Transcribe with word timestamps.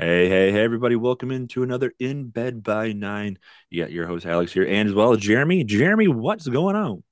Hey, 0.00 0.30
hey, 0.30 0.50
hey, 0.50 0.62
everybody. 0.62 0.96
Welcome 0.96 1.30
into 1.30 1.62
another 1.62 1.92
In 1.98 2.30
Bed 2.30 2.62
by 2.62 2.92
Nine. 2.92 3.38
You 3.68 3.82
got 3.82 3.92
your 3.92 4.06
host, 4.06 4.24
Alex, 4.24 4.50
here, 4.50 4.66
and 4.66 4.88
as 4.88 4.94
well 4.94 5.12
as 5.12 5.18
Jeremy. 5.18 5.62
Jeremy, 5.62 6.08
what's 6.08 6.48
going 6.48 6.74
on? 6.74 7.02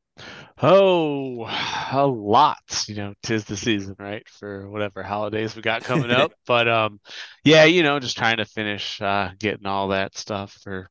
Oh, 0.62 1.44
a 1.92 2.06
lot. 2.06 2.84
You 2.88 2.94
know, 2.94 3.14
tis 3.22 3.44
the 3.44 3.58
season, 3.58 3.94
right? 3.98 4.26
For 4.26 4.70
whatever 4.70 5.02
holidays 5.02 5.54
we 5.54 5.60
got 5.60 5.84
coming 5.84 6.10
up. 6.10 6.32
but 6.46 6.66
um, 6.66 6.98
yeah, 7.44 7.64
you 7.64 7.82
know, 7.82 8.00
just 8.00 8.16
trying 8.16 8.38
to 8.38 8.46
finish 8.46 9.02
uh 9.02 9.32
getting 9.38 9.66
all 9.66 9.88
that 9.88 10.16
stuff 10.16 10.52
for 10.62 10.88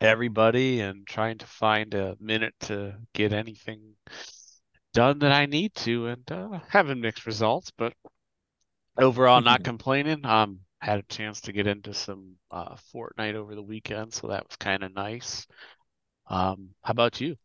everybody 0.00 0.78
and 0.78 1.08
trying 1.08 1.38
to 1.38 1.46
find 1.46 1.92
a 1.94 2.16
minute 2.20 2.54
to 2.60 2.94
get 3.14 3.32
anything 3.32 3.80
done 4.92 5.18
that 5.18 5.32
I 5.32 5.46
need 5.46 5.74
to 5.74 6.06
and 6.06 6.30
uh 6.30 6.60
having 6.68 7.00
mixed 7.00 7.26
results, 7.26 7.72
but 7.76 7.94
overall 8.96 9.40
not 9.40 9.64
complaining. 9.64 10.24
Um 10.24 10.60
had 10.84 10.98
a 10.98 11.02
chance 11.14 11.40
to 11.42 11.52
get 11.52 11.66
into 11.66 11.94
some 11.94 12.34
uh 12.50 12.76
Fortnite 12.94 13.34
over 13.34 13.54
the 13.54 13.62
weekend, 13.62 14.12
so 14.12 14.28
that 14.28 14.46
was 14.46 14.56
kind 14.56 14.82
of 14.82 14.94
nice. 14.94 15.46
Um, 16.26 16.70
how 16.82 16.92
about 16.92 17.20
you? 17.20 17.36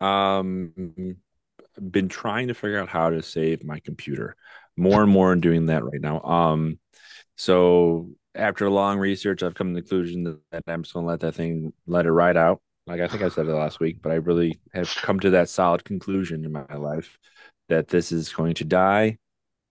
Um, 0.00 1.16
been 1.90 2.08
trying 2.08 2.48
to 2.48 2.54
figure 2.54 2.80
out 2.80 2.88
how 2.88 3.10
to 3.10 3.22
save 3.22 3.64
my 3.64 3.80
computer. 3.80 4.36
More 4.76 5.02
and 5.02 5.10
more 5.10 5.32
in 5.32 5.40
doing 5.40 5.66
that 5.66 5.84
right 5.84 6.00
now. 6.00 6.20
Um, 6.22 6.78
so 7.36 8.10
after 8.34 8.70
long 8.70 8.98
research, 8.98 9.42
I've 9.42 9.54
come 9.54 9.74
to 9.74 9.74
the 9.74 9.82
conclusion 9.82 10.24
that, 10.24 10.40
that 10.52 10.64
I'm 10.66 10.82
just 10.82 10.94
gonna 10.94 11.06
let 11.06 11.20
that 11.20 11.34
thing 11.34 11.72
let 11.86 12.06
it 12.06 12.12
ride 12.12 12.36
out. 12.36 12.60
Like 12.86 13.00
I 13.00 13.08
think 13.08 13.22
I 13.22 13.28
said 13.28 13.46
it 13.46 13.52
last 13.52 13.80
week, 13.80 13.98
but 14.02 14.12
I 14.12 14.16
really 14.16 14.58
have 14.72 14.92
come 14.94 15.20
to 15.20 15.30
that 15.30 15.48
solid 15.48 15.84
conclusion 15.84 16.44
in 16.44 16.52
my 16.52 16.64
life 16.74 17.18
that 17.68 17.88
this 17.88 18.12
is 18.12 18.32
going 18.32 18.54
to 18.54 18.64
die. 18.64 19.18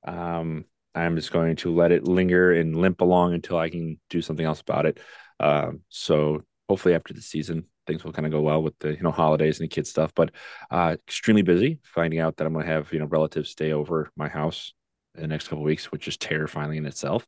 Um, 0.05 0.65
I'm 0.93 1.15
just 1.15 1.31
going 1.31 1.55
to 1.57 1.73
let 1.73 1.91
it 1.91 2.03
linger 2.03 2.51
and 2.51 2.75
limp 2.75 3.01
along 3.01 3.33
until 3.33 3.57
I 3.57 3.69
can 3.69 3.99
do 4.09 4.21
something 4.21 4.45
else 4.45 4.61
about 4.61 4.85
it. 4.85 4.99
Um, 5.39 5.81
so 5.89 6.43
hopefully 6.69 6.95
after 6.95 7.13
the 7.13 7.21
season, 7.21 7.65
things 7.87 8.03
will 8.03 8.13
kind 8.13 8.25
of 8.25 8.31
go 8.31 8.41
well 8.41 8.61
with 8.61 8.77
the 8.79 8.91
you 8.91 9.01
know 9.01 9.11
holidays 9.11 9.59
and 9.59 9.65
the 9.65 9.73
kids 9.73 9.89
stuff. 9.89 10.13
But 10.15 10.31
uh, 10.69 10.95
extremely 11.07 11.41
busy. 11.41 11.79
Finding 11.83 12.19
out 12.19 12.37
that 12.37 12.47
I'm 12.47 12.53
going 12.53 12.65
to 12.65 12.71
have 12.71 12.91
you 12.93 12.99
know 12.99 13.05
relatives 13.05 13.49
stay 13.49 13.73
over 13.73 14.09
my 14.15 14.27
house 14.27 14.73
in 15.15 15.21
the 15.21 15.27
next 15.27 15.47
couple 15.47 15.63
weeks, 15.63 15.91
which 15.91 16.07
is 16.07 16.17
terrifying 16.17 16.77
in 16.77 16.85
itself. 16.85 17.25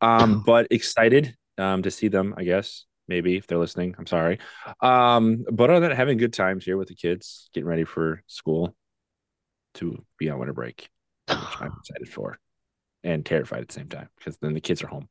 Um, 0.00 0.42
but 0.46 0.68
excited 0.70 1.36
um, 1.58 1.82
to 1.82 1.90
see 1.90 2.08
them. 2.08 2.34
I 2.36 2.44
guess 2.44 2.84
maybe 3.08 3.36
if 3.36 3.46
they're 3.46 3.58
listening, 3.58 3.94
I'm 3.98 4.06
sorry. 4.06 4.38
Um, 4.80 5.44
but 5.50 5.70
other 5.70 5.80
than 5.80 5.90
that, 5.90 5.96
having 5.96 6.18
good 6.18 6.32
times 6.32 6.64
here 6.64 6.76
with 6.76 6.88
the 6.88 6.94
kids, 6.94 7.48
getting 7.52 7.68
ready 7.68 7.84
for 7.84 8.22
school 8.26 8.74
to 9.74 10.04
be 10.18 10.30
on 10.30 10.38
winter 10.38 10.54
break, 10.54 10.88
which 11.28 11.38
I'm 11.60 11.72
excited 11.80 12.08
for 12.08 12.38
and 13.06 13.24
terrified 13.24 13.60
at 13.60 13.68
the 13.68 13.74
same 13.74 13.88
time 13.88 14.08
because 14.18 14.36
then 14.38 14.52
the 14.52 14.60
kids 14.60 14.82
are 14.82 14.88
home. 14.88 15.08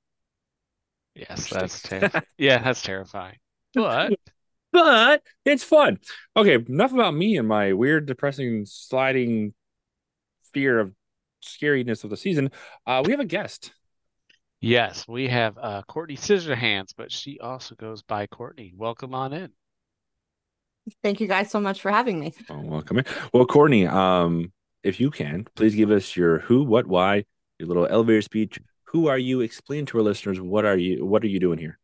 Yes, 1.16 1.50
that's 1.50 1.82
ter- 1.82 2.12
yeah, 2.38 2.62
that's 2.62 2.82
terrifying. 2.82 3.38
But 3.74 4.14
but 4.74 5.24
it's 5.46 5.64
fun. 5.64 6.00
Okay, 6.36 6.56
enough 6.68 6.94
about 6.94 7.16
me 7.16 7.38
and 7.38 7.48
my 7.48 7.72
weird, 7.74 8.06
depressing, 8.06 8.66
sliding 8.66 9.54
fear 10.54 10.78
of 10.80 10.94
scariness 11.42 12.04
of 12.04 12.10
the 12.10 12.18
season. 12.18 12.52
Uh, 12.86 13.02
we 13.06 13.12
have 13.12 13.22
a 13.22 13.26
guest. 13.26 13.72
yes, 14.60 15.08
we 15.08 15.30
have 15.30 15.58
uh 15.58 15.82
Courtney 15.88 16.18
Scissorhands, 16.18 16.94
but 16.98 17.12
she 17.12 17.40
also 17.40 17.76
goes 17.76 18.04
by 18.04 18.28
Courtney. 18.28 18.74
Welcome 18.76 19.16
on 19.16 19.32
in. 19.32 19.52
Thank 21.02 21.22
you 21.22 21.28
guys 21.28 21.50
so 21.50 21.60
much 21.62 21.82
for 21.82 21.92
having 21.92 22.20
me. 22.20 22.34
Oh, 22.50 22.60
welcome 22.62 23.00
in. 23.00 23.06
Well, 23.34 23.46
Courtney, 23.46 23.88
um, 23.88 24.52
if 24.84 25.00
you 25.00 25.10
can, 25.10 25.48
please 25.56 25.74
give 25.76 25.90
us 25.92 26.16
your 26.16 26.40
who, 26.40 26.64
what, 26.64 26.86
why, 26.86 27.26
your 27.60 27.68
little 27.68 27.88
elevator 27.88 28.22
speech. 28.22 28.60
Who 28.86 29.08
are 29.08 29.18
you? 29.18 29.42
Explain 29.42 29.86
to 29.88 29.98
our 29.98 30.04
listeners 30.04 30.40
what 30.40 30.66
are 30.66 30.78
you 30.78 31.06
what 31.06 31.24
are 31.24 31.28
you 31.28 31.40
doing 31.40 31.60
here? 31.60 31.80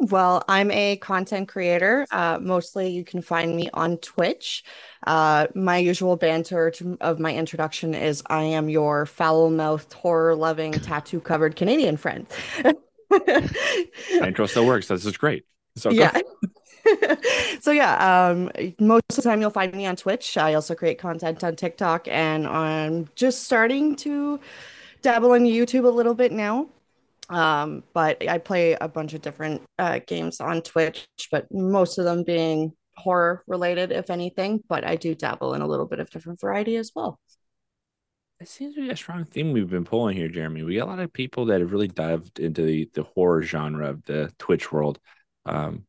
Well, 0.00 0.42
I'm 0.48 0.70
a 0.72 0.96
content 0.96 1.48
creator. 1.48 2.06
Uh, 2.10 2.38
mostly 2.40 2.88
you 2.88 3.04
can 3.04 3.22
find 3.22 3.54
me 3.54 3.68
on 3.72 3.98
Twitch. 3.98 4.64
Uh, 5.06 5.46
my 5.54 5.78
usual 5.78 6.16
banter 6.16 6.72
to, 6.72 6.96
of 7.00 7.20
my 7.20 7.32
introduction 7.32 7.94
is 7.94 8.22
I 8.26 8.42
am 8.42 8.68
your 8.68 9.06
foul 9.06 9.50
mouthed, 9.50 9.92
horror 9.92 10.34
loving, 10.34 10.72
tattoo 10.72 11.20
covered 11.20 11.54
Canadian 11.54 11.96
friend. 11.96 12.26
My 13.12 14.26
intro 14.28 14.46
still 14.46 14.64
works. 14.64 14.88
This 14.88 15.04
is 15.04 15.18
great. 15.18 15.44
So 15.76 15.90
yeah. 15.90 16.18
so 17.60 17.70
yeah, 17.70 18.28
um, 18.28 18.50
most 18.78 19.02
of 19.10 19.16
the 19.16 19.22
time 19.22 19.40
you'll 19.40 19.50
find 19.50 19.72
me 19.74 19.86
on 19.86 19.96
Twitch. 19.96 20.36
I 20.36 20.54
also 20.54 20.74
create 20.74 20.98
content 20.98 21.42
on 21.44 21.56
TikTok, 21.56 22.08
and 22.08 22.46
I'm 22.46 23.08
just 23.14 23.44
starting 23.44 23.96
to 23.96 24.40
dabble 25.02 25.34
in 25.34 25.44
YouTube 25.44 25.84
a 25.84 25.88
little 25.88 26.14
bit 26.14 26.32
now. 26.32 26.68
Um, 27.28 27.82
but 27.92 28.26
I 28.28 28.38
play 28.38 28.76
a 28.80 28.88
bunch 28.88 29.14
of 29.14 29.22
different 29.22 29.62
uh, 29.78 30.00
games 30.06 30.40
on 30.40 30.60
Twitch, 30.62 31.06
but 31.30 31.46
most 31.52 31.98
of 31.98 32.04
them 32.04 32.24
being 32.24 32.72
horror 32.96 33.42
related, 33.46 33.92
if 33.92 34.10
anything. 34.10 34.62
But 34.68 34.84
I 34.84 34.96
do 34.96 35.14
dabble 35.14 35.54
in 35.54 35.62
a 35.62 35.66
little 35.66 35.86
bit 35.86 36.00
of 36.00 36.10
different 36.10 36.40
variety 36.40 36.76
as 36.76 36.92
well. 36.94 37.18
It 38.40 38.48
seems 38.48 38.74
to 38.74 38.80
be 38.80 38.90
a 38.90 38.96
strong 38.96 39.24
theme 39.24 39.52
we've 39.52 39.70
been 39.70 39.84
pulling 39.84 40.16
here, 40.16 40.28
Jeremy. 40.28 40.64
We 40.64 40.76
got 40.76 40.88
a 40.88 40.90
lot 40.90 40.98
of 40.98 41.12
people 41.12 41.46
that 41.46 41.60
have 41.60 41.70
really 41.70 41.86
dived 41.86 42.40
into 42.40 42.62
the, 42.62 42.90
the 42.92 43.04
horror 43.04 43.42
genre 43.42 43.88
of 43.88 44.04
the 44.04 44.32
Twitch 44.38 44.72
world. 44.72 44.98
Um, 45.46 45.86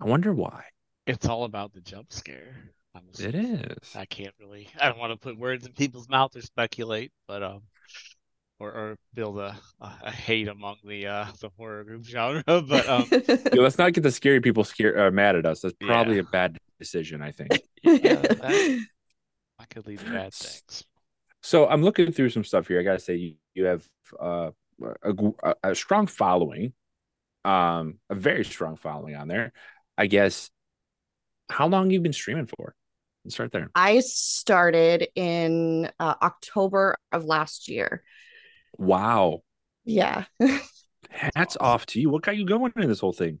I 0.00 0.06
wonder 0.06 0.32
why. 0.32 0.64
It's 1.06 1.26
all 1.26 1.44
about 1.44 1.72
the 1.72 1.80
jump 1.80 2.12
scare. 2.12 2.54
I'm 2.94 3.02
It 3.18 3.34
is. 3.34 3.94
I 3.94 4.04
can't 4.06 4.34
really. 4.38 4.68
I 4.80 4.88
don't 4.88 4.98
want 4.98 5.12
to 5.12 5.16
put 5.18 5.38
words 5.38 5.66
in 5.66 5.72
people's 5.72 6.08
mouth 6.08 6.34
or 6.36 6.42
speculate, 6.42 7.12
but 7.26 7.42
um, 7.42 7.62
or 8.58 8.72
or 8.72 8.96
build 9.14 9.38
a 9.38 9.58
a, 9.80 9.92
a 10.04 10.10
hate 10.12 10.48
among 10.48 10.76
the 10.84 11.06
uh 11.06 11.26
the 11.40 11.50
horror 11.56 11.84
group 11.84 12.04
genre. 12.04 12.42
But 12.46 12.88
um, 12.88 13.10
Yeah, 13.52 13.62
let's 13.62 13.78
not 13.78 13.92
get 13.92 14.02
the 14.02 14.12
scary 14.12 14.40
people 14.40 14.64
scared 14.64 14.98
uh, 14.98 15.10
mad 15.10 15.36
at 15.36 15.46
us. 15.46 15.60
That's 15.60 15.74
probably 15.84 16.16
Yeah. 16.16 16.20
a 16.20 16.24
bad 16.24 16.56
decision, 16.78 17.20
I 17.22 17.32
think. 17.32 17.62
yeah, 17.82 18.26
that, 18.40 18.62
I 19.58 19.64
could 19.66 19.86
lead 19.86 20.00
to 20.00 20.06
bad 20.06 20.32
things. 20.34 20.84
So 21.42 21.68
I'm 21.68 21.82
looking 21.82 22.12
through 22.12 22.30
some 22.30 22.44
stuff 22.44 22.68
here. 22.68 22.80
I 22.80 22.82
gotta 22.82 22.98
say, 23.00 23.16
you, 23.16 23.34
you 23.54 23.64
have 23.64 23.84
uh, 24.20 24.50
a, 25.02 25.14
a, 25.42 25.54
a 25.70 25.74
strong 25.74 26.06
following, 26.06 26.72
um, 27.44 27.98
a 28.10 28.14
very 28.14 28.44
strong 28.44 28.76
following 28.76 29.16
on 29.16 29.28
there. 29.28 29.52
I 30.00 30.06
guess. 30.06 30.50
How 31.50 31.66
long 31.68 31.90
you've 31.90 32.02
been 32.02 32.12
streaming 32.14 32.46
for? 32.46 32.74
Let's 33.24 33.34
start 33.34 33.52
there. 33.52 33.70
I 33.74 34.00
started 34.00 35.08
in 35.14 35.90
uh, 36.00 36.14
October 36.22 36.96
of 37.12 37.26
last 37.26 37.68
year. 37.68 38.02
Wow, 38.78 39.42
Yeah. 39.84 40.24
hats 41.10 41.56
off 41.60 41.84
to 41.86 42.00
you. 42.00 42.08
What 42.08 42.22
got 42.22 42.36
you 42.36 42.46
going 42.46 42.72
in 42.76 42.88
this 42.88 43.00
whole 43.00 43.12
thing? 43.12 43.40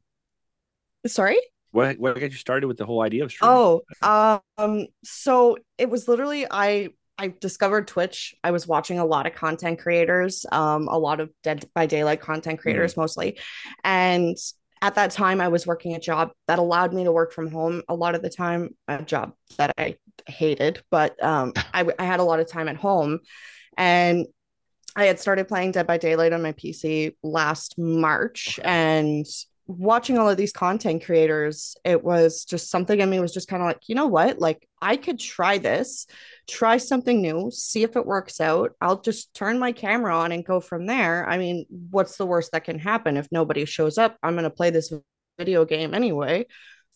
Sorry? 1.06 1.38
What 1.72 1.98
what 1.98 2.14
got 2.14 2.30
you 2.30 2.36
started 2.36 2.66
with 2.66 2.76
the 2.76 2.84
whole 2.84 3.00
idea 3.00 3.24
of 3.24 3.30
streaming? 3.30 3.56
Oh, 4.02 4.40
um, 4.58 4.86
so 5.02 5.56
it 5.78 5.88
was 5.88 6.08
literally 6.08 6.46
I 6.50 6.90
I 7.16 7.32
discovered 7.40 7.86
Twitch. 7.86 8.34
I 8.42 8.50
was 8.50 8.66
watching 8.66 8.98
a 8.98 9.04
lot 9.04 9.26
of 9.26 9.34
content 9.34 9.78
creators, 9.78 10.44
um, 10.50 10.88
a 10.88 10.98
lot 10.98 11.20
of 11.20 11.30
Dead 11.42 11.64
by 11.74 11.86
Daylight 11.86 12.20
content 12.20 12.60
creators 12.60 12.96
mostly. 12.96 13.38
And 13.84 14.36
at 14.82 14.94
that 14.94 15.10
time 15.10 15.40
I 15.40 15.48
was 15.48 15.66
working 15.66 15.94
a 15.94 16.00
job 16.00 16.30
that 16.46 16.58
allowed 16.58 16.92
me 16.94 17.04
to 17.04 17.12
work 17.12 17.32
from 17.32 17.50
home 17.50 17.82
a 17.88 17.94
lot 17.94 18.14
of 18.14 18.22
the 18.22 18.30
time, 18.30 18.74
a 18.88 19.02
job 19.02 19.34
that 19.58 19.72
I 19.78 19.96
hated, 20.26 20.82
but 20.90 21.22
um 21.22 21.52
I, 21.74 21.86
I 21.98 22.04
had 22.04 22.20
a 22.20 22.24
lot 22.24 22.40
of 22.40 22.48
time 22.48 22.68
at 22.68 22.76
home 22.76 23.20
and 23.76 24.26
I 24.96 25.04
had 25.04 25.20
started 25.20 25.48
playing 25.48 25.72
Dead 25.72 25.86
by 25.86 25.98
Daylight 25.98 26.32
on 26.32 26.42
my 26.42 26.52
PC 26.52 27.16
last 27.22 27.78
March 27.78 28.58
Okay. 28.58 28.68
and 28.68 29.26
watching 29.78 30.18
all 30.18 30.28
of 30.28 30.36
these 30.36 30.52
content 30.52 31.04
creators, 31.04 31.76
it 31.84 32.02
was 32.02 32.44
just 32.44 32.70
something 32.70 33.00
in 33.00 33.08
me 33.10 33.20
was 33.20 33.32
just 33.32 33.48
kind 33.48 33.62
of 33.62 33.66
like, 33.66 33.88
you 33.88 33.94
know 33.94 34.06
what? 34.06 34.38
Like, 34.38 34.68
I 34.82 34.96
could 34.96 35.18
try 35.18 35.58
this, 35.58 36.06
try 36.48 36.76
something 36.76 37.20
new, 37.20 37.50
see 37.50 37.82
if 37.82 37.96
it 37.96 38.06
works 38.06 38.40
out. 38.40 38.72
I'll 38.80 39.00
just 39.00 39.34
turn 39.34 39.58
my 39.58 39.72
camera 39.72 40.16
on 40.16 40.32
and 40.32 40.44
go 40.44 40.60
from 40.60 40.86
there. 40.86 41.28
I 41.28 41.38
mean, 41.38 41.66
what's 41.90 42.16
the 42.16 42.26
worst 42.26 42.52
that 42.52 42.64
can 42.64 42.78
happen? 42.78 43.16
If 43.16 43.28
nobody 43.30 43.64
shows 43.64 43.98
up, 43.98 44.16
I'm 44.22 44.34
going 44.34 44.44
to 44.44 44.50
play 44.50 44.70
this 44.70 44.92
video 45.38 45.64
game 45.64 45.94
anyway. 45.94 46.46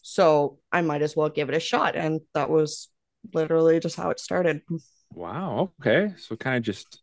So 0.03 0.59
I 0.71 0.83
might 0.83 1.03
as 1.03 1.17
well 1.17 1.29
give 1.29 1.49
it 1.49 1.55
a 1.55 1.61
shot. 1.61 1.97
And 1.97 2.21
that 2.35 2.51
was 2.51 2.89
literally 3.33 3.81
just 3.81 3.97
how 3.97 4.11
it 4.11 4.21
started. 4.21 4.63
Wow. 5.13 5.73
Okay. 5.81 6.15
So 6.19 6.37
kind 6.37 6.57
of 6.57 6.63
just 6.63 7.01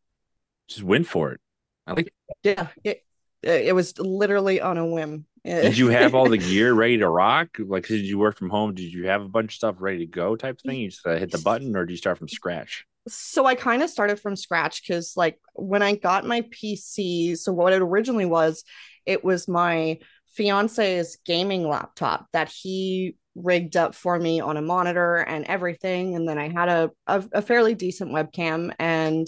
just 0.67 0.83
went 0.83 1.07
for 1.07 1.31
it. 1.31 1.41
I 1.87 1.93
like 1.93 2.13
Yeah. 2.43 2.67
It, 2.83 3.03
it 3.43 3.73
was 3.73 3.97
literally 3.97 4.61
on 4.61 4.77
a 4.77 4.85
whim. 4.85 5.25
Did 5.43 5.77
you 5.77 5.87
have 5.89 6.13
all 6.13 6.29
the 6.29 6.37
gear 6.49 6.73
ready 6.73 6.97
to 6.99 7.09
rock? 7.09 7.57
Like, 7.59 7.87
did 7.87 8.05
you 8.05 8.19
work 8.19 8.37
from 8.37 8.49
home? 8.49 8.75
Did 8.75 8.93
you 8.93 9.07
have 9.07 9.21
a 9.21 9.27
bunch 9.29 9.51
of 9.51 9.55
stuff 9.55 9.75
ready 9.79 9.99
to 9.99 10.05
go, 10.05 10.35
type 10.35 10.59
thing? 10.61 10.79
You 10.79 10.89
just 10.89 11.05
uh, 11.05 11.15
hit 11.15 11.31
the 11.31 11.39
button, 11.39 11.75
or 11.75 11.85
do 11.85 11.93
you 11.93 11.97
start 11.97 12.17
from 12.17 12.27
scratch? 12.27 12.85
so 13.07 13.45
I 13.45 13.55
kind 13.55 13.81
of 13.81 13.89
started 13.89 14.19
from 14.19 14.35
scratch 14.35 14.83
because, 14.83 15.17
like, 15.17 15.39
when 15.53 15.81
I 15.81 15.95
got 15.95 16.25
my 16.25 16.41
PC, 16.41 17.37
so 17.37 17.51
what 17.51 17.73
it 17.73 17.81
originally 17.81 18.25
was, 18.25 18.63
it 19.05 19.23
was 19.23 19.47
my 19.47 19.99
fiance's 20.35 21.17
gaming 21.25 21.67
laptop 21.67 22.27
that 22.33 22.49
he 22.49 23.17
rigged 23.35 23.75
up 23.75 23.95
for 23.95 24.19
me 24.19 24.39
on 24.39 24.57
a 24.57 24.61
monitor 24.61 25.17
and 25.17 25.45
everything. 25.45 26.15
And 26.15 26.27
then 26.27 26.37
I 26.37 26.49
had 26.49 26.69
a, 26.69 26.91
a, 27.07 27.23
a 27.33 27.41
fairly 27.41 27.73
decent 27.73 28.11
webcam. 28.11 28.73
And 28.77 29.27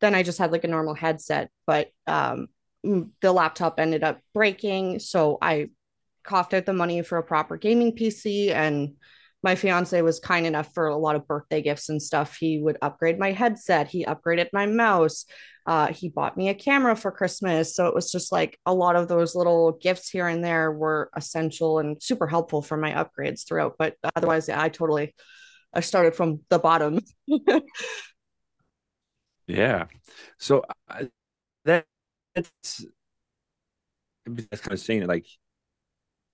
then 0.00 0.14
I 0.14 0.22
just 0.22 0.38
had 0.38 0.52
like 0.52 0.64
a 0.64 0.68
normal 0.68 0.94
headset. 0.94 1.50
But 1.66 1.90
um, 2.06 2.48
the 2.82 3.32
laptop 3.32 3.78
ended 3.78 4.02
up 4.02 4.20
breaking. 4.34 4.98
So 4.98 5.38
I 5.40 5.68
coughed 6.24 6.54
out 6.54 6.66
the 6.66 6.72
money 6.72 7.02
for 7.02 7.18
a 7.18 7.22
proper 7.22 7.56
gaming 7.56 7.96
PC. 7.96 8.50
And 8.50 8.94
my 9.42 9.54
fiance 9.54 10.00
was 10.02 10.20
kind 10.20 10.46
enough 10.46 10.72
for 10.72 10.86
a 10.86 10.96
lot 10.96 11.16
of 11.16 11.26
birthday 11.26 11.62
gifts 11.62 11.88
and 11.88 12.00
stuff. 12.00 12.36
He 12.38 12.58
would 12.58 12.78
upgrade 12.80 13.18
my 13.18 13.32
headset, 13.32 13.88
he 13.88 14.04
upgraded 14.04 14.48
my 14.52 14.66
mouse. 14.66 15.24
Uh, 15.64 15.92
he 15.92 16.08
bought 16.08 16.36
me 16.36 16.48
a 16.48 16.54
camera 16.54 16.96
for 16.96 17.12
Christmas. 17.12 17.76
So 17.76 17.86
it 17.86 17.94
was 17.94 18.10
just 18.10 18.32
like 18.32 18.58
a 18.66 18.74
lot 18.74 18.96
of 18.96 19.06
those 19.06 19.36
little 19.36 19.72
gifts 19.72 20.10
here 20.10 20.26
and 20.26 20.44
there 20.44 20.72
were 20.72 21.08
essential 21.14 21.78
and 21.78 22.02
super 22.02 22.26
helpful 22.26 22.62
for 22.62 22.76
my 22.76 22.92
upgrades 22.92 23.46
throughout. 23.46 23.76
But 23.78 23.94
otherwise, 24.16 24.48
yeah, 24.48 24.60
I 24.60 24.68
totally 24.68 25.14
I 25.72 25.80
started 25.80 26.14
from 26.14 26.40
the 26.50 26.58
bottom. 26.58 27.00
yeah. 29.46 29.86
So 30.38 30.64
uh, 30.88 31.04
that 31.64 31.86
that's 32.34 32.84
that's 34.26 34.62
kind 34.62 34.72
of 34.72 34.80
saying 34.80 35.02
it 35.02 35.08
like 35.08 35.26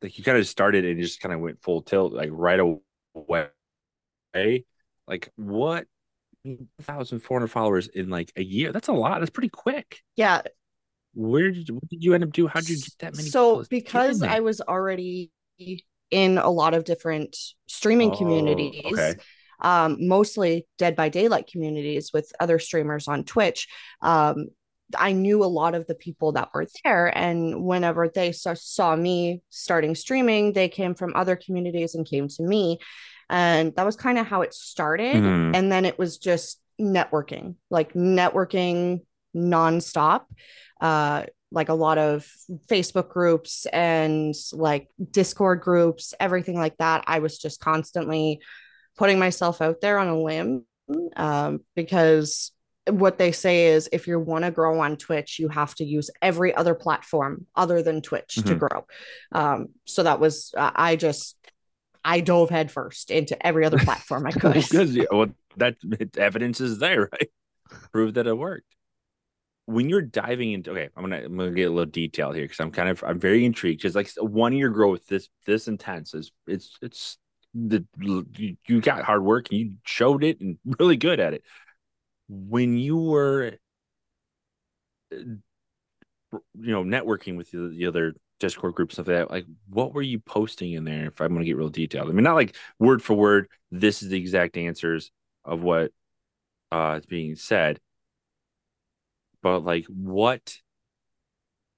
like 0.03 0.19
you 0.19 0.25
kind 0.25 0.39
of 0.39 0.47
started 0.47 0.85
and 0.85 1.01
just 1.01 1.21
kind 1.21 1.35
of 1.35 1.41
went 1.41 1.63
full 1.63 1.83
tilt 1.83 2.13
like 2.13 2.31
right 2.33 2.61
away. 2.61 3.49
Like 5.07 5.31
what 5.37 5.87
thousand 6.83 7.21
four 7.21 7.39
hundred 7.39 7.49
followers 7.49 7.89
in 7.89 8.11
like 8.11 8.33
a 8.37 8.43
year? 8.43 8.73
That's 8.73 8.89
a 8.89 8.93
lot. 8.93 9.21
That's 9.21 9.31
pretty 9.31 9.49
quick. 9.49 10.01
Yeah. 10.17 10.43
Where 11.15 11.51
did 11.51 11.71
what 11.71 11.89
did 11.89 12.05
you 12.05 12.15
end 12.15 12.25
up 12.25 12.33
doing? 12.33 12.49
How 12.49 12.61
did 12.61 12.71
you 12.71 12.77
get 12.77 12.99
that 13.01 13.17
many? 13.17 13.29
So 13.29 13.65
because 13.69 14.23
I 14.23 14.41
was 14.41 14.61
already 14.61 15.31
in 16.11 16.39
a 16.39 16.51
lot 16.51 16.75
of 16.75 16.85
different 16.85 17.37
streaming 17.67 18.13
oh, 18.13 18.17
communities. 18.17 18.93
Okay. 18.93 19.15
Um, 19.61 20.07
mostly 20.07 20.69
Dead 20.79 20.95
by 20.95 21.09
Daylight 21.09 21.49
communities 21.51 22.13
with 22.13 22.33
other 22.39 22.61
streamers 22.61 23.09
on 23.09 23.25
Twitch. 23.25 23.67
Um, 24.01 24.47
I 24.97 25.13
knew 25.13 25.45
a 25.45 25.47
lot 25.47 25.75
of 25.75 25.87
the 25.87 25.95
people 25.95 26.33
that 26.33 26.51
were 26.55 26.67
there. 26.85 27.17
And 27.17 27.65
whenever 27.65 28.09
they 28.09 28.33
saw, 28.33 28.55
saw 28.55 28.97
me 28.97 29.43
starting 29.51 29.95
streaming, 29.95 30.53
they 30.53 30.69
came 30.69 30.95
from 30.95 31.13
other 31.15 31.37
communities 31.37 31.95
and 31.95 32.07
came 32.07 32.29
to 32.29 32.43
me. 32.43 32.79
And 33.31 33.75
that 33.77 33.85
was 33.87 33.97
kind 33.97 34.19
of 34.19 34.27
how 34.27 34.43
it 34.43 34.55
started. 34.55 35.17
Mm-hmm. 35.17 35.55
And 35.55 35.71
then 35.71 35.85
it 35.85 35.99
was 35.99 36.19
just 36.19 36.61
networking, 36.81 37.57
like 37.71 37.93
networking 37.93 39.03
nonstop. 39.35 40.23
Uh, 40.81 41.25
like 41.51 41.69
a 41.69 41.75
lot 41.75 41.99
of 41.99 42.31
Facebook 42.67 43.09
groups 43.09 43.67
and 43.67 44.35
like 44.53 44.89
Discord 45.11 45.61
groups, 45.61 46.13
everything 46.21 46.59
like 46.59 46.77
that. 46.77 47.05
I 47.07 47.21
was 47.21 47.39
just 47.39 47.61
constantly 47.61 48.41
putting 48.97 49.19
myself 49.19 49.63
out 49.63 49.81
there 49.81 49.99
on 49.99 50.09
a 50.09 50.21
limb 50.21 50.67
um, 51.17 51.61
because 51.75 52.53
what 52.91 53.19
they 53.19 53.33
say 53.33 53.67
is 53.67 53.89
if 53.93 54.07
you 54.07 54.19
want 54.19 54.45
to 54.45 54.51
grow 54.51 54.81
on 54.81 54.97
Twitch, 54.97 55.39
you 55.39 55.49
have 55.49 55.75
to 55.77 55.85
use 55.85 56.11
every 56.23 56.55
other 56.55 56.75
platform 56.75 57.47
other 57.55 57.83
than 57.83 58.03
Twitch 58.03 58.37
mm-hmm. 58.37 58.49
to 58.49 58.55
grow. 58.55 58.87
Um, 59.33 59.69
so 59.85 60.03
that 60.03 60.21
was 60.21 60.53
uh, 60.57 60.71
I 60.75 60.97
just 60.97 61.37
I 62.05 62.21
dove 62.21 62.51
headfirst 62.51 63.11
into 63.11 63.45
every 63.47 63.65
other 63.65 63.79
platform 63.79 64.27
I 64.27 64.31
could. 64.33 64.55
Because 64.55 64.95
yeah, 64.95 65.05
well, 65.11 65.29
that 65.57 65.77
evidence 66.17 66.61
is 66.61 66.79
there, 66.79 67.01
right? 67.13 67.31
Prove 67.93 68.15
that 68.15 68.27
it 68.27 68.37
worked. 68.37 68.75
When 69.67 69.91
you're 69.91 70.03
diving 70.03 70.53
into 70.53 70.71
okay, 70.71 70.89
I'm 70.97 71.03
gonna 71.03 71.23
I'm 71.25 71.37
gonna 71.37 71.51
get 71.51 71.69
a 71.69 71.71
little 71.71 71.91
detail 71.91 72.33
here 72.33 72.45
because 72.45 72.61
I'm 72.61 72.71
kind 72.71 72.89
of 72.89 73.05
I'm 73.05 73.21
very 73.21 73.45
intrigued 73.45 73.83
because 73.83 73.95
like 73.95 74.11
one 74.19 74.55
year 74.55 74.71
growth 74.71 75.07
this 75.07 75.29
this 75.45 75.69
intense 75.69 76.15
is 76.15 76.33
it's 76.47 76.79
it's 76.81 77.19
the 77.55 77.85
you, 77.99 78.57
you 78.67 78.81
got 78.81 79.03
hard 79.03 79.23
work 79.23 79.49
and 79.51 79.61
you 79.61 79.73
showed 79.85 80.25
it 80.25 80.41
and 80.41 80.59
really 80.79 80.97
good 80.97 81.21
at 81.21 81.35
it 81.35 81.43
when 82.29 82.77
you 82.77 82.99
were 82.99 83.53
uh, 85.13 85.17
you 85.17 86.73
know 86.73 86.85
networking 86.85 87.37
with 87.37 87.51
the, 87.51 87.69
the 87.69 87.87
other 87.87 88.15
discord 88.39 88.75
groups 88.75 88.99
like 88.99 89.07
that 89.07 89.31
like 89.31 89.47
what 89.69 89.93
were 89.93 90.03
you 90.03 90.21
posting 90.21 90.73
in 90.73 90.85
there 90.85 91.07
if 91.07 91.21
i'm 91.21 91.29
going 91.29 91.41
to 91.41 91.47
get 91.47 91.57
real 91.57 91.69
detailed? 91.69 92.09
I 92.09 92.13
mean 92.13 92.25
not 92.25 92.35
like 92.35 92.55
word 92.79 93.03
for 93.03 93.15
word 93.15 93.49
this 93.71 94.03
is 94.03 94.11
the 94.11 94.19
exact 94.19 94.57
answers 94.57 95.11
of 95.45 95.63
what 95.63 95.93
uh 96.71 96.97
is 97.01 97.07
being 97.07 97.35
said 97.35 97.81
but 99.43 99.61
like 99.61 99.87
what 99.87 100.59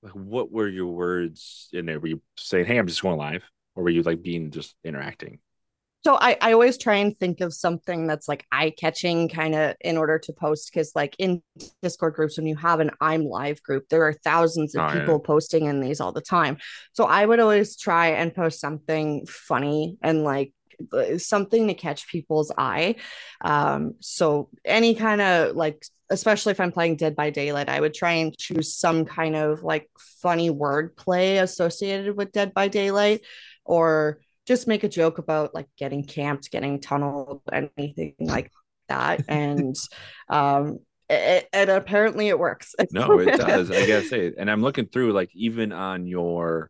like 0.02 0.12
what 0.12 0.50
were 0.50 0.68
your 0.68 0.86
words 0.86 1.68
in 1.72 1.86
there? 1.86 2.00
Were 2.00 2.08
you 2.08 2.22
saying 2.36 2.66
hey 2.66 2.78
i'm 2.78 2.86
just 2.86 3.02
going 3.02 3.18
live 3.18 3.44
or 3.74 3.84
were 3.84 3.90
you 3.90 4.02
like 4.02 4.22
being 4.22 4.50
just 4.50 4.74
interacting 4.84 5.38
so 6.02 6.16
I, 6.18 6.36
I 6.40 6.52
always 6.52 6.78
try 6.78 6.96
and 6.96 7.18
think 7.18 7.40
of 7.40 7.52
something 7.52 8.06
that's 8.06 8.28
like 8.28 8.46
eye 8.50 8.72
catching 8.76 9.28
kind 9.28 9.54
of 9.54 9.76
in 9.80 9.96
order 9.96 10.18
to 10.18 10.32
post 10.32 10.70
because 10.72 10.92
like 10.94 11.14
in 11.18 11.42
discord 11.82 12.14
groups 12.14 12.36
when 12.36 12.46
you 12.46 12.56
have 12.56 12.80
an 12.80 12.90
i'm 13.00 13.24
live 13.24 13.62
group 13.62 13.88
there 13.88 14.02
are 14.04 14.12
thousands 14.12 14.74
of 14.74 14.82
oh, 14.82 14.98
people 14.98 15.14
yeah. 15.14 15.26
posting 15.26 15.66
in 15.66 15.80
these 15.80 16.00
all 16.00 16.12
the 16.12 16.20
time 16.20 16.58
so 16.92 17.04
i 17.04 17.24
would 17.24 17.40
always 17.40 17.76
try 17.76 18.08
and 18.08 18.34
post 18.34 18.60
something 18.60 19.26
funny 19.26 19.96
and 20.02 20.24
like 20.24 20.52
something 21.18 21.68
to 21.68 21.74
catch 21.74 22.08
people's 22.08 22.50
eye 22.56 22.94
um 23.42 23.94
so 24.00 24.48
any 24.64 24.94
kind 24.94 25.20
of 25.20 25.54
like 25.54 25.84
especially 26.08 26.52
if 26.52 26.60
i'm 26.60 26.72
playing 26.72 26.96
dead 26.96 27.14
by 27.14 27.28
daylight 27.28 27.68
i 27.68 27.78
would 27.78 27.92
try 27.92 28.12
and 28.12 28.36
choose 28.38 28.74
some 28.74 29.04
kind 29.04 29.36
of 29.36 29.62
like 29.62 29.90
funny 30.22 30.48
word 30.48 30.96
play 30.96 31.36
associated 31.36 32.16
with 32.16 32.32
dead 32.32 32.54
by 32.54 32.66
daylight 32.68 33.20
or 33.66 34.18
just 34.50 34.66
make 34.66 34.82
a 34.82 34.88
joke 34.88 35.18
about 35.18 35.54
like 35.54 35.68
getting 35.78 36.02
camped, 36.02 36.50
getting 36.50 36.80
tunneled, 36.80 37.40
anything 37.52 38.16
like 38.18 38.50
that. 38.88 39.22
and 39.28 39.76
um 40.28 40.80
it, 41.08 41.48
and 41.52 41.70
apparently 41.70 42.26
it 42.26 42.38
works. 42.38 42.74
no, 42.90 43.20
it 43.20 43.36
does. 43.36 43.70
I 43.70 43.86
gotta 43.86 44.06
say, 44.06 44.32
and 44.36 44.50
I'm 44.50 44.60
looking 44.60 44.86
through 44.86 45.12
like 45.12 45.30
even 45.34 45.70
on 45.70 46.08
your 46.08 46.68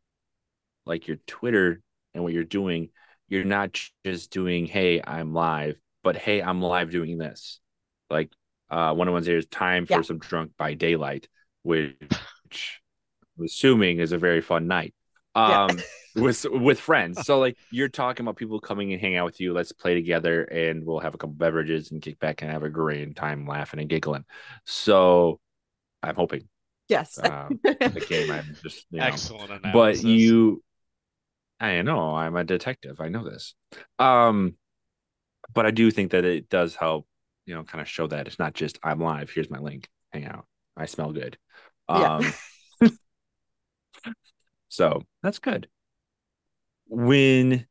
like 0.84 1.08
your 1.08 1.16
Twitter 1.26 1.80
and 2.12 2.22
what 2.22 2.34
you're 2.34 2.44
doing, 2.44 2.90
you're 3.28 3.44
not 3.44 3.80
just 4.04 4.30
doing, 4.30 4.66
hey, 4.66 5.00
I'm 5.02 5.32
live, 5.32 5.76
but 6.04 6.16
hey, 6.16 6.42
I'm 6.42 6.60
live 6.60 6.90
doing 6.90 7.16
this. 7.16 7.60
Like 8.10 8.30
uh 8.68 8.92
one 8.92 9.08
of 9.08 9.14
ones 9.14 9.24
there 9.24 9.38
is 9.38 9.46
time 9.46 9.86
for 9.86 9.94
yeah. 9.94 10.02
some 10.02 10.18
drunk 10.18 10.52
by 10.58 10.74
daylight, 10.74 11.28
which 11.62 11.96
I'm 13.38 13.46
assuming 13.46 14.00
is 14.00 14.12
a 14.12 14.18
very 14.18 14.42
fun 14.42 14.66
night. 14.66 14.92
Um 15.34 15.78
yeah. 16.16 16.22
with 16.22 16.46
with 16.50 16.80
friends. 16.80 17.24
So 17.24 17.38
like 17.38 17.56
you're 17.70 17.88
talking 17.88 18.24
about 18.24 18.36
people 18.36 18.60
coming 18.60 18.92
and 18.92 19.00
hang 19.00 19.16
out 19.16 19.26
with 19.26 19.40
you. 19.40 19.52
Let's 19.52 19.72
play 19.72 19.94
together, 19.94 20.42
and 20.44 20.84
we'll 20.84 21.00
have 21.00 21.14
a 21.14 21.18
couple 21.18 21.34
beverages 21.34 21.92
and 21.92 22.02
kick 22.02 22.18
back 22.18 22.42
and 22.42 22.50
have 22.50 22.62
a 22.62 22.68
great 22.68 23.14
time 23.14 23.46
laughing 23.46 23.80
and 23.80 23.88
giggling. 23.88 24.24
So 24.64 25.40
I'm 26.02 26.16
hoping. 26.16 26.48
Yes. 26.88 27.18
Um, 27.22 27.60
the 27.62 28.04
game. 28.08 28.30
I'm 28.32 28.56
just 28.62 28.86
you 28.90 28.98
know, 28.98 29.06
excellent. 29.06 29.50
Analysis. 29.50 30.02
But 30.02 30.08
you, 30.08 30.62
I 31.60 31.80
know 31.82 32.14
I'm 32.16 32.34
a 32.34 32.42
detective. 32.42 33.00
I 33.00 33.08
know 33.08 33.22
this. 33.22 33.54
Um, 34.00 34.56
but 35.54 35.66
I 35.66 35.70
do 35.70 35.90
think 35.90 36.10
that 36.10 36.24
it 36.24 36.48
does 36.48 36.74
help. 36.74 37.06
You 37.46 37.54
know, 37.54 37.62
kind 37.62 37.80
of 37.80 37.88
show 37.88 38.06
that 38.08 38.26
it's 38.26 38.38
not 38.38 38.54
just 38.54 38.78
I'm 38.82 39.00
live. 39.00 39.30
Here's 39.30 39.50
my 39.50 39.58
link. 39.58 39.88
Hang 40.12 40.26
out. 40.26 40.46
I 40.76 40.86
smell 40.86 41.12
good. 41.12 41.38
Um, 41.88 42.22
yeah. 42.22 42.32
So 44.70 45.02
that's 45.22 45.38
good 45.38 45.68
when 46.86 47.66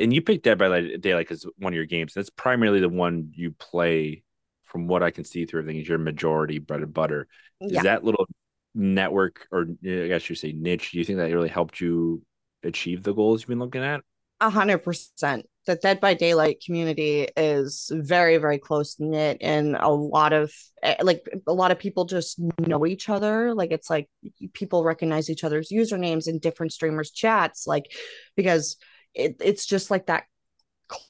and 0.00 0.12
you 0.14 0.22
picked 0.22 0.44
Dead 0.44 0.58
by 0.58 0.96
Daylight 0.96 1.30
as 1.30 1.44
one 1.58 1.72
of 1.72 1.76
your 1.76 1.84
games. 1.84 2.14
That's 2.14 2.30
primarily 2.30 2.80
the 2.80 2.88
one 2.88 3.32
you 3.34 3.52
play, 3.52 4.22
from 4.64 4.86
what 4.86 5.02
I 5.02 5.10
can 5.10 5.24
see 5.24 5.44
through 5.44 5.60
everything. 5.60 5.80
Is 5.80 5.88
your 5.88 5.98
majority 5.98 6.58
bread 6.58 6.80
and 6.80 6.94
butter? 6.94 7.28
Yeah. 7.60 7.78
Is 7.78 7.82
that 7.84 8.02
little 8.02 8.26
network 8.74 9.46
or 9.50 9.66
I 9.84 10.06
guess 10.08 10.30
you 10.30 10.36
say 10.36 10.52
niche, 10.52 10.92
do 10.92 10.98
you 10.98 11.04
think 11.04 11.18
that 11.18 11.32
really 11.32 11.48
helped 11.48 11.80
you 11.80 12.22
achieve 12.62 13.02
the 13.02 13.12
goals 13.12 13.42
you've 13.42 13.48
been 13.48 13.58
looking 13.58 13.84
at? 13.84 14.02
A 14.40 14.48
hundred 14.48 14.78
percent. 14.78 15.46
The 15.66 15.76
Dead 15.76 16.00
by 16.00 16.14
Daylight 16.14 16.62
community 16.64 17.28
is 17.36 17.90
very, 17.94 18.38
very 18.38 18.58
close 18.58 18.96
knit, 18.98 19.38
and 19.40 19.76
a 19.76 19.90
lot 19.90 20.32
of 20.32 20.52
eh, 20.82 20.96
like 21.02 21.26
a 21.46 21.52
lot 21.52 21.70
of 21.70 21.78
people 21.78 22.06
just 22.06 22.40
know 22.58 22.86
each 22.86 23.08
other. 23.08 23.54
Like 23.54 23.70
it's 23.70 23.90
like 23.90 24.08
people 24.54 24.84
recognize 24.84 25.28
each 25.28 25.44
other's 25.44 25.68
usernames 25.70 26.26
in 26.26 26.38
different 26.38 26.72
streamers' 26.72 27.10
chats, 27.10 27.66
like 27.66 27.92
because 28.36 28.76
it, 29.14 29.36
it's 29.40 29.66
just 29.66 29.90
like 29.90 30.06
that 30.06 30.24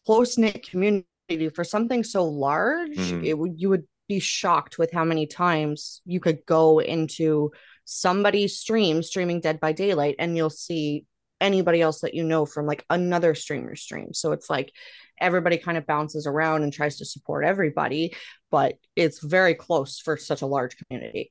close 0.04 0.36
knit 0.36 0.68
community 0.68 1.06
for 1.54 1.64
something 1.64 2.02
so 2.02 2.24
large. 2.24 2.96
Mhm. 2.96 3.24
It 3.24 3.38
would 3.38 3.52
you 3.60 3.68
would 3.68 3.84
be 4.08 4.18
shocked 4.18 4.78
with 4.78 4.90
how 4.92 5.04
many 5.04 5.26
times 5.26 6.02
you 6.04 6.18
could 6.18 6.44
go 6.44 6.80
into 6.80 7.52
somebody's 7.84 8.58
stream 8.58 9.02
streaming 9.02 9.40
Dead 9.40 9.60
by 9.60 9.72
Daylight, 9.72 10.16
and 10.18 10.36
you'll 10.36 10.50
see 10.50 11.06
anybody 11.40 11.80
else 11.80 12.00
that 12.00 12.14
you 12.14 12.24
know 12.24 12.46
from 12.46 12.66
like 12.66 12.84
another 12.90 13.34
streamer 13.34 13.76
stream. 13.76 14.12
So 14.12 14.32
it's 14.32 14.50
like 14.50 14.72
everybody 15.20 15.58
kind 15.58 15.78
of 15.78 15.86
bounces 15.86 16.26
around 16.26 16.62
and 16.62 16.72
tries 16.72 16.98
to 16.98 17.04
support 17.04 17.44
everybody, 17.44 18.14
but 18.50 18.74
it's 18.96 19.22
very 19.22 19.54
close 19.54 19.98
for 19.98 20.16
such 20.16 20.42
a 20.42 20.46
large 20.46 20.76
community. 20.76 21.30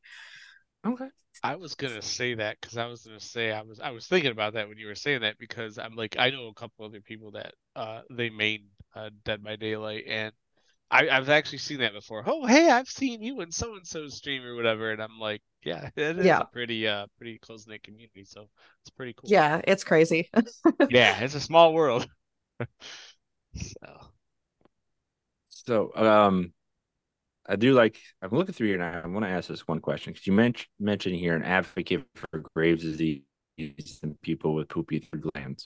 Okay. 0.86 1.08
I 1.44 1.56
was 1.56 1.76
gonna 1.76 2.02
say 2.02 2.34
that 2.36 2.58
because 2.60 2.78
I 2.78 2.88
was 2.88 3.04
gonna 3.04 3.20
say 3.20 3.52
I 3.52 3.62
was 3.62 3.80
I 3.80 3.92
was 3.92 4.08
thinking 4.08 4.32
about 4.32 4.54
that 4.54 4.68
when 4.68 4.78
you 4.78 4.88
were 4.88 4.96
saying 4.96 5.22
that 5.22 5.38
because 5.40 5.78
I'm 5.78 5.96
like 5.96 6.18
I 6.20 6.30
know 6.32 6.48
a 6.48 6.54
couple 6.54 6.86
other 6.86 7.02
people 7.02 7.32
that 7.32 7.54
uh 7.76 8.02
they 8.10 8.30
made 8.30 8.66
uh, 8.96 9.10
Dead 9.24 9.44
by 9.44 9.56
Daylight 9.56 10.04
and 10.08 10.34
I 10.92 11.08
I've 11.08 11.30
actually 11.30 11.60
seen 11.60 11.80
that 11.80 11.94
before. 11.94 12.24
Oh 12.26 12.46
hey 12.46 12.70
I've 12.70 12.90
seen 12.90 13.22
you 13.22 13.40
in 13.42 13.52
so 13.52 13.76
and 13.76 13.88
so 13.88 14.08
stream 14.08 14.44
or 14.44 14.56
whatever 14.56 14.92
and 14.92 15.02
I'm 15.02 15.18
like 15.20 15.42
yeah 15.64 15.90
it 15.96 16.20
is 16.20 16.26
Yeah. 16.26 16.42
a 16.42 16.46
pretty 16.46 16.88
uh 16.88 17.08
pretty 17.18 17.38
close 17.40 17.68
knit 17.68 17.84
community 17.84 18.24
so 18.24 18.50
it's 18.82 18.90
pretty 18.90 19.14
cool. 19.14 19.30
Yeah, 19.30 19.62
it's 19.66 19.84
crazy. 19.84 20.30
yeah 20.90 21.20
it's 21.22 21.36
a 21.36 21.42
small 21.42 21.74
world. 21.74 22.08
so 23.56 24.12
So, 25.50 25.92
um, 25.96 26.54
I 27.48 27.56
do 27.56 27.74
like. 27.74 28.00
I'm 28.22 28.32
looking 28.32 28.54
through 28.54 28.68
here 28.68 28.78
now. 28.78 29.02
I 29.04 29.08
want 29.08 29.26
to 29.26 29.30
ask 29.30 29.48
this 29.50 29.68
one 29.68 29.80
question 29.80 30.14
because 30.14 30.28
you 30.28 30.34
mentioned 30.34 30.68
mentioned 30.80 31.16
here 31.16 31.36
an 31.36 31.44
advocate 31.44 32.06
for 32.16 32.44
Graves' 32.56 32.84
disease 32.84 33.22
and 34.04 34.20
people 34.22 34.54
with 34.54 34.70
poopy 34.70 35.08
glands, 35.34 35.66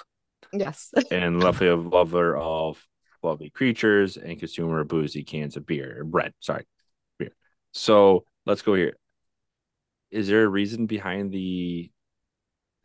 yes. 0.54 0.92
and 1.12 1.40
lovely 1.42 1.70
lover 1.70 2.38
of 2.38 2.84
lovely 3.22 3.50
creatures 3.50 4.18
and 4.18 4.40
consumer 4.40 4.82
of 4.82 4.88
boozy 4.88 5.24
cans 5.24 5.58
of 5.58 5.66
beer, 5.66 6.04
bread. 6.06 6.34
Sorry, 6.40 6.66
beer. 7.20 7.32
So 7.74 8.26
let's 8.46 8.62
go 8.62 8.76
here. 8.76 8.96
Is 10.14 10.28
there 10.28 10.44
a 10.46 10.48
reason 10.48 10.86
behind 10.86 11.34
the 11.34 11.92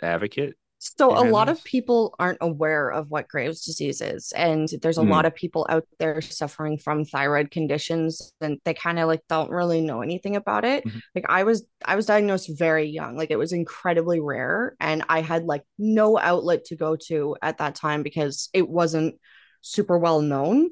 advocate? 0.03 0.57
So 0.81 1.19
a 1.21 1.25
lot 1.27 1.49
of 1.49 1.65
people 1.65 2.15
aren't 2.21 2.39
aware 2.41 2.89
of 2.89 3.11
what 3.11 3.27
Graves' 3.27 3.65
disease 3.65 4.01
is, 4.01 4.31
and 4.37 4.69
there's 4.81 4.97
a 4.97 5.03
Hmm. 5.03 5.03
lot 5.03 5.27
of 5.27 5.35
people 5.35 5.67
out 5.69 5.85
there 5.99 6.21
suffering 6.21 6.79
from 6.79 7.05
thyroid 7.05 7.51
conditions, 7.51 8.33
and 8.41 8.61
they 8.65 8.75
kind 8.75 9.01
of 9.01 9.09
like 9.09 9.23
don't 9.29 9.51
really 9.51 9.81
know 9.81 10.03
anything 10.03 10.37
about 10.37 10.65
it. 10.65 10.85
Mhm. 10.85 11.01
Like 11.17 11.25
I 11.29 11.43
was, 11.43 11.67
I 11.85 11.97
was 11.97 12.07
diagnosed 12.07 12.57
very 12.57 12.87
young, 12.89 13.17
like 13.17 13.33
it 13.33 13.39
was 13.39 13.53
incredibly 13.53 14.21
rare, 14.21 14.77
and 14.79 15.03
I 15.09 15.21
had 15.21 15.45
like 15.47 15.65
no 15.79 16.17
outlet 16.17 16.67
to 16.67 16.77
go 16.77 16.95
to 17.09 17.37
at 17.43 17.59
that 17.59 17.75
time 17.75 18.05
because 18.05 18.49
it 18.53 18.69
wasn't 18.69 19.17
super 19.63 19.99
well 19.99 20.21
known. 20.23 20.71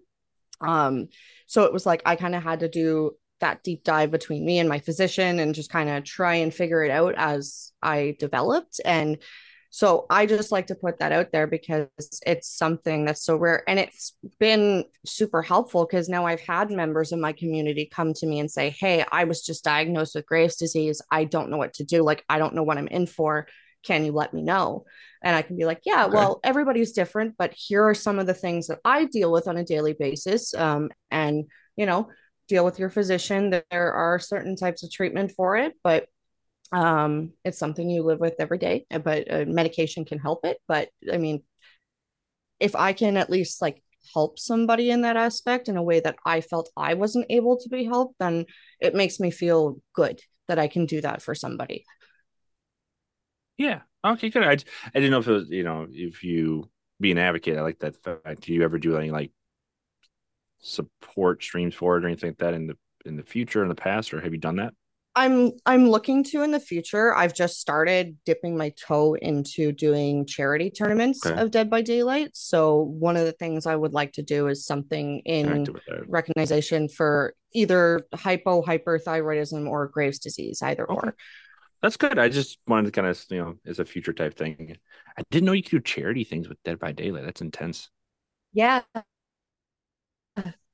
Um, 0.60 1.08
so 1.46 1.64
it 1.64 1.72
was 1.72 1.86
like 1.86 2.02
I 2.06 2.16
kind 2.16 2.34
of 2.34 2.42
had 2.42 2.60
to 2.60 2.68
do 2.68 3.12
that 3.40 3.62
deep 3.62 3.84
dive 3.84 4.10
between 4.10 4.44
me 4.44 4.58
and 4.58 4.68
my 4.68 4.78
physician 4.78 5.38
and 5.38 5.54
just 5.54 5.70
kind 5.70 5.88
of 5.88 6.04
try 6.04 6.36
and 6.36 6.54
figure 6.54 6.82
it 6.84 6.90
out 6.90 7.14
as 7.16 7.72
I 7.82 8.16
developed. 8.18 8.80
And 8.84 9.18
so 9.70 10.06
I 10.08 10.24
just 10.24 10.52
like 10.52 10.68
to 10.68 10.74
put 10.74 11.00
that 11.00 11.12
out 11.12 11.32
there 11.32 11.46
because 11.46 11.88
it's 12.24 12.48
something 12.48 13.04
that's 13.04 13.22
so 13.22 13.36
rare 13.36 13.62
and 13.68 13.78
it's 13.78 14.16
been 14.38 14.84
super 15.04 15.42
helpful 15.42 15.84
because 15.84 16.08
now 16.08 16.24
I've 16.24 16.40
had 16.40 16.70
members 16.70 17.12
of 17.12 17.18
my 17.18 17.32
community 17.32 17.86
come 17.92 18.14
to 18.14 18.26
me 18.26 18.38
and 18.38 18.50
say, 18.50 18.70
Hey, 18.70 19.04
I 19.12 19.24
was 19.24 19.42
just 19.42 19.64
diagnosed 19.64 20.14
with 20.14 20.26
Graves' 20.26 20.56
disease. 20.56 21.02
I 21.10 21.24
don't 21.24 21.50
know 21.50 21.58
what 21.58 21.74
to 21.74 21.84
do. 21.84 22.02
Like, 22.02 22.24
I 22.28 22.38
don't 22.38 22.54
know 22.54 22.62
what 22.62 22.78
I'm 22.78 22.88
in 22.88 23.06
for. 23.06 23.48
Can 23.84 24.04
you 24.04 24.12
let 24.12 24.32
me 24.32 24.42
know? 24.42 24.84
And 25.22 25.36
I 25.36 25.42
can 25.42 25.56
be 25.56 25.66
like, 25.66 25.82
Yeah, 25.84 26.06
Okay. 26.06 26.14
well, 26.14 26.40
everybody's 26.42 26.92
different, 26.92 27.34
but 27.36 27.52
here 27.54 27.82
are 27.84 27.94
some 27.94 28.18
of 28.18 28.26
the 28.26 28.34
things 28.34 28.68
that 28.68 28.78
I 28.84 29.04
deal 29.04 29.30
with 29.30 29.46
on 29.46 29.58
a 29.58 29.64
daily 29.64 29.92
basis. 29.92 30.54
Um, 30.54 30.90
and, 31.10 31.44
you 31.76 31.84
know, 31.84 32.08
deal 32.48 32.64
with 32.64 32.78
your 32.78 32.90
physician. 32.90 33.50
There 33.50 33.92
are 33.92 34.18
certain 34.18 34.56
types 34.56 34.82
of 34.82 34.90
treatment 34.90 35.32
for 35.36 35.56
it, 35.56 35.74
but 35.82 36.06
um 36.72 37.32
it's 37.44 37.58
something 37.58 37.88
you 37.88 38.02
live 38.02 38.18
with 38.18 38.34
every 38.40 38.58
day 38.58 38.84
but 39.04 39.30
uh, 39.30 39.44
medication 39.46 40.04
can 40.04 40.18
help 40.18 40.44
it 40.44 40.58
but 40.66 40.88
i 41.12 41.16
mean 41.16 41.42
if 42.60 42.74
i 42.74 42.92
can 42.92 43.16
at 43.16 43.30
least 43.30 43.62
like 43.62 43.82
help 44.14 44.38
somebody 44.38 44.90
in 44.90 45.02
that 45.02 45.16
aspect 45.16 45.68
in 45.68 45.76
a 45.76 45.82
way 45.82 46.00
that 46.00 46.16
i 46.24 46.40
felt 46.40 46.70
i 46.76 46.94
wasn't 46.94 47.26
able 47.30 47.56
to 47.56 47.68
be 47.68 47.84
helped 47.84 48.14
then 48.18 48.44
it 48.80 48.94
makes 48.94 49.20
me 49.20 49.30
feel 49.30 49.76
good 49.94 50.20
that 50.48 50.58
i 50.58 50.66
can 50.66 50.86
do 50.86 51.00
that 51.00 51.22
for 51.22 51.34
somebody 51.34 51.84
Yeah. 53.58 53.80
Okay. 54.04 54.30
Good. 54.30 54.42
I, 54.42 54.52
I 54.52 54.56
didn't 54.94 55.10
know 55.10 55.18
if 55.18 55.28
it 55.28 55.32
was 55.32 55.50
you 55.50 55.64
know 55.64 55.86
if 55.90 56.22
you 56.22 56.70
be 57.00 57.12
an 57.12 57.18
advocate. 57.18 57.58
I 57.58 57.62
like 57.62 57.78
that 57.80 58.02
fact. 58.02 58.42
Do 58.42 58.52
you 58.52 58.62
ever 58.62 58.78
do 58.78 58.96
any 58.96 59.10
like 59.10 59.32
support 60.60 61.42
streams 61.42 61.74
for 61.74 61.96
it 61.96 62.04
or 62.04 62.08
anything 62.08 62.30
like 62.30 62.38
that 62.38 62.54
in 62.54 62.66
the 62.66 62.76
in 63.04 63.16
the 63.16 63.22
future 63.22 63.62
in 63.62 63.68
the 63.68 63.74
past, 63.74 64.12
or 64.12 64.20
have 64.20 64.32
you 64.32 64.38
done 64.40 64.56
that? 64.56 64.72
i'm 65.18 65.50
i'm 65.64 65.88
looking 65.88 66.22
to 66.22 66.42
in 66.42 66.50
the 66.50 66.60
future 66.60 67.14
i've 67.16 67.32
just 67.32 67.58
started 67.58 68.18
dipping 68.26 68.54
my 68.54 68.68
toe 68.86 69.14
into 69.14 69.72
doing 69.72 70.26
charity 70.26 70.70
tournaments 70.70 71.24
Okay. 71.24 71.40
of 71.40 71.50
dead 71.50 71.70
by 71.70 71.80
daylight 71.80 72.28
so 72.34 72.82
one 72.82 73.16
of 73.16 73.24
the 73.24 73.32
things 73.32 73.64
i 73.64 73.74
would 73.74 73.94
like 73.94 74.12
to 74.12 74.22
do 74.22 74.46
is 74.48 74.66
something 74.66 75.20
in 75.20 75.46
Connected 75.46 75.72
with 75.72 75.84
that. 75.86 76.04
recognition 76.10 76.86
for 76.90 77.32
either 77.54 78.06
hypo 78.14 78.60
hyperthyroidism 78.62 79.66
or 79.66 79.88
Graves' 79.88 80.18
disease, 80.18 80.60
either 80.60 80.84
Okay. 80.90 81.08
or. 81.08 81.16
That's 81.82 81.96
good. 81.96 82.18
I 82.18 82.28
just 82.28 82.58
wanted 82.66 82.86
to 82.86 82.92
kind 82.92 83.06
of 83.06 83.24
you 83.30 83.38
know 83.38 83.54
as 83.64 83.78
a 83.78 83.84
future 83.86 84.12
type 84.12 84.36
thing. 84.36 84.76
I 85.16 85.22
didn't 85.30 85.46
know 85.46 85.52
you 85.52 85.62
could 85.62 85.70
do 85.70 85.80
charity 85.80 86.24
things 86.24 86.46
with 86.46 86.62
Dead 86.62 86.78
by 86.78 86.92
Daylight. 86.92 87.24
That's 87.24 87.40
intense. 87.40 87.88
Yeah. 88.52 88.82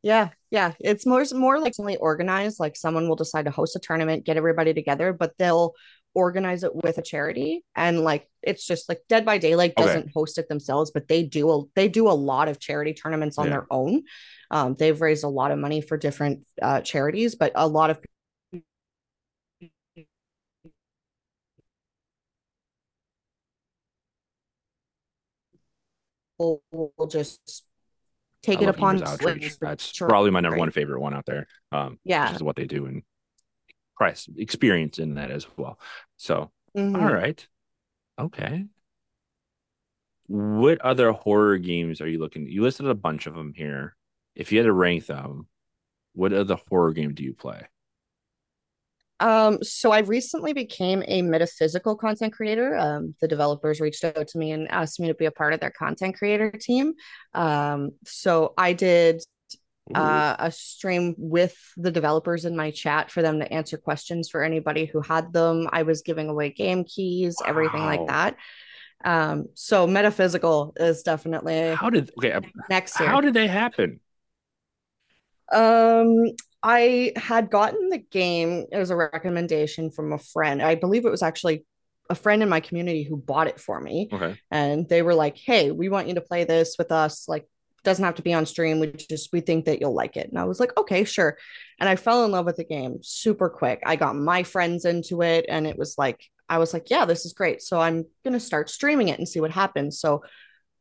Yeah, 0.02 0.30
yeah. 0.50 0.72
It's 0.80 1.06
more 1.06 1.24
more 1.34 1.60
like 1.60 1.74
only 1.78 1.96
organized. 1.96 2.58
Like 2.58 2.76
someone 2.76 3.08
will 3.08 3.16
decide 3.16 3.44
to 3.44 3.50
host 3.50 3.76
a 3.76 3.78
tournament, 3.78 4.24
get 4.24 4.36
everybody 4.36 4.74
together, 4.74 5.12
but 5.12 5.32
they'll 5.38 5.74
organize 6.14 6.64
it 6.64 6.74
with 6.74 6.98
a 6.98 7.02
charity. 7.02 7.64
And 7.76 8.00
like 8.00 8.28
it's 8.42 8.66
just 8.66 8.88
like 8.88 9.00
Dead 9.08 9.24
by 9.24 9.38
Daylight 9.38 9.74
Okay. 9.78 9.86
doesn't 9.86 10.10
host 10.12 10.38
it 10.38 10.48
themselves, 10.48 10.90
but 10.92 11.06
they 11.08 11.22
do 11.22 11.50
a 11.50 11.62
they 11.76 11.88
do 11.88 12.08
a 12.08 12.12
lot 12.12 12.48
of 12.48 12.58
charity 12.58 12.94
tournaments 12.94 13.38
on 13.38 13.46
Yeah. 13.46 13.50
their 13.50 13.66
own. 13.70 14.02
Um, 14.50 14.74
they've 14.78 15.00
raised 15.00 15.24
a 15.24 15.28
lot 15.28 15.52
of 15.52 15.58
money 15.58 15.80
for 15.80 15.96
different 15.96 16.46
uh, 16.60 16.80
charities, 16.80 17.36
but 17.36 17.52
a 17.54 17.66
lot 17.68 17.90
of 17.90 17.98
people 26.38 26.62
will 26.72 27.06
just 27.08 27.64
take 28.42 28.60
I 28.60 28.62
it 28.64 28.68
upon 28.68 28.96
Hebrews 28.96 29.12
Outreach. 29.12 29.58
That's 29.58 29.94
Sure. 29.94 30.08
probably 30.08 30.30
my 30.30 30.40
number 30.40 30.58
one 30.58 30.70
favorite 30.70 31.00
one 31.00 31.14
out 31.14 31.26
there. 31.26 31.46
Um, 31.70 31.98
Yeah. 32.04 32.26
which 32.28 32.36
is 32.36 32.42
what 32.42 32.56
they 32.56 32.66
do 32.66 32.86
and 32.86 33.02
price 33.96 34.28
experience 34.36 34.98
in 34.98 35.14
that 35.14 35.30
as 35.30 35.46
well. 35.56 35.78
So 36.16 36.50
Mhm. 36.76 36.96
All 37.00 37.12
right. 37.12 37.46
Okay. 38.18 38.66
What 40.26 40.80
other 40.80 41.12
horror 41.12 41.58
games 41.58 42.00
are 42.00 42.08
you 42.08 42.18
looking? 42.18 42.46
You 42.48 42.62
listed 42.62 42.86
a 42.86 42.94
bunch 42.94 43.26
of 43.26 43.34
them 43.34 43.52
here. 43.54 43.96
If 44.34 44.50
you 44.50 44.58
had 44.58 44.64
to 44.64 44.72
rank 44.72 45.06
them, 45.06 45.48
what 46.14 46.32
other 46.32 46.56
horror 46.68 46.92
game 46.92 47.14
do 47.14 47.22
you 47.22 47.34
play? 47.34 47.66
Um, 49.22 49.62
so 49.62 49.92
I 49.92 50.00
recently 50.00 50.52
became 50.52 51.04
a 51.06 51.22
metaphysical 51.22 51.94
content 51.94 52.32
creator. 52.32 52.76
Um, 52.76 53.14
the 53.20 53.28
developers 53.28 53.80
reached 53.80 54.02
out 54.02 54.26
to 54.26 54.38
me 54.38 54.50
and 54.50 54.68
asked 54.68 54.98
me 54.98 55.06
to 55.06 55.14
be 55.14 55.26
a 55.26 55.30
part 55.30 55.52
of 55.52 55.60
their 55.60 55.70
content 55.70 56.16
creator 56.18 56.50
team. 56.50 56.94
Um, 57.32 57.92
so 58.04 58.52
I 58.58 58.72
did 58.72 59.22
uh, 59.94 60.34
a 60.40 60.50
stream 60.50 61.14
with 61.16 61.56
the 61.76 61.92
developers 61.92 62.44
in 62.44 62.56
my 62.56 62.72
chat 62.72 63.12
for 63.12 63.22
them 63.22 63.38
to 63.38 63.52
answer 63.52 63.76
questions 63.76 64.28
for 64.28 64.42
anybody 64.42 64.86
who 64.86 65.00
had 65.00 65.32
them. 65.32 65.68
I 65.70 65.84
was 65.84 66.02
giving 66.02 66.28
away 66.28 66.50
game 66.50 66.82
keys, 66.82 67.36
everything 67.46 67.84
like 67.84 68.04
that. 68.08 68.36
Um, 69.04 69.46
so 69.54 69.86
metaphysical 69.86 70.72
is 70.76 71.04
definitely 71.04 71.74
How 71.74 71.90
did 71.90 72.10
okay? 72.18 72.40
next 72.68 72.98
year. 72.98 73.08
How 73.08 73.20
did 73.20 73.34
they 73.34 73.46
happen? 73.46 74.00
Um, 75.52 76.32
I 76.62 77.12
had 77.16 77.50
gotten 77.50 77.88
the 77.88 77.98
game. 77.98 78.66
It 78.70 78.78
was 78.78 78.90
a 78.90 78.96
recommendation 78.96 79.90
from 79.90 80.12
a 80.12 80.18
friend. 80.18 80.62
I 80.62 80.74
believe 80.74 81.04
it 81.04 81.10
was 81.10 81.22
actually 81.22 81.64
a 82.10 82.14
friend 82.14 82.42
in 82.42 82.48
my 82.48 82.60
community 82.60 83.02
who 83.02 83.16
bought 83.16 83.46
it 83.46 83.60
for 83.60 83.80
me. 83.80 84.08
Okay. 84.12 84.38
And 84.50 84.88
they 84.88 85.02
were 85.02 85.14
like, 85.14 85.36
"Hey, 85.38 85.70
we 85.70 85.88
want 85.88 86.08
you 86.08 86.14
to 86.14 86.20
play 86.20 86.44
this 86.44 86.76
with 86.78 86.92
us. 86.92 87.28
Like, 87.28 87.46
doesn't 87.84 88.04
have 88.04 88.14
to 88.16 88.22
be 88.22 88.34
on 88.34 88.46
stream. 88.46 88.80
We 88.80 88.92
just 88.92 89.32
we 89.32 89.40
think 89.40 89.64
that 89.64 89.80
you'll 89.80 89.94
like 89.94 90.16
it. 90.16 90.28
And 90.28 90.38
I 90.38 90.44
was 90.44 90.60
like, 90.60 90.76
okay, 90.76 91.04
sure. 91.04 91.36
And 91.80 91.88
I 91.88 91.96
fell 91.96 92.24
in 92.24 92.30
love 92.30 92.46
with 92.46 92.56
the 92.56 92.64
game 92.64 92.98
super 93.02 93.48
quick. 93.48 93.82
I 93.84 93.96
got 93.96 94.16
my 94.16 94.42
friends 94.42 94.84
into 94.84 95.22
it, 95.22 95.46
and 95.48 95.66
it 95.66 95.78
was 95.78 95.96
like 95.98 96.24
I 96.48 96.58
was 96.58 96.72
like, 96.72 96.90
yeah, 96.90 97.04
this 97.04 97.24
is 97.24 97.32
great. 97.32 97.62
So 97.62 97.80
I'm 97.80 98.04
gonna 98.24 98.40
start 98.40 98.70
streaming 98.70 99.08
it 99.08 99.18
and 99.18 99.28
see 99.28 99.40
what 99.40 99.50
happens. 99.50 100.00
So 100.00 100.22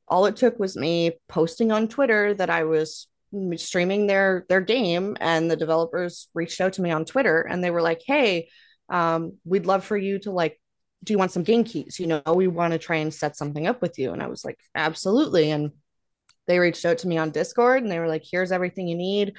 all 0.08 0.26
it 0.26 0.36
took 0.36 0.60
was 0.60 0.76
me 0.76 1.14
posting 1.30 1.72
on 1.72 1.88
Twitter 1.88 2.34
that 2.34 2.50
I 2.50 2.66
was 2.66 3.08
streaming 3.56 4.08
their 4.08 4.46
their 4.50 4.62
game, 4.62 5.18
and 5.20 5.50
the 5.50 5.56
developers 5.56 6.28
reached 6.34 6.62
out 6.62 6.74
to 6.74 6.82
me 6.82 6.92
on 6.92 7.06
Twitter, 7.06 7.42
and 7.42 7.64
they 7.64 7.72
were 7.72 7.82
like, 7.82 8.02
hey, 8.06 8.50
um, 8.90 9.38
we'd 9.46 9.66
love 9.66 9.84
for 9.84 9.98
you 9.98 10.20
to 10.20 10.32
like 10.32 10.62
do 11.04 11.14
you 11.14 11.18
want 11.18 11.32
some 11.32 11.44
game 11.44 11.64
keys? 11.64 12.00
You 12.00 12.08
know, 12.08 12.22
we 12.34 12.48
want 12.48 12.74
to 12.74 12.80
try 12.80 12.98
and 12.98 13.14
set 13.14 13.36
something 13.36 13.66
up 13.66 13.82
with 13.82 13.98
you. 13.98 14.12
And 14.14 14.22
I 14.22 14.28
was 14.28 14.46
like, 14.46 14.60
absolutely. 14.76 15.52
And 15.52 15.72
they 16.48 16.60
reached 16.60 16.86
out 16.86 17.00
to 17.00 17.08
me 17.08 17.18
on 17.18 17.32
Discord 17.32 17.84
and 17.84 17.92
they 17.92 18.00
were 18.00 18.08
like, 18.08 18.24
here's 18.30 18.52
everything 18.52 18.88
you 18.88 18.96
need. 18.96 19.34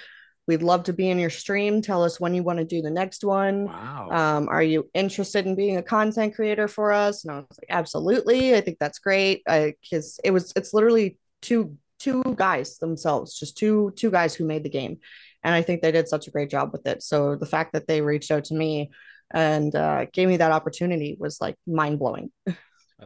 We'd 0.49 0.63
love 0.63 0.85
to 0.85 0.93
be 0.93 1.09
in 1.09 1.21
your 1.21 1.31
stream. 1.31 1.81
Tell 1.81 2.03
us 2.03 2.19
when 2.19 2.35
you 2.35 2.43
want 2.43 2.59
to 2.59 2.65
do 2.65 2.83
the 2.83 2.91
next 2.91 3.23
one. 3.23 3.67
Wow. 3.67 4.09
Um, 4.11 4.49
are 4.49 4.63
you 4.63 4.91
interested 4.93 5.47
in 5.47 5.55
being 5.55 5.77
a 5.77 5.83
content 5.83 6.35
creator 6.35 6.67
for 6.67 6.93
us? 6.93 7.25
And 7.25 7.33
I 7.33 7.37
was 7.37 7.59
like, 7.61 7.71
absolutely. 7.71 8.57
I 8.57 8.61
think 8.61 8.79
that's 8.81 8.99
great. 8.99 9.43
Because 9.47 10.19
it 10.25 10.33
was, 10.33 10.53
it's 10.57 10.75
literally 10.75 11.17
two 11.43 11.77
two 12.03 12.23
guys 12.37 12.79
themselves, 12.79 13.39
just 13.39 13.57
two 13.57 13.93
two 13.97 14.11
guys 14.11 14.35
who 14.35 14.45
made 14.45 14.65
the 14.65 14.71
game, 14.71 14.99
and 15.43 15.55
I 15.55 15.63
think 15.63 15.83
they 15.83 15.93
did 15.93 16.09
such 16.09 16.27
a 16.27 16.31
great 16.31 16.51
job 16.51 16.73
with 16.73 16.87
it. 16.87 17.03
So 17.03 17.37
the 17.37 17.47
fact 17.47 17.73
that 17.73 17.87
they 17.87 18.01
reached 18.01 18.31
out 18.31 18.45
to 18.45 18.55
me 18.55 18.91
and 19.33 19.75
uh, 19.75 20.07
gave 20.13 20.29
me 20.29 20.39
that 20.39 20.53
opportunity 20.53 21.17
was 21.19 21.41
like 21.41 21.57
mind 21.67 21.99
blowing. 21.99 22.31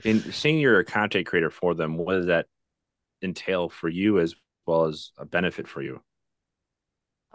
And 0.04 0.22
seeing 0.34 0.58
you're 0.58 0.78
a 0.78 0.84
content 0.84 1.26
creator 1.26 1.48
for 1.48 1.74
them, 1.74 1.96
what 1.96 2.14
does 2.14 2.26
that 2.26 2.44
entail 3.22 3.70
for 3.70 3.88
you 3.88 4.18
as 4.18 4.34
well 4.66 4.84
as 4.84 5.12
a 5.16 5.24
benefit 5.24 5.66
for 5.66 5.80
you? 5.80 6.02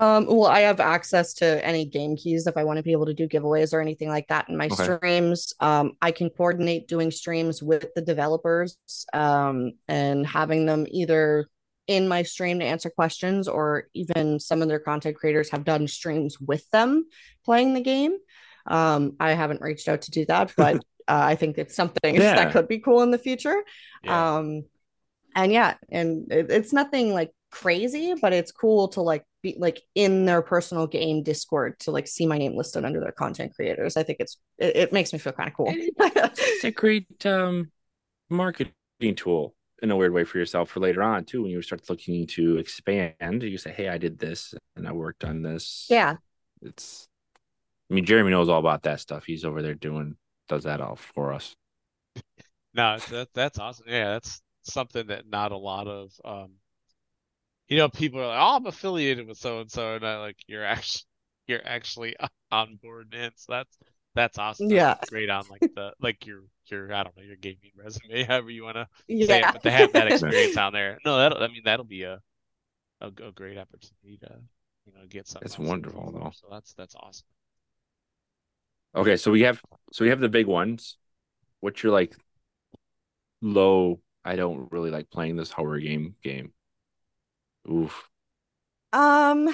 Um, 0.02 0.26
well, 0.26 0.48
I 0.48 0.62
have 0.62 0.80
access 0.80 1.36
to 1.36 1.64
any 1.64 1.86
game 1.86 2.16
keys 2.16 2.48
if 2.48 2.58
I 2.58 2.64
want 2.64 2.78
to 2.78 2.84
be 2.84 2.92
able 2.92 3.06
to 3.06 3.14
do 3.14 3.28
giveaways 3.28 3.72
or 3.72 3.80
anything 3.80 4.10
like 4.10 4.28
that 4.30 4.50
in 4.50 4.58
my 4.58 4.66
okay. 4.66 4.98
streams. 4.98 5.54
Um, 5.60 5.94
I 6.02 6.12
can 6.12 6.32
coordinate 6.32 6.88
doing 6.88 7.12
streams 7.12 7.62
with 7.62 7.94
the 7.94 8.02
developers 8.02 8.80
um, 9.14 9.74
and 9.88 10.26
having 10.26 10.66
them 10.66 10.88
either 10.90 11.48
in 11.86 12.08
my 12.08 12.24
stream 12.24 12.60
to 12.60 12.66
answer 12.66 12.90
questions 12.90 13.48
or 13.48 13.90
even 13.94 14.40
some 14.40 14.64
of 14.64 14.68
their 14.68 14.80
content 14.80 15.18
creators 15.18 15.52
have 15.52 15.66
done 15.66 15.88
streams 15.88 16.40
with 16.42 16.68
them 16.72 17.06
playing 17.46 17.76
the 17.76 17.82
game. 17.82 18.18
Um, 18.66 19.16
I 19.20 19.34
haven't 19.34 19.62
reached 19.62 19.88
out 19.88 20.02
to 20.04 20.12
do 20.12 20.26
that, 20.26 20.52
but 20.58 20.78
uh, 20.78 20.80
I 21.08 21.36
think 21.36 21.60
it's 21.60 21.76
something 21.76 22.16
yeah. 22.16 22.36
that 22.36 22.54
could 22.54 22.68
be 22.68 22.80
cool 22.80 23.04
in 23.04 23.12
the 23.12 23.20
future. 23.20 23.64
Yeah. 24.04 24.38
Um, 24.38 24.64
and 25.36 25.52
yeah, 25.52 25.76
and 25.90 26.32
it, 26.32 26.50
it's 26.50 26.74
nothing 26.74 27.14
like 27.14 27.32
crazy, 27.52 28.16
but 28.20 28.34
it's 28.34 28.52
cool 28.52 28.88
to 28.90 29.02
like 29.02 29.26
be 29.42 29.56
like 29.58 29.82
in 29.96 30.26
their 30.26 30.42
personal 30.42 30.88
game 30.88 31.24
Discord 31.24 31.80
to 31.80 31.92
like 31.92 32.08
see 32.08 32.26
my 32.26 32.38
name 32.38 32.56
listed 32.56 32.86
under 32.86 33.00
their 33.00 33.12
content 33.12 33.56
creators. 33.56 33.98
I 33.98 34.04
think 34.04 34.18
it's 34.20 34.38
it, 34.58 34.76
it 34.76 34.94
makes 34.94 35.14
me 35.14 35.20
feel 35.20 35.34
kind 35.34 35.50
of 35.50 35.56
cool. 35.56 35.74
it's 35.74 36.64
a 36.64 36.72
great 36.72 37.26
um 37.26 37.72
marketing 38.30 38.74
tool 39.16 39.56
in 39.82 39.92
a 39.92 39.96
weird 39.96 40.14
way 40.14 40.24
for 40.24 40.38
yourself 40.38 40.70
for 40.70 40.80
later 40.80 41.02
on 41.02 41.26
too 41.26 41.42
when 41.42 41.52
you 41.52 41.62
start 41.62 41.90
looking 41.90 42.28
to 42.28 42.58
expand. 42.58 43.44
You 43.44 43.58
say 43.58 43.72
hey 43.72 43.90
i 43.90 43.98
did 43.98 44.20
this 44.20 44.54
and 44.76 44.88
i 44.88 44.92
worked 44.92 45.24
on 45.24 45.42
this. 45.42 45.88
Yeah. 45.90 46.18
It's 46.62 47.08
i 47.90 47.94
mean 47.94 48.06
jeremy 48.06 48.32
knows 48.32 48.50
all 48.50 48.60
about 48.60 48.84
that 48.84 49.00
stuff. 49.00 49.26
He's 49.26 49.46
over 49.46 49.62
there 49.62 49.76
doing 49.76 50.16
does 50.48 50.64
that 50.64 50.82
all 50.82 50.96
for 50.96 51.34
us. 51.34 51.56
No 52.74 52.98
that, 53.10 53.28
that's 53.34 53.60
awesome. 53.60 53.88
Yeah 53.90 54.12
that's 54.12 54.42
something 54.64 55.08
that 55.08 55.28
not 55.28 55.52
a 55.52 55.58
lot 55.58 55.88
of 55.88 56.14
um 56.24 56.52
you 57.72 57.78
know, 57.78 57.88
people 57.88 58.20
are 58.20 58.28
like, 58.28 58.38
"Oh, 58.38 58.58
I'm 58.58 58.66
affiliated 58.66 59.26
with 59.28 59.38
so 59.38 59.62
and 59.62 59.72
so," 59.72 59.96
and 59.96 60.06
I 60.06 60.20
like 60.20 60.36
you're 60.46 60.66
actually 60.66 61.04
you're 61.48 61.66
actually 61.66 62.18
on 62.52 62.78
board 62.84 63.14
in. 63.14 63.32
So 63.38 63.54
that's 63.54 63.78
that's 64.14 64.38
awesome. 64.38 64.70
Yeah, 64.70 64.96
that's 64.96 65.10
great 65.10 65.30
on 65.30 65.46
like 65.50 65.62
the 65.74 65.94
like 66.02 66.26
your 66.26 66.42
your 66.66 66.94
I 66.94 67.04
don't 67.04 67.16
know 67.16 67.24
your 67.24 67.38
gaming 67.38 67.72
resume, 67.78 68.24
however 68.28 68.50
you 68.50 68.66
want 68.66 68.76
to 68.76 68.88
yeah. 69.08 69.26
say 69.26 69.40
it, 69.40 69.46
but 69.54 69.64
to 69.64 69.72
have 69.72 69.94
that 69.94 70.08
experience 70.12 70.58
on 70.58 70.74
there, 70.74 70.98
no, 71.06 71.18
that 71.18 71.42
I 71.42 71.48
mean 71.48 71.62
that'll 71.64 71.86
be 71.86 72.04
a, 72.04 72.20
a, 73.00 73.08
a 73.08 73.32
great 73.32 73.58
opportunity 73.58 74.18
to 74.22 74.36
you 74.86 74.92
know 74.92 75.08
get 75.08 75.30
something. 75.30 75.46
It's 75.46 75.58
wonderful 75.58 76.12
though. 76.12 76.34
So 76.34 76.48
that's 76.52 76.74
that's 76.74 76.96
awesome. 76.96 77.26
Okay, 78.98 79.16
so 79.16 79.32
we 79.32 79.44
have 79.44 79.62
so 79.94 80.04
we 80.04 80.10
have 80.10 80.20
the 80.20 80.28
big 80.28 80.46
ones. 80.46 80.98
What's 81.62 81.82
your 81.84 81.94
like 81.94 82.18
low? 83.42 84.02
I 84.26 84.36
don't 84.36 84.70
really 84.74 84.92
like 84.92 85.10
playing 85.10 85.38
this 85.38 85.52
horror 85.52 85.80
game 85.80 86.16
game. 86.22 86.52
Oof. 87.70 88.10
Um, 88.94 89.50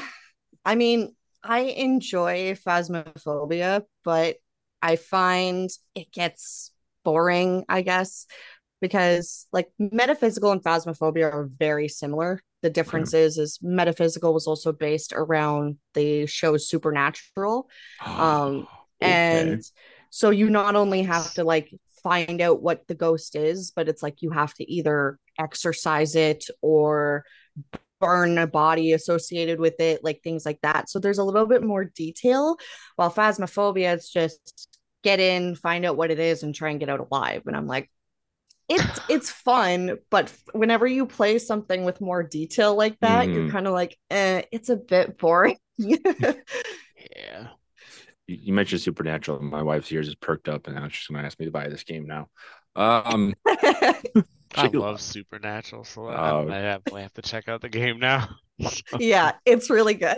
I 0.66 0.76
mean, 0.76 1.16
I 1.44 1.60
enjoy 1.60 2.56
Phasmophobia, 2.56 3.84
but 4.04 4.38
I 4.82 4.96
find 4.96 5.70
it 5.96 6.12
gets 6.12 6.72
boring, 7.04 7.66
I 7.70 7.82
guess, 7.82 8.26
because 8.82 9.48
like 9.52 9.70
metaphysical 9.80 10.52
and 10.52 10.64
phasmophobia 10.64 11.32
are 11.32 11.50
very 11.58 11.88
similar. 11.88 12.42
The 12.64 12.70
difference 12.70 13.14
mm. 13.14 13.20
is 13.20 13.38
is 13.38 13.60
metaphysical 13.62 14.34
was 14.34 14.48
also 14.48 14.72
based 14.72 15.14
around 15.16 15.78
the 15.94 16.26
show 16.26 16.58
Supernatural. 16.58 17.70
um 18.06 18.68
okay. 19.02 19.50
and 19.52 19.64
so 20.10 20.32
you 20.32 20.50
not 20.50 20.76
only 20.76 21.04
have 21.04 21.34
to 21.36 21.44
like 21.44 21.72
find 22.04 22.42
out 22.42 22.62
what 22.62 22.88
the 22.88 22.96
ghost 22.96 23.36
is, 23.36 23.72
but 23.72 23.88
it's 23.88 24.02
like 24.02 24.22
you 24.22 24.32
have 24.32 24.54
to 24.56 24.72
either 24.72 25.20
exorcise 25.40 26.16
it 26.16 26.46
or 26.62 27.24
burn 28.00 28.38
a 28.38 28.48
body 28.48 28.94
associated 28.94 29.60
with 29.60 29.80
it, 29.80 30.04
like 30.04 30.22
things 30.24 30.46
like 30.46 30.60
that. 30.62 30.90
So 30.90 31.00
there's 31.00 31.18
a 31.18 31.24
little 31.24 31.48
bit 31.48 31.64
more 31.64 31.86
detail. 31.86 32.58
While 32.96 33.12
Phasmophobia, 33.12 33.94
it's 33.94 34.12
just 34.12 34.80
get 35.04 35.20
in, 35.20 35.56
find 35.56 35.86
out 35.86 35.98
what 35.98 36.12
it 36.12 36.20
is, 36.20 36.44
and 36.44 36.54
try 36.54 36.70
and 36.70 36.80
get 36.80 36.90
out 36.90 37.06
alive. 37.12 37.44
And 37.46 37.56
I'm 37.56 37.68
like, 37.68 37.90
it's 38.70 39.00
it's 39.10 39.30
fun, 39.30 39.98
but 40.10 40.34
whenever 40.54 40.88
you 40.88 41.06
play 41.06 41.40
something 41.40 41.84
with 41.84 42.02
more 42.02 42.24
detail 42.24 42.76
like 42.76 43.00
that, 43.00 43.28
mm-hmm. 43.28 43.34
you're 43.34 43.50
kind 43.50 43.68
of 43.68 43.74
like, 43.74 43.98
eh, 44.10 44.44
it's 44.52 44.70
a 44.70 44.78
bit 44.78 45.18
boring. 45.18 45.58
yeah. 45.78 46.34
You 48.30 48.52
mentioned 48.52 48.82
Supernatural. 48.82 49.42
My 49.42 49.64
wife's 49.64 49.90
ears 49.90 50.10
is 50.10 50.16
perked 50.16 50.50
up, 50.50 50.68
and 50.68 50.76
now 50.76 50.90
she's 50.90 51.08
going 51.08 51.22
to 51.22 51.26
ask 51.26 51.40
me 51.40 51.46
to 51.46 51.52
buy 51.52 51.70
this 51.70 51.86
game 51.86 52.08
now. 52.08 52.28
Um, 52.76 53.34
I 54.56 54.68
love 54.68 55.02
Supernatural, 55.02 55.84
so 55.84 56.08
oh. 56.08 56.48
I 56.50 56.62
definitely 56.62 57.02
have 57.04 57.14
to 57.14 57.22
check 57.22 57.48
out 57.48 57.62
the 57.62 57.70
game 57.70 58.00
now. 58.00 58.30
yeah, 59.00 59.34
it's 59.46 59.70
really 59.70 59.94
good. 59.94 60.18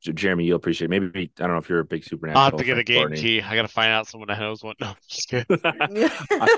So 0.00 0.12
Jeremy, 0.12 0.44
you'll 0.44 0.56
appreciate. 0.56 0.86
It. 0.86 0.90
Maybe 0.90 1.32
I 1.38 1.42
don't 1.42 1.52
know 1.52 1.58
if 1.58 1.68
you're 1.68 1.80
a 1.80 1.84
big 1.84 2.04
Supernatural. 2.04 2.38
I'll 2.38 2.50
have 2.50 2.58
to 2.58 2.64
get 2.64 2.78
a 2.78 2.84
game 2.84 3.00
Courtney. 3.00 3.20
key. 3.20 3.42
I 3.42 3.56
got 3.56 3.62
to 3.62 3.68
find 3.68 3.90
out 3.90 4.06
someone 4.06 4.28
that 4.28 4.38
knows 4.38 4.62
what. 4.62 4.76
No, 4.80 4.94
just 5.08 5.28
kidding. 5.28 5.58
I, 5.64 6.08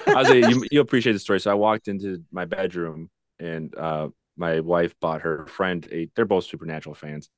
I 0.07 0.15
was 0.15 0.29
say 0.29 0.41
you, 0.41 0.65
you 0.71 0.81
appreciate 0.81 1.15
the 1.15 1.19
story. 1.19 1.41
So 1.41 1.51
I 1.51 1.55
walked 1.55 1.89
into 1.89 2.23
my 2.31 2.45
bedroom, 2.45 3.09
and 3.39 3.75
uh, 3.77 4.09
my 4.37 4.61
wife 4.61 4.95
bought 5.01 5.23
her 5.23 5.47
friend 5.47 5.87
a. 5.91 6.11
They're 6.15 6.27
both 6.27 6.45
Supernatural 6.45 6.95
fans. 6.95 7.31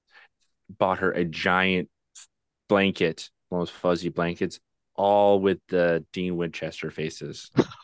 Bought 0.69 0.99
her 0.99 1.13
a 1.13 1.25
giant 1.25 1.89
blanket, 2.69 3.31
one 3.51 3.61
of 3.61 3.69
those 3.69 3.75
fuzzy 3.75 4.09
blankets, 4.09 4.59
all 4.95 5.39
with 5.39 5.59
the 5.69 6.05
Dean 6.13 6.37
Winchester 6.37 6.91
faces 6.91 7.51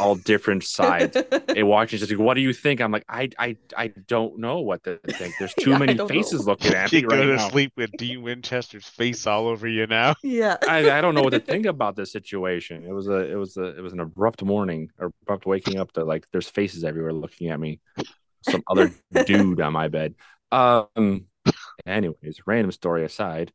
all 0.00 0.14
different 0.16 0.64
sides. 0.64 1.16
and 1.48 1.68
watching 1.68 1.98
just 1.98 2.10
like, 2.10 2.20
what 2.20 2.34
do 2.34 2.40
you 2.40 2.52
think? 2.52 2.80
I'm 2.80 2.92
like, 2.92 3.04
I 3.08 3.30
I 3.38 3.56
I 3.76 3.88
don't 3.88 4.38
know 4.38 4.60
what 4.60 4.84
to 4.84 4.98
think. 4.98 5.34
There's 5.38 5.54
too 5.60 5.70
yeah, 5.70 5.78
many 5.78 5.96
faces 5.98 6.46
know. 6.46 6.52
looking 6.52 6.74
at 6.74 6.92
you 6.92 7.02
me 7.02 7.04
right 7.06 7.18
go 7.18 7.26
to 7.26 7.36
now. 7.36 7.48
sleep 7.48 7.72
with 7.76 7.90
Dean 7.96 8.22
Winchester's 8.22 8.86
face 8.86 9.26
all 9.26 9.46
over 9.48 9.66
you 9.68 9.86
now. 9.86 10.14
Yeah. 10.22 10.56
I, 10.68 10.90
I 10.90 11.00
don't 11.00 11.14
know 11.14 11.22
what 11.22 11.30
to 11.34 11.40
think 11.40 11.66
about 11.66 11.96
this 11.96 12.10
situation. 12.12 12.84
It 12.84 12.92
was 12.92 13.08
a 13.08 13.30
it 13.30 13.36
was 13.36 13.56
a 13.56 13.76
it 13.76 13.80
was 13.82 13.92
an 13.92 14.00
abrupt 14.00 14.42
morning, 14.42 14.90
abrupt 14.98 15.46
waking 15.46 15.78
up 15.78 15.92
to 15.92 16.04
like 16.04 16.26
there's 16.32 16.48
faces 16.48 16.84
everywhere 16.84 17.12
looking 17.12 17.50
at 17.50 17.60
me. 17.60 17.80
Some 18.42 18.62
other 18.68 18.92
dude 19.26 19.60
on 19.60 19.72
my 19.72 19.88
bed. 19.88 20.14
Um 20.52 21.26
anyways, 21.86 22.40
random 22.46 22.72
story 22.72 23.04
aside. 23.04 23.52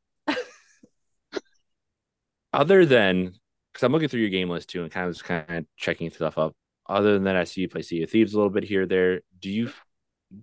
Other 2.51 2.85
than 2.85 3.33
because 3.71 3.83
I'm 3.83 3.91
looking 3.91 4.09
through 4.09 4.21
your 4.21 4.29
game 4.29 4.49
list 4.49 4.69
too 4.69 4.83
and 4.83 4.91
kind 4.91 5.07
of 5.07 5.13
just 5.13 5.25
kind 5.25 5.45
of 5.49 5.65
checking 5.77 6.09
stuff 6.11 6.37
up. 6.37 6.53
Other 6.87 7.13
than 7.13 7.23
that, 7.25 7.35
I 7.35 7.43
see 7.43 7.61
you 7.61 7.69
play 7.69 7.83
Sea 7.83 8.03
of 8.03 8.09
Thieves 8.09 8.33
a 8.33 8.37
little 8.37 8.49
bit 8.49 8.63
here 8.63 8.85
there. 8.85 9.21
Do 9.39 9.49
you 9.49 9.71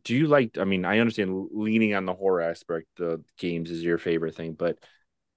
do 0.04 0.14
you 0.14 0.26
like? 0.26 0.58
I 0.58 0.64
mean, 0.64 0.84
I 0.84 0.98
understand 0.98 1.48
leaning 1.52 1.94
on 1.94 2.06
the 2.06 2.14
horror 2.14 2.42
aspect. 2.42 2.86
The 2.96 3.22
games 3.38 3.70
is 3.70 3.82
your 3.82 3.98
favorite 3.98 4.34
thing, 4.34 4.54
but 4.54 4.78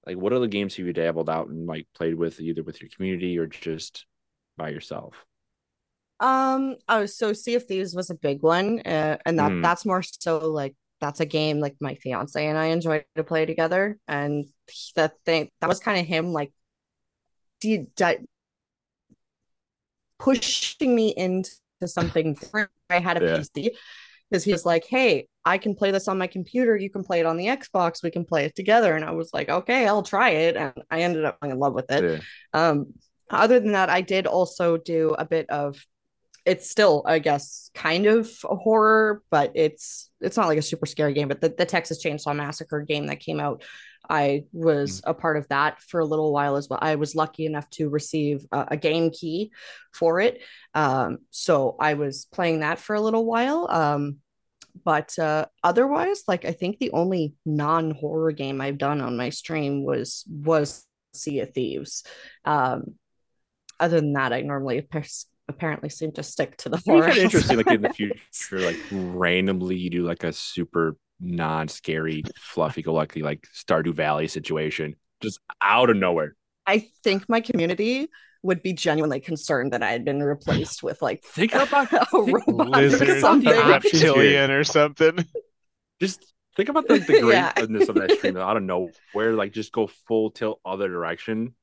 like, 0.06 0.17
what 0.17 0.34
other 0.34 0.47
games 0.47 0.75
have 0.75 0.86
you 0.86 0.93
dabbled 0.93 1.30
out 1.30 1.47
and 1.49 1.67
like 1.67 1.88
played 1.95 2.15
with, 2.15 2.39
either 2.39 2.63
with 2.63 2.82
your 2.82 2.89
community 2.89 3.38
or 3.38 3.47
just 3.47 4.06
by 4.58 4.69
yourself? 4.69 5.13
Um. 6.19 6.75
Oh, 6.88 7.06
so 7.06 7.34
Sea 7.34 7.56
of 7.56 7.65
Thieves 7.65 7.95
was 7.95 8.10
a 8.10 8.15
big 8.15 8.43
one, 8.43 8.80
uh, 8.82 9.17
and 9.25 9.39
that 9.39 9.52
mm. 9.52 9.62
that's 9.62 9.86
more 9.86 10.02
so 10.04 10.39
like 10.49 10.75
that's 10.99 11.21
a 11.21 11.25
game 11.25 11.60
like 11.60 11.75
my 11.80 11.95
fiance 11.95 12.45
and 12.45 12.58
I 12.58 12.65
enjoy 12.65 13.04
to 13.15 13.23
play 13.23 13.45
together, 13.45 13.97
and 14.08 14.45
the 14.95 15.12
thing 15.25 15.49
that 15.62 15.67
was 15.67 15.80
kind 15.80 15.99
of 15.99 16.06
him 16.06 16.34
like 16.34 16.52
de- 17.60 17.88
de- 17.95 18.19
pushing 20.19 20.95
me 20.95 21.10
into 21.10 21.52
something 21.86 22.34
different. 22.34 22.69
I 22.89 23.00
had 23.00 23.22
a 23.22 23.26
yeah. 23.26 23.38
PC 23.38 23.72
because 24.30 24.43
he 24.43 24.52
was 24.52 24.65
like, 24.65 24.86
"Hey, 24.86 25.28
I 25.45 25.58
can 25.58 25.76
play 25.76 25.91
this 25.91 26.08
on 26.08 26.17
my 26.17 26.28
computer. 26.28 26.76
You 26.76 26.89
can 26.89 27.04
play 27.04 27.19
it 27.19 27.26
on 27.26 27.38
the 27.38 27.48
Xbox. 27.48 28.04
We 28.04 28.12
can 28.12 28.26
play 28.26 28.45
it 28.45 28.56
together." 28.56 28.95
And 28.95 29.06
I 29.06 29.12
was 29.12 29.34
like, 29.34 29.50
"Okay, 29.50 29.88
I'll 29.88 30.04
try 30.04 30.32
it." 30.32 30.56
And 30.56 30.74
I 30.91 31.02
ended 31.02 31.26
up 31.26 31.38
falling 31.39 31.54
in 31.54 31.60
love 31.60 31.74
with 31.74 31.89
it. 31.91 32.22
Yeah. 32.54 32.69
Um, 32.69 32.93
other 33.30 33.60
than 33.60 33.74
that, 33.74 33.89
I 33.89 34.02
did 34.02 34.28
also 34.28 34.78
do 34.78 35.15
a 35.17 35.26
bit 35.26 35.50
of. 35.50 35.84
It's 36.45 36.69
still, 36.69 37.04
I 37.06 37.19
guess, 37.19 37.69
kind 37.76 38.08
of 38.08 38.32
a 38.50 38.56
horror, 38.56 39.22
but 39.30 39.52
it's 39.56 40.10
it's 40.22 40.38
not 40.38 40.48
like 40.48 40.58
a 40.58 40.63
super 40.63 40.86
scary 40.86 41.13
game. 41.13 41.28
But 41.28 41.41
the, 41.41 41.50
the 41.50 41.65
Texas 41.65 42.04
Chainsaw 42.04 42.36
Massacre 42.36 42.82
game 42.82 43.08
that 43.08 43.19
came 43.19 43.39
out, 43.39 43.63
I 44.10 44.45
was 44.52 45.02
a 45.06 45.13
part 45.13 45.38
of 45.38 45.48
that 45.50 45.82
for 45.82 46.00
a 46.00 46.06
little 46.06 46.34
while 46.34 46.56
as 46.56 46.67
well. 46.67 46.80
I 46.82 46.95
was 46.95 47.15
lucky 47.15 47.45
enough 47.45 47.69
to 47.72 47.89
receive 47.89 48.45
a, 48.52 48.69
a 48.72 48.78
game 48.78 49.12
key 49.12 49.52
for 49.93 50.19
it, 50.19 50.41
um, 50.74 51.19
so 51.30 51.76
I 51.80 51.93
was 51.93 52.26
playing 52.32 52.62
that 52.62 52.80
for 52.80 52.95
a 52.95 53.02
little 53.02 53.26
while. 53.26 53.67
Um, 53.69 54.17
but 54.84 55.17
uh, 55.19 55.45
otherwise, 55.63 56.24
like 56.28 56.45
I 56.45 56.52
think 56.52 56.80
the 56.80 56.91
only 56.91 57.36
non-horror 57.45 58.32
game 58.32 58.62
I've 58.62 58.78
done 58.78 59.02
on 59.02 59.17
my 59.17 59.30
stream 59.30 59.84
was 59.84 60.24
was 60.30 60.86
Sea 61.13 61.41
of 61.41 61.54
Thieves. 61.54 62.04
Um, 62.45 62.95
other 63.80 64.00
than 64.00 64.13
that, 64.13 64.34
I 64.34 64.41
normally 64.41 64.88
apparently 65.48 65.89
seem 65.89 66.12
to 66.13 66.24
stick 66.24 66.58
to 66.58 66.69
the 66.69 66.82
horror. 66.86 67.08
kind 67.08 67.17
of 67.17 67.24
interesting, 67.24 67.58
like 67.58 67.67
in 67.67 67.82
the 67.82 67.93
future, 67.93 68.60
like 68.60 68.78
randomly 68.91 69.76
you 69.76 69.89
do 69.89 70.04
like 70.06 70.24
a 70.24 70.34
super 70.34 70.98
non-scary, 71.19 72.23
fluffy-go-lucky 72.38 73.21
like 73.21 73.47
Stardew 73.55 73.93
Valley 73.93 74.27
situation, 74.27 74.95
just 75.21 75.39
out 75.62 75.89
of 75.89 75.97
nowhere. 75.97 76.36
I 76.65 76.88
think 77.03 77.27
my 77.27 77.41
community 77.41 78.08
would 78.43 78.62
be 78.63 78.73
genuinely 78.73 79.19
concerned 79.19 79.73
that 79.73 79.84
I 79.84 79.91
had 79.91 80.05
been 80.05 80.21
replaced 80.23 80.82
with 80.84 81.01
like 81.01 81.23
Think 81.23 81.53
about 81.53 81.91
a 81.93 82.08
robot 82.13 82.67
or 82.77 82.82
Lizard, 82.82 83.19
something. 83.19 83.51
options 83.51 84.01
reptilian, 84.03 84.51
or 84.51 84.63
something. 84.63 85.25
just 86.01 86.34
think 86.55 86.69
about 86.69 86.88
the, 86.88 86.99
the 86.99 87.13
Yeah. 87.32 87.51
greatness 87.53 87.89
of 87.89 87.95
that 87.95 88.12
stream 88.12 88.38
out 88.38 88.55
of 88.58 88.63
nowhere, 88.63 89.34
like 89.34 89.51
just 89.51 89.71
go 89.71 89.88
full 90.08 90.32
tilt 90.32 90.62
other 90.65 90.88
direction 90.88 91.53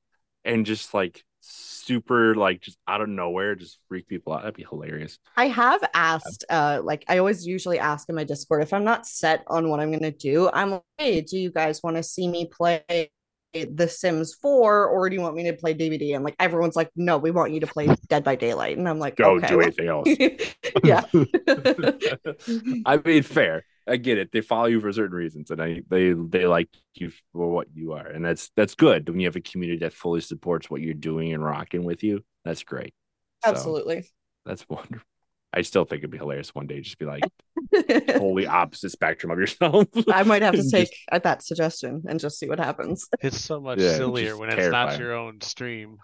and 0.45 0.67
just 0.67 0.93
like 0.93 1.25
super 1.47 2.35
like 2.35 2.61
just 2.61 2.79
out 2.89 3.01
of 3.01 3.09
nowhere 3.09 3.55
just 3.55 3.79
freak 3.89 4.09
people 4.09 4.33
out. 4.33 4.43
That'd 4.43 4.55
be 4.55 4.67
hilarious. 4.69 5.19
I 5.37 5.49
have 5.49 5.83
asked, 5.95 6.45
uh, 6.51 6.81
like 6.83 7.05
I 7.09 7.19
always 7.19 7.47
usually 7.47 7.79
ask 7.79 8.09
in 8.09 8.15
my 8.15 8.25
Discord 8.25 8.63
if 8.63 8.73
I'm 8.73 8.85
not 8.85 9.07
set 9.07 9.45
on 9.47 9.69
what 9.69 9.81
I'm 9.81 9.93
gonna 9.93 10.11
do. 10.11 10.51
I'm 10.53 10.73
like, 10.73 10.83
hey, 10.99 11.21
do 11.21 11.39
you 11.39 11.51
guys 11.51 11.83
want 11.83 11.97
to 11.97 12.03
see 12.03 12.29
me 12.29 12.47
play 12.47 13.11
The 13.55 13.89
Sims 13.89 14.35
4 14.35 14.87
or 14.87 15.09
do 15.09 15.17
you 15.17 15.23
want 15.23 15.37
me 15.37 15.45
to 15.45 15.53
play 15.53 15.75
DBD? 15.75 16.15
And 16.15 16.25
like 16.25 16.37
everyone's 16.41 16.77
like, 16.77 16.91
no, 16.97 17.19
we 17.19 17.31
want 17.31 17.53
you 17.53 17.61
to 17.61 17.67
play 17.67 17.89
Dead 18.09 18.25
by 18.25 18.35
Daylight. 18.35 18.77
And 18.77 18.89
I'm 18.89 18.99
like, 18.99 19.17
Go 19.17 19.37
okay, 19.37 19.47
do 19.47 19.61
anything 19.61 19.89
else. 19.89 20.09
yeah. 20.85 21.05
I 22.87 23.01
mean, 23.05 23.23
fair. 23.23 23.65
I 23.89 23.97
get 23.97 24.19
it. 24.19 24.33
They 24.33 24.41
follow 24.41 24.67
you 24.67 24.81
for 24.81 24.93
certain 24.93 25.17
reasons, 25.17 25.51
and 25.51 25.63
I 25.63 25.83
they 25.89 26.13
they 26.13 26.47
like 26.47 26.69
you 26.95 27.13
for 27.33 27.49
what 27.51 27.69
you 27.75 27.93
are, 27.93 28.07
and 28.07 28.25
that's 28.25 28.51
that's 28.57 28.75
good 28.75 29.09
when 29.09 29.21
you 29.21 29.27
have 29.27 29.37
a 29.37 29.41
community 29.41 29.79
that 29.81 29.93
fully 29.93 30.21
supports 30.21 30.69
what 30.69 30.81
you're 30.81 30.95
doing 30.95 31.33
and 31.33 31.45
rocking 31.45 31.85
with 31.85 32.03
you. 32.03 32.25
That's 32.45 32.65
great. 32.65 32.95
So, 33.43 33.51
Absolutely. 33.51 34.09
that's 34.45 34.67
wonderful. 34.69 35.07
I 35.53 35.63
still 35.63 35.85
think 35.85 36.01
it'd 36.01 36.11
be 36.11 36.19
hilarious 36.19 36.55
one 36.55 36.67
day, 36.67 36.81
just 36.81 36.99
be 36.99 37.07
like 37.07 37.25
totally 37.75 38.47
opposite 38.47 38.91
spectrum 38.91 39.31
of 39.31 39.39
yourself. 39.39 39.87
I 40.09 40.23
might 40.25 40.43
have 40.43 40.55
to 40.57 40.71
take 40.71 40.95
at 41.11 41.23
that 41.23 41.43
suggestion 41.43 42.03
and 42.09 42.21
just 42.21 42.39
see 42.39 42.49
what 42.49 42.59
happens. 42.59 43.09
It's 43.23 43.41
so 43.41 43.61
much 43.61 43.81
Yeah, 43.81 43.97
sillier 43.97 44.31
just 44.31 44.41
when 44.41 44.51
it's 44.51 44.69
not 44.69 44.99
your 44.99 45.15
own 45.15 45.41
stream. 45.41 45.99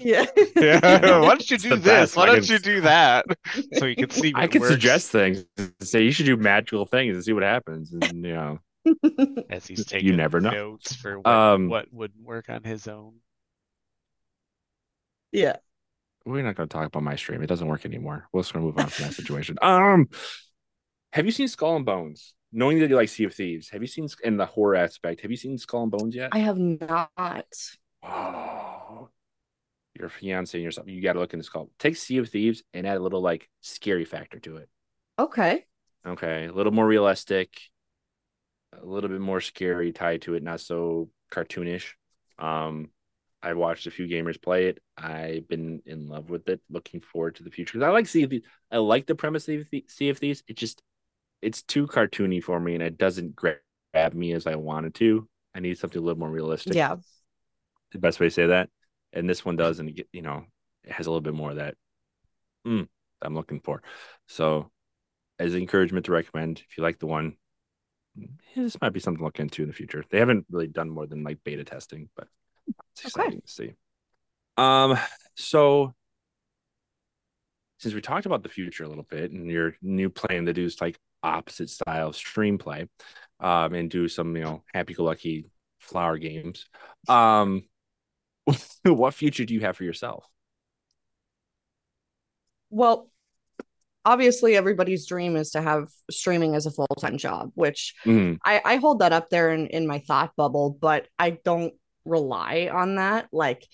Yeah. 0.00 0.24
Yeah. 0.56 0.80
Why 1.20 1.28
don't 1.28 1.50
you 1.50 1.58
do 1.58 1.70
this? 1.70 1.84
best. 1.84 2.16
Why 2.16 2.26
don't 2.26 2.36
can- 2.44 2.52
you 2.52 2.58
do 2.58 2.80
that? 2.82 3.26
So 3.74 3.84
you 3.86 3.96
can 3.96 4.10
see. 4.10 4.32
What 4.32 4.42
I 4.42 4.46
could 4.46 4.60
works 4.62 4.72
suggest 4.72 5.10
things. 5.10 5.44
Say 5.80 6.02
you 6.04 6.10
should 6.12 6.26
do 6.26 6.36
magical 6.36 6.84
things 6.86 7.14
and 7.16 7.24
see 7.24 7.32
what 7.32 7.42
happens. 7.42 7.92
And 7.92 8.24
you 8.24 8.32
know, 8.34 8.58
as 9.50 9.66
he's 9.66 9.84
taking 9.84 10.06
You 10.06 10.12
taking 10.12 10.16
never 10.16 10.40
know. 10.40 10.50
notes 10.50 10.94
for 10.96 11.18
what, 11.18 11.26
Um, 11.26 11.68
what 11.68 11.86
would 11.92 12.12
work 12.22 12.48
on 12.48 12.62
his 12.64 12.86
own. 12.88 13.14
yeah. 15.32 15.56
we're 16.24 16.42
not 16.42 16.56
going 16.56 16.68
to 16.68 16.72
talk 16.72 16.86
about 16.86 17.02
my 17.02 17.16
stream. 17.16 17.42
It 17.42 17.46
doesn't 17.46 17.66
work 17.66 17.84
anymore. 17.84 18.28
We're 18.32 18.42
just 18.42 18.52
going 18.52 18.62
to 18.64 18.66
move 18.66 18.78
on 18.78 18.88
from 18.88 19.06
that 19.06 19.14
situation. 19.14 19.58
Um, 19.62 20.08
have 21.12 21.24
you 21.26 21.32
seen 21.32 21.48
Skull 21.48 21.76
and 21.76 21.86
Bones? 21.86 22.34
Knowing 22.52 22.78
that 22.80 22.88
you 22.90 22.96
like 22.96 23.08
Sea 23.10 23.24
of 23.24 23.34
Thieves, 23.34 23.68
have 23.70 23.82
you 23.82 23.88
seen 23.88 24.08
in 24.24 24.36
the 24.38 24.46
horror 24.46 24.76
aspect? 24.76 25.20
Have 25.22 25.30
you 25.30 25.36
seen 25.36 25.56
Skull 25.58 25.82
and 25.82 25.90
Bones 25.90 26.14
yet? 26.14 26.30
I 26.32 26.38
have 26.38 26.58
not. 26.58 27.46
Your 29.98 30.08
fiance 30.08 30.56
and 30.56 30.64
yourself. 30.64 30.88
You 30.88 31.02
got 31.02 31.14
to 31.14 31.18
look 31.20 31.32
into 31.32 31.44
Skull. 31.44 31.70
Take 31.78 31.96
Sea 31.96 32.18
of 32.18 32.28
Thieves 32.28 32.62
and 32.72 32.86
add 32.86 32.96
a 32.96 33.00
little 33.00 33.20
like 33.20 33.48
scary 33.60 34.04
factor 34.04 34.38
to 34.40 34.56
it. 34.58 34.68
Okay. 35.18 35.64
Okay, 36.06 36.46
a 36.46 36.52
little 36.52 36.72
more 36.72 36.86
realistic, 36.86 37.58
a 38.80 38.84
little 38.84 39.10
bit 39.10 39.20
more 39.20 39.40
scary 39.40 39.92
tied 39.92 40.22
to 40.22 40.34
it, 40.34 40.42
not 40.42 40.60
so 40.60 41.10
cartoonish. 41.32 41.92
Um, 42.38 42.90
I 43.42 43.54
watched 43.54 43.86
a 43.86 43.90
few 43.90 44.06
gamers 44.06 44.40
play 44.40 44.66
it. 44.68 44.78
I've 44.96 45.48
been 45.48 45.82
in 45.86 46.06
love 46.08 46.30
with 46.30 46.48
it. 46.48 46.60
Looking 46.70 47.00
forward 47.00 47.36
to 47.36 47.42
the 47.42 47.50
future 47.50 47.78
because 47.78 47.86
I 47.86 47.90
like 47.90 48.06
Sea 48.06 48.22
of 48.24 48.30
Thieves. 48.30 48.46
I 48.70 48.78
like 48.78 49.06
the 49.06 49.14
premise 49.14 49.48
of 49.48 49.66
Sea 49.88 50.08
of 50.08 50.18
Thieves. 50.18 50.42
It 50.48 50.56
just 50.56 50.82
it's 51.42 51.62
too 51.62 51.86
cartoony 51.86 52.42
for 52.42 52.58
me, 52.60 52.74
and 52.74 52.82
it 52.82 52.98
doesn't 52.98 53.36
grab 53.36 53.58
me 54.12 54.32
as 54.32 54.46
I 54.46 54.56
wanted 54.56 54.94
to. 54.96 55.28
I 55.54 55.60
need 55.60 55.78
something 55.78 56.00
a 56.00 56.04
little 56.04 56.18
more 56.18 56.30
realistic. 56.30 56.74
Yeah. 56.74 56.96
the 57.92 57.98
best 57.98 58.20
way 58.20 58.26
to 58.26 58.30
say 58.30 58.46
that. 58.46 58.70
And 59.12 59.28
this 59.28 59.44
one 59.44 59.56
does, 59.56 59.78
and 59.80 59.88
it 59.98 60.08
you 60.12 60.22
know, 60.22 60.44
it 60.84 60.92
has 60.92 61.06
a 61.06 61.10
little 61.10 61.20
bit 61.22 61.34
more 61.34 61.50
of 61.50 61.56
that 61.56 61.76
mm, 62.66 62.88
I'm 63.22 63.34
looking 63.34 63.60
for. 63.60 63.82
So, 64.28 64.70
as 65.38 65.54
encouragement 65.54 66.06
to 66.06 66.12
recommend, 66.12 66.62
if 66.68 66.78
you 66.78 66.82
like 66.84 66.98
the 67.00 67.06
one, 67.06 67.36
this 68.56 68.80
might 68.80 68.92
be 68.92 69.00
something 69.00 69.18
to 69.18 69.24
look 69.24 69.40
into 69.40 69.62
in 69.62 69.68
the 69.68 69.74
future. 69.74 70.04
They 70.10 70.18
haven't 70.18 70.46
really 70.50 70.66
done 70.66 70.90
more 70.90 71.06
than 71.06 71.22
like 71.24 71.38
beta 71.44 71.64
testing, 71.64 72.08
but 72.16 72.28
it's 72.94 73.02
Okay. 73.04 73.32
exciting 73.32 73.40
to 73.40 73.48
see. 73.48 73.72
Um, 74.58 74.98
so 75.36 75.94
since 77.78 77.94
we 77.94 78.00
talked 78.00 78.26
about 78.26 78.42
the 78.42 78.48
future 78.48 78.84
a 78.84 78.88
little 78.88 79.04
bit 79.08 79.30
and 79.30 79.50
your 79.50 79.74
new 79.82 80.10
plan 80.10 80.46
to 80.46 80.52
do 80.52 80.68
like 80.80 80.98
opposite 81.22 81.70
style 81.70 82.08
of 82.08 82.16
stream 82.16 82.58
play, 82.58 82.86
um, 83.40 83.74
and 83.74 83.90
do 83.90 84.08
some 84.08 84.36
you 84.36 84.42
know 84.42 84.62
happy 84.74 84.94
go 84.94 85.04
lucky 85.04 85.46
flower 85.78 86.18
games, 86.18 86.66
um, 87.08 87.62
what 88.84 89.14
future 89.14 89.44
do 89.44 89.54
you 89.54 89.60
have 89.60 89.76
for 89.76 89.84
yourself? 89.84 90.26
Well, 92.70 93.10
obviously 94.04 94.56
everybody's 94.56 95.06
dream 95.06 95.36
is 95.36 95.50
to 95.50 95.62
have 95.62 95.88
streaming 96.10 96.54
as 96.54 96.66
a 96.66 96.70
full-time 96.70 97.18
job, 97.18 97.52
which 97.54 97.94
Mhm. 98.06 98.38
I, 98.44 98.60
I 98.64 98.76
hold 98.76 99.00
that 99.00 99.12
up 99.12 99.30
there 99.30 99.52
in, 99.52 99.66
in 99.68 99.86
my 99.86 100.00
thought 100.00 100.34
bubble, 100.36 100.70
but 100.80 101.08
I 101.18 101.30
don't 101.30 101.74
rely 102.04 102.70
on 102.72 102.96
that. 102.96 103.28
Like 103.32 103.66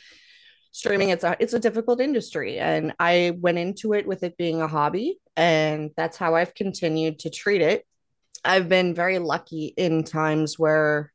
streaming, 0.72 1.10
it's 1.10 1.24
a 1.24 1.36
it's 1.40 1.54
a 1.54 1.60
difficult 1.60 2.00
industry. 2.00 2.58
And 2.58 2.94
I 2.98 3.36
went 3.40 3.58
into 3.58 3.94
it 3.94 4.06
with 4.06 4.24
it 4.24 4.36
being 4.36 4.60
a 4.60 4.68
hobby, 4.68 5.20
and 5.36 5.92
that's 5.96 6.16
how 6.16 6.34
I've 6.34 6.54
continued 6.54 7.20
to 7.20 7.30
treat 7.30 7.62
it. 7.62 7.86
I've 8.44 8.68
been 8.68 8.94
very 8.94 9.18
lucky 9.20 9.72
in 9.76 10.04
times 10.04 10.58
where 10.58 11.13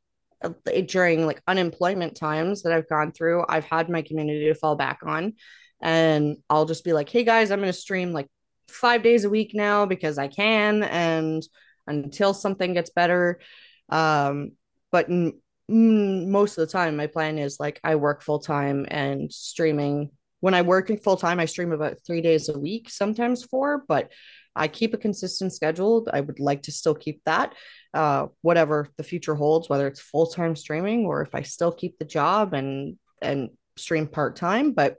during 0.86 1.26
like 1.26 1.42
unemployment 1.46 2.16
times 2.16 2.62
that 2.62 2.72
I've 2.72 2.88
gone 2.88 3.12
through, 3.12 3.44
I've 3.48 3.64
had 3.64 3.88
my 3.88 4.02
community 4.02 4.46
to 4.46 4.54
fall 4.54 4.76
back 4.76 5.00
on. 5.04 5.34
And 5.82 6.36
I'll 6.48 6.66
just 6.66 6.84
be 6.84 6.92
like, 6.92 7.08
hey 7.08 7.24
guys, 7.24 7.50
I'm 7.50 7.60
gonna 7.60 7.72
stream 7.72 8.12
like 8.12 8.28
five 8.68 9.02
days 9.02 9.24
a 9.24 9.30
week 9.30 9.52
now 9.54 9.86
because 9.86 10.18
I 10.18 10.28
can. 10.28 10.82
And 10.82 11.42
until 11.86 12.32
something 12.32 12.72
gets 12.72 12.90
better. 12.90 13.40
Um, 13.88 14.52
but 14.92 15.10
n- 15.10 15.40
mm, 15.70 16.28
most 16.28 16.56
of 16.56 16.66
the 16.66 16.72
time, 16.72 16.96
my 16.96 17.06
plan 17.06 17.38
is 17.38 17.58
like 17.60 17.80
I 17.84 17.96
work 17.96 18.22
full 18.22 18.38
time 18.38 18.86
and 18.88 19.32
streaming. 19.32 20.10
When 20.40 20.54
I 20.54 20.62
work 20.62 20.90
full 21.02 21.16
time, 21.16 21.38
I 21.38 21.44
stream 21.44 21.72
about 21.72 21.98
three 22.06 22.22
days 22.22 22.48
a 22.48 22.58
week, 22.58 22.88
sometimes 22.88 23.44
four, 23.44 23.84
but 23.86 24.10
I 24.56 24.68
keep 24.68 24.94
a 24.94 24.98
consistent 24.98 25.52
schedule. 25.52 26.06
I 26.12 26.20
would 26.20 26.40
like 26.40 26.62
to 26.62 26.72
still 26.72 26.94
keep 26.94 27.22
that, 27.24 27.54
uh, 27.94 28.26
whatever 28.42 28.88
the 28.96 29.04
future 29.04 29.34
holds, 29.34 29.68
whether 29.68 29.86
it's 29.86 30.00
full 30.00 30.26
time 30.26 30.56
streaming 30.56 31.06
or 31.06 31.22
if 31.22 31.34
I 31.34 31.42
still 31.42 31.72
keep 31.72 31.98
the 31.98 32.04
job 32.04 32.54
and 32.54 32.96
and 33.22 33.50
stream 33.76 34.06
part 34.06 34.36
time. 34.36 34.72
But 34.72 34.96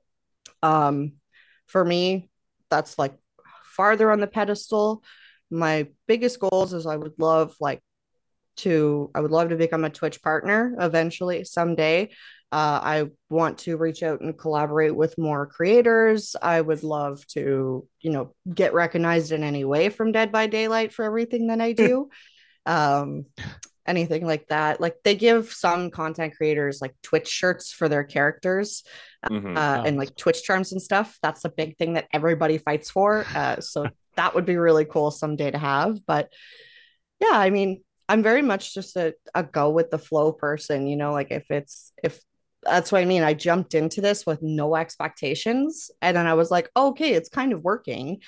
um, 0.64 1.14
for 1.68 1.84
me, 1.84 2.30
that's 2.70 2.98
like 2.98 3.16
farther 3.64 4.12
on 4.12 4.20
the 4.20 4.28
pedestal 4.28 5.04
my 5.52 5.88
biggest 6.08 6.40
goals 6.40 6.74
is 6.74 6.88
I 6.88 6.96
would 6.96 7.14
love 7.20 7.56
like 7.60 7.82
to 8.58 9.12
I 9.14 9.20
would 9.20 9.32
love 9.32 9.50
to 9.50 9.56
become 9.56 9.84
a 9.84 9.90
Twitch 9.90 10.22
partner 10.22 10.76
eventually 10.80 11.44
someday. 11.44 12.10
Uh, 12.52 12.80
I 12.84 13.10
want 13.30 13.60
to 13.60 13.78
reach 13.78 14.04
out 14.04 14.20
and 14.22 14.38
collaborate 14.38 14.96
with 14.96 15.18
more 15.18 15.46
creators. 15.48 16.36
I 16.42 16.60
would 16.60 16.84
love 16.84 17.26
to, 17.28 17.88
you 18.02 18.12
know, 18.12 18.34
get 18.54 18.74
recognized 18.74 19.32
in 19.32 19.44
any 19.44 19.64
way 19.64 19.90
from 19.90 20.12
Dead 20.12 20.32
by 20.32 20.48
Daylight 20.48 20.92
for 20.94 21.06
everything 21.06 21.48
that 21.48 21.62
I 21.62 21.72
do. 21.86 22.10
um, 22.66 23.26
anything 23.88 24.26
like 24.28 24.48
that. 24.50 24.80
Like 24.80 24.96
they 25.04 25.16
give 25.16 25.52
some 25.52 25.90
content 25.90 26.36
creators 26.38 26.82
like 26.82 26.94
Twitch 27.02 27.28
shirts 27.28 27.72
for 27.72 27.90
their 27.90 28.04
characters 28.04 28.84
Mhm. 29.26 29.58
uh, 29.58 29.84
and 29.86 29.98
like 29.98 30.16
Twitch 30.16 30.44
charms 30.44 30.72
and 30.72 30.82
stuff. 30.82 31.18
That's 31.24 31.46
a 31.46 31.50
big 31.50 31.78
thing 31.78 31.94
that 31.94 32.08
everybody 32.14 32.60
fights 32.60 32.92
for. 32.92 33.26
Uh, 33.34 33.60
so 33.60 33.88
that 34.16 34.36
would 34.36 34.46
be 34.46 34.58
really 34.58 34.86
cool 34.86 35.10
someday 35.10 35.50
to 35.50 35.58
have. 35.58 36.06
But 36.06 36.32
yeah, 37.20 37.32
I 37.34 37.50
mean, 37.50 37.84
I'm 38.08 38.22
very 38.22 38.42
much 38.44 38.74
just 38.74 38.96
a, 38.98 39.16
a 39.34 39.42
go 39.44 39.72
with 39.72 39.90
the 39.90 39.98
flow 39.98 40.32
person, 40.32 40.86
you 40.86 40.96
know, 40.96 41.12
like 41.12 41.32
if 41.32 41.50
it's 41.50 41.92
if 42.04 42.20
that's 42.64 42.92
what 42.92 43.02
I 43.02 43.06
mean. 43.06 43.24
I 43.24 43.34
jumped 43.34 43.74
into 43.74 44.02
this 44.02 44.26
with 44.26 44.42
no 44.42 44.76
expectations. 44.76 45.92
And 46.02 46.16
then 46.16 46.28
I 46.28 46.34
was 46.36 46.52
like, 46.52 46.70
oh, 46.76 46.90
okay, 46.90 47.14
it's 47.14 47.30
kind 47.30 47.54
of 47.54 47.64
working. 47.64 48.22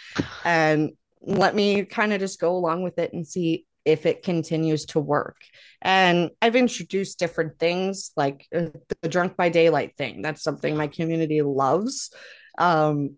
And 0.44 0.92
let 1.22 1.56
me 1.56 1.86
kind 1.86 2.14
of 2.14 2.20
just 2.20 2.40
go 2.40 2.56
along 2.56 2.84
with 2.84 3.00
it 3.00 3.14
and 3.14 3.28
see 3.28 3.66
if 3.86 4.06
it 4.06 4.24
continues 4.24 4.86
to 4.88 5.00
work. 5.00 5.38
And 5.82 6.32
I've 6.42 6.56
introduced 6.56 7.20
different 7.20 7.60
things 7.60 8.12
like 8.16 8.48
uh, 8.56 8.68
the 9.02 9.10
drunk 9.10 9.36
by 9.36 9.50
daylight 9.50 9.96
thing. 9.98 10.22
That's 10.22 10.44
something 10.44 10.76
my 10.76 10.88
community 10.88 11.42
loves. 11.42 12.12
Um, 12.58 13.18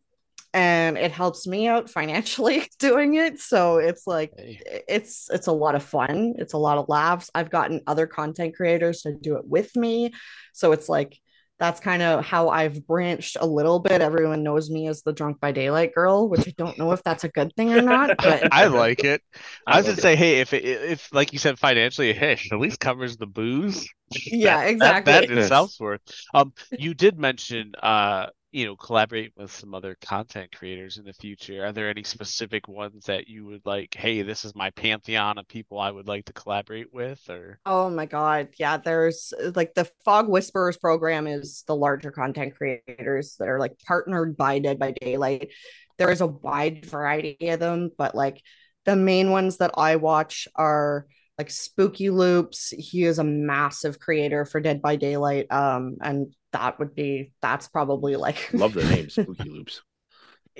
and 0.56 0.98
it 0.98 1.12
helps 1.12 1.46
me 1.46 1.68
out 1.68 1.89
financially 1.89 2.65
doing 2.80 3.15
it 3.15 3.39
so 3.39 3.78
it's 3.78 4.08
like 4.08 4.32
hey. 4.38 4.84
it's 4.88 5.30
it's 5.30 5.48
a 5.48 5.52
lot 5.52 5.76
of 5.76 5.84
fun 5.84 6.34
it's 6.38 6.54
a 6.54 6.58
lot 6.58 6.78
of 6.78 6.89
laughs 6.89 7.30
i've 7.36 7.52
gotten 7.52 7.82
other 7.86 8.08
content 8.08 8.56
creators 8.56 9.02
to 9.02 9.13
do 9.13 9.36
it 9.36 9.46
with 9.46 9.76
me 9.76 10.12
so 10.54 10.72
it's 10.72 10.89
like 10.89 11.20
that's 11.58 11.80
kind 11.80 12.02
of 12.02 12.26
how 12.26 12.50
I've 12.50 12.86
branched 12.86 13.38
a 13.39 13.46
little 13.46 13.80
bit. 13.80 14.02
Everyone 14.02 14.44
knows 14.44 14.70
me 14.70 14.88
as 14.88 15.04
the 15.04 15.13
drunk 15.13 15.39
by 15.39 15.54
daylight 15.54 15.96
girl, 15.96 16.28
which 16.28 16.48
I 16.48 16.54
don't 16.58 16.78
know 16.78 16.91
if 16.91 17.02
that's 17.04 17.24
a 17.24 17.30
good 17.30 17.54
thing 17.56 17.74
or 17.74 17.82
not. 17.82 18.18
But 18.26 18.52
I 18.52 18.65
like 18.65 19.04
it. 19.04 19.22
I, 19.68 19.76
I 19.76 19.78
was 19.78 19.86
gonna 19.86 20.02
say, 20.02 20.18
hey, 20.18 20.41
if 20.41 20.54
it, 20.54 20.65
if 20.65 21.13
like 21.13 21.32
you 21.32 21.39
said 21.39 21.58
financially, 21.58 22.12
hey, 22.12 22.38
at 22.52 22.60
least 22.60 22.80
covers 22.80 23.15
the 23.15 23.26
booze. 23.26 23.88
Yeah, 24.26 24.58
that, 24.58 24.70
exactly. 24.70 25.13
That, 25.13 25.22
that 25.22 25.32
in 25.32 25.38
itself's 25.38 25.80
worth. 25.80 26.02
Um, 26.34 26.54
you 26.78 26.94
did 26.94 27.18
mention 27.18 27.74
uh 27.82 28.28
you 28.56 28.65
know 28.65 28.76
collaborate 28.78 29.34
with 29.36 29.52
some 29.52 29.74
other 29.76 29.98
content 30.02 30.50
creators 30.56 30.98
in 30.98 31.04
the 31.04 31.12
future? 31.12 31.65
Are 31.65 31.74
there 31.74 31.89
any 31.89 32.04
specific 32.04 32.70
ones 32.70 33.06
that 33.06 33.28
you 33.28 33.46
would 33.48 33.65
like 33.65 33.94
hey 33.94 34.22
this 34.22 34.46
is 34.46 34.56
my 34.56 34.70
pantheon 34.70 35.38
of 35.38 35.46
people 35.50 35.78
i 35.78 35.91
would 35.91 36.08
like 36.08 36.24
to 36.26 36.34
collaborate 36.34 36.94
with 36.94 37.20
or? 37.30 37.60
Oh 37.65 37.89
my 37.89 38.06
god 38.06 38.50
yeah 38.58 38.78
there's 38.78 39.34
like 39.56 39.74
the 39.74 39.89
fog 40.06 40.30
whisperers 40.30 40.78
program 40.78 41.28
is 41.28 41.65
the 41.68 41.76
larger 41.76 42.12
content 42.12 42.56
creators 42.56 43.36
that 43.39 43.50
are 43.50 43.60
like 43.60 43.78
partnered 43.86 44.38
by 44.38 44.60
dead 44.60 44.80
by 44.80 44.91
daylight. 44.91 45.52
There 45.98 46.12
is 46.12 46.22
a 46.22 46.28
wide 46.28 46.86
variety 46.86 47.50
of 47.50 47.60
them 47.60 47.91
but 47.98 48.15
like 48.15 48.41
the 48.86 48.96
main 48.96 49.32
ones 49.32 49.58
that 49.58 49.72
i 49.76 49.98
watch 49.98 50.48
are 50.56 51.08
like 51.38 51.52
spooky 51.52 52.10
loops. 52.10 52.70
He 52.70 53.04
is 53.04 53.20
a 53.20 53.24
massive 53.26 54.00
creator 54.00 54.46
for 54.46 54.62
dead 54.62 54.82
by 54.82 54.96
daylight 54.96 55.52
um 55.52 55.98
and 56.02 56.34
that 56.56 56.80
would 56.80 56.96
be 56.96 57.34
that's 57.41 57.68
probably 57.68 58.15
like 58.15 58.50
love 58.54 58.74
the 58.74 58.84
name 58.86 59.10
spooky 59.10 59.50
loops 59.50 59.82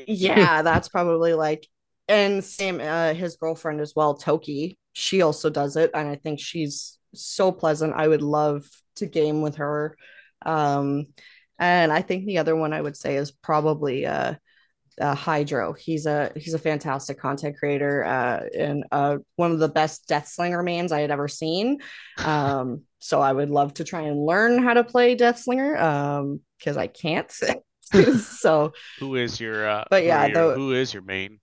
yeah 0.08 0.62
that's 0.62 0.90
probably 0.90 1.34
like 1.34 1.66
and 2.10 2.44
same 2.44 2.82
uh 2.82 3.14
his 3.14 3.38
girlfriend 3.38 3.80
as 3.80 3.94
well 3.96 4.14
toki 4.14 4.78
she 4.92 5.22
also 5.22 5.50
does 5.50 5.78
it 5.78 5.90
and 5.94 6.10
i 6.10 6.16
think 6.16 6.40
she's 6.40 7.00
so 7.14 7.50
pleasant 7.50 7.94
i 7.96 8.08
would 8.08 8.22
love 8.22 8.66
to 8.98 9.06
game 9.06 9.42
with 9.42 9.56
her 9.56 9.96
um 10.46 11.06
and 11.60 11.94
i 11.94 12.02
think 12.02 12.26
the 12.26 12.40
other 12.40 12.58
one 12.58 12.74
i 12.74 12.82
would 12.82 12.98
say 12.98 13.16
is 13.16 13.32
probably 13.32 14.06
uh 14.06 14.34
uh, 15.00 15.14
Hydro. 15.14 15.74
He's 15.74 16.06
a 16.06 16.32
he's 16.36 16.54
a 16.54 16.60
fantastic 16.60 17.20
content 17.20 17.58
creator 17.58 18.04
uh, 18.04 18.44
and 18.58 18.86
uh, 18.92 19.18
one 19.36 19.52
of 19.52 19.60
the 19.60 19.68
best 19.68 20.08
Deathslinger 20.08 20.64
mains 20.64 20.94
I 20.94 21.02
had 21.02 21.12
ever 21.12 21.28
seen. 21.28 21.80
Um, 22.18 22.84
so 23.06 23.22
I 23.22 23.32
would 23.32 23.52
love 23.52 23.76
to 23.76 23.84
try 23.84 24.02
and 24.02 24.26
learn 24.26 24.63
how 24.63 24.74
to 24.74 24.84
play 24.84 25.15
Deathslinger 25.15 25.74
because 26.58 26.76
um, 26.76 26.82
I 26.82 26.88
can't. 26.88 27.32
so 28.20 28.74
who 29.00 29.15
is 29.15 29.39
your? 29.39 29.70
Uh, 29.70 29.84
but 29.91 30.04
yeah, 30.04 30.26
your, 30.26 30.50
the, 30.50 30.56
who 30.56 30.74
is 30.74 30.91
your 30.91 31.04
main? 31.04 31.39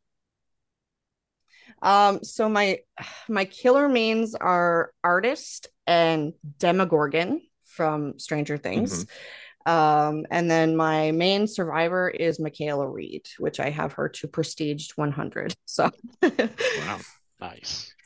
Um, 1.80 2.24
so 2.24 2.48
my 2.48 2.80
my 3.28 3.44
killer 3.44 3.88
mains 3.88 4.34
are 4.34 4.92
artist 5.04 5.68
and 5.86 6.32
Demogorgon 6.58 7.42
from 7.64 8.18
Stranger 8.18 8.58
Things. 8.58 9.04
Mm-hmm. 9.04 9.72
Um, 9.72 10.26
and 10.32 10.50
then 10.50 10.74
my 10.74 11.12
main 11.12 11.46
survivor 11.46 12.08
is 12.08 12.40
Mikaela 12.40 12.92
Reid, 12.92 13.28
which 13.38 13.60
I 13.60 13.70
have 13.70 13.92
her 13.92 14.08
to 14.08 14.26
prestige 14.26 14.90
100. 14.96 15.54
So, 15.64 15.92
wow, 16.20 16.98
nice. 17.40 17.94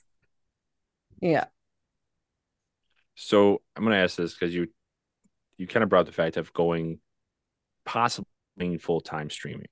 Yeah. 1.23 1.47
So 3.16 3.62
I'm 3.74 3.83
going 3.83 3.96
to 3.96 4.02
ask 4.02 4.16
this 4.16 4.35
because 4.35 4.55
you 4.55 4.68
you 5.59 5.66
kind 5.66 5.83
of 5.83 5.88
brought 5.88 6.07
the 6.07 6.12
fact 6.12 6.37
of 6.37 6.52
going 6.52 7.00
possibly 7.85 8.26
full 8.79 9.00
time 9.00 9.31
streaming. 9.31 9.68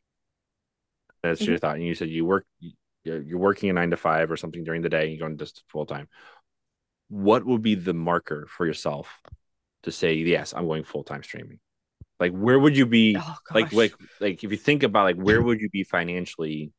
That's 1.23 1.43
mm-hmm. 1.43 1.51
your 1.51 1.59
thought, 1.59 1.77
and 1.77 1.85
you 1.85 1.95
said 1.95 2.09
you 2.09 2.25
work 2.25 2.47
you're 3.05 3.39
working 3.39 3.69
a 3.69 3.75
nine 3.75 3.91
to 3.91 3.99
five 3.99 4.31
or 4.31 4.37
something 4.39 4.65
during 4.65 4.83
the 4.83 4.89
day, 4.89 5.03
and 5.03 5.11
you're 5.11 5.29
going 5.29 5.37
to 5.37 5.45
just 5.45 5.63
full 5.69 5.87
time. 5.87 6.09
What 7.09 7.45
would 7.45 7.63
be 7.63 7.75
the 7.75 7.95
marker 7.95 8.47
for 8.49 8.67
yourself 8.67 9.21
to 9.83 9.93
say 9.93 10.15
yes, 10.15 10.55
I'm 10.55 10.67
going 10.67 10.85
full 10.85 11.05
time 11.05 11.23
streaming? 11.23 11.61
Like 12.19 12.33
where 12.33 12.59
would 12.59 12.77
you 12.77 12.87
be 12.87 13.17
oh, 13.21 13.37
like 13.53 13.73
like 13.75 13.93
like 14.21 14.43
if 14.43 14.51
you 14.51 14.57
think 14.57 14.83
about 14.83 15.05
like 15.05 15.17
where 15.17 15.43
would 15.43 15.61
you 15.61 15.69
be 15.69 15.85
financially 15.85 16.73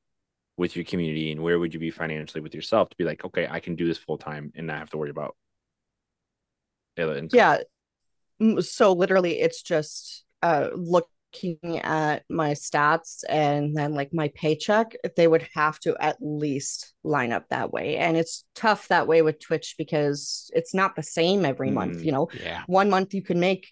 with 0.58 0.76
your 0.76 0.86
community 0.86 1.32
and 1.32 1.42
where 1.42 1.60
would 1.60 1.74
you 1.74 1.80
be 1.80 1.92
financially 1.92 2.42
with 2.42 2.56
yourself 2.56 2.90
to 2.90 2.96
be 2.98 3.04
like, 3.04 3.24
okay, 3.26 3.48
I 3.50 3.60
can 3.60 3.76
do 3.76 3.88
this 3.88 3.98
full 3.98 4.18
time 4.18 4.52
and 4.56 4.68
not 4.68 4.80
have 4.80 4.90
to 4.92 4.98
worry 4.98 5.10
about 5.10 5.36
it. 6.98 7.34
Yeah. 7.34 7.60
So 8.62 8.94
literally 8.94 9.40
it's 9.40 9.62
just 9.62 10.24
uh 10.42 10.70
looking 10.76 11.80
at 11.82 12.24
my 12.30 12.52
stats 12.52 13.24
and 13.28 13.76
then 13.76 13.94
like 13.94 14.14
my 14.14 14.30
paycheck, 14.36 14.96
they 15.16 15.28
would 15.28 15.48
have 15.54 15.80
to 15.82 15.96
at 16.00 16.18
least 16.22 16.94
line 17.04 17.32
up 17.32 17.50
that 17.50 17.72
way. 17.72 17.98
And 17.98 18.18
it's 18.18 18.44
tough 18.56 18.88
that 18.90 19.08
way 19.08 19.22
with 19.22 19.40
Twitch 19.40 19.76
because 19.78 20.50
it's 20.54 20.74
not 20.74 20.96
the 20.96 21.04
same 21.04 21.46
every 21.46 21.70
mm, 21.70 21.74
month. 21.74 22.04
You 22.04 22.12
know, 22.12 22.30
yeah. 22.42 22.64
one 22.68 22.90
month 22.90 23.14
you 23.14 23.22
can 23.22 23.40
make 23.40 23.72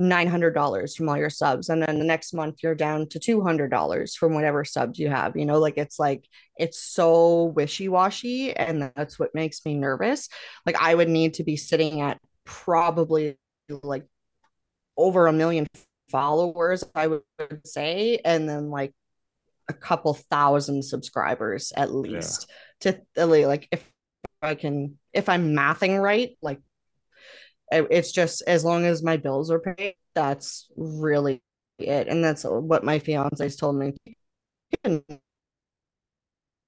$900 0.00 0.96
from 0.96 1.08
all 1.08 1.16
your 1.16 1.30
subs 1.30 1.68
and 1.68 1.82
then 1.82 1.98
the 2.00 2.04
next 2.04 2.34
month 2.34 2.56
you're 2.62 2.74
down 2.74 3.08
to 3.08 3.20
$200 3.20 4.16
from 4.16 4.34
whatever 4.34 4.64
subs 4.64 4.98
you 4.98 5.08
have 5.08 5.36
you 5.36 5.46
know 5.46 5.60
like 5.60 5.78
it's 5.78 6.00
like 6.00 6.24
it's 6.56 6.82
so 6.82 7.44
wishy-washy 7.54 8.52
and 8.56 8.90
that's 8.96 9.20
what 9.20 9.34
makes 9.34 9.64
me 9.64 9.74
nervous 9.74 10.28
like 10.66 10.74
i 10.80 10.92
would 10.92 11.08
need 11.08 11.34
to 11.34 11.44
be 11.44 11.56
sitting 11.56 12.00
at 12.00 12.18
probably 12.44 13.36
like 13.82 14.06
over 14.96 15.26
a 15.26 15.32
million 15.32 15.66
followers 16.10 16.84
i 16.94 17.06
would 17.06 17.22
say 17.64 18.18
and 18.24 18.48
then 18.48 18.70
like 18.70 18.92
a 19.68 19.72
couple 19.72 20.12
thousand 20.14 20.84
subscribers 20.84 21.72
at 21.76 21.92
least 21.92 22.46
yeah. 22.84 22.92
to 23.16 23.26
like 23.26 23.66
if 23.72 23.82
i 24.42 24.54
can 24.54 24.98
if 25.12 25.28
i'm 25.28 25.54
mathing 25.54 26.00
right 26.00 26.36
like 26.42 26.60
it's 27.70 28.12
just 28.12 28.42
as 28.46 28.64
long 28.64 28.84
as 28.84 29.02
my 29.02 29.16
bills 29.16 29.50
are 29.50 29.58
paid, 29.60 29.94
that's 30.14 30.68
really 30.76 31.42
it. 31.78 32.08
And 32.08 32.22
that's 32.24 32.44
what 32.44 32.84
my 32.84 32.98
fiance's 32.98 33.56
told 33.56 33.76
me. 33.76 33.94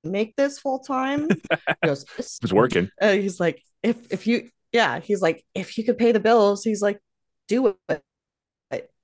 make 0.04 0.36
this 0.36 0.58
full 0.58 0.80
time. 0.80 1.28
He 1.30 1.56
goes, 1.84 2.04
it's 2.18 2.52
working. 2.52 2.90
Uh, 3.00 3.12
he's 3.12 3.40
like, 3.40 3.62
if 3.82 3.96
if 4.10 4.26
you, 4.26 4.48
yeah, 4.76 5.00
he's 5.00 5.22
like, 5.22 5.44
if 5.54 5.76
you 5.78 5.84
could 5.84 5.98
pay 5.98 6.12
the 6.12 6.20
bills, 6.20 6.62
he's 6.62 6.82
like, 6.82 7.00
do 7.48 7.76
it. 7.88 8.02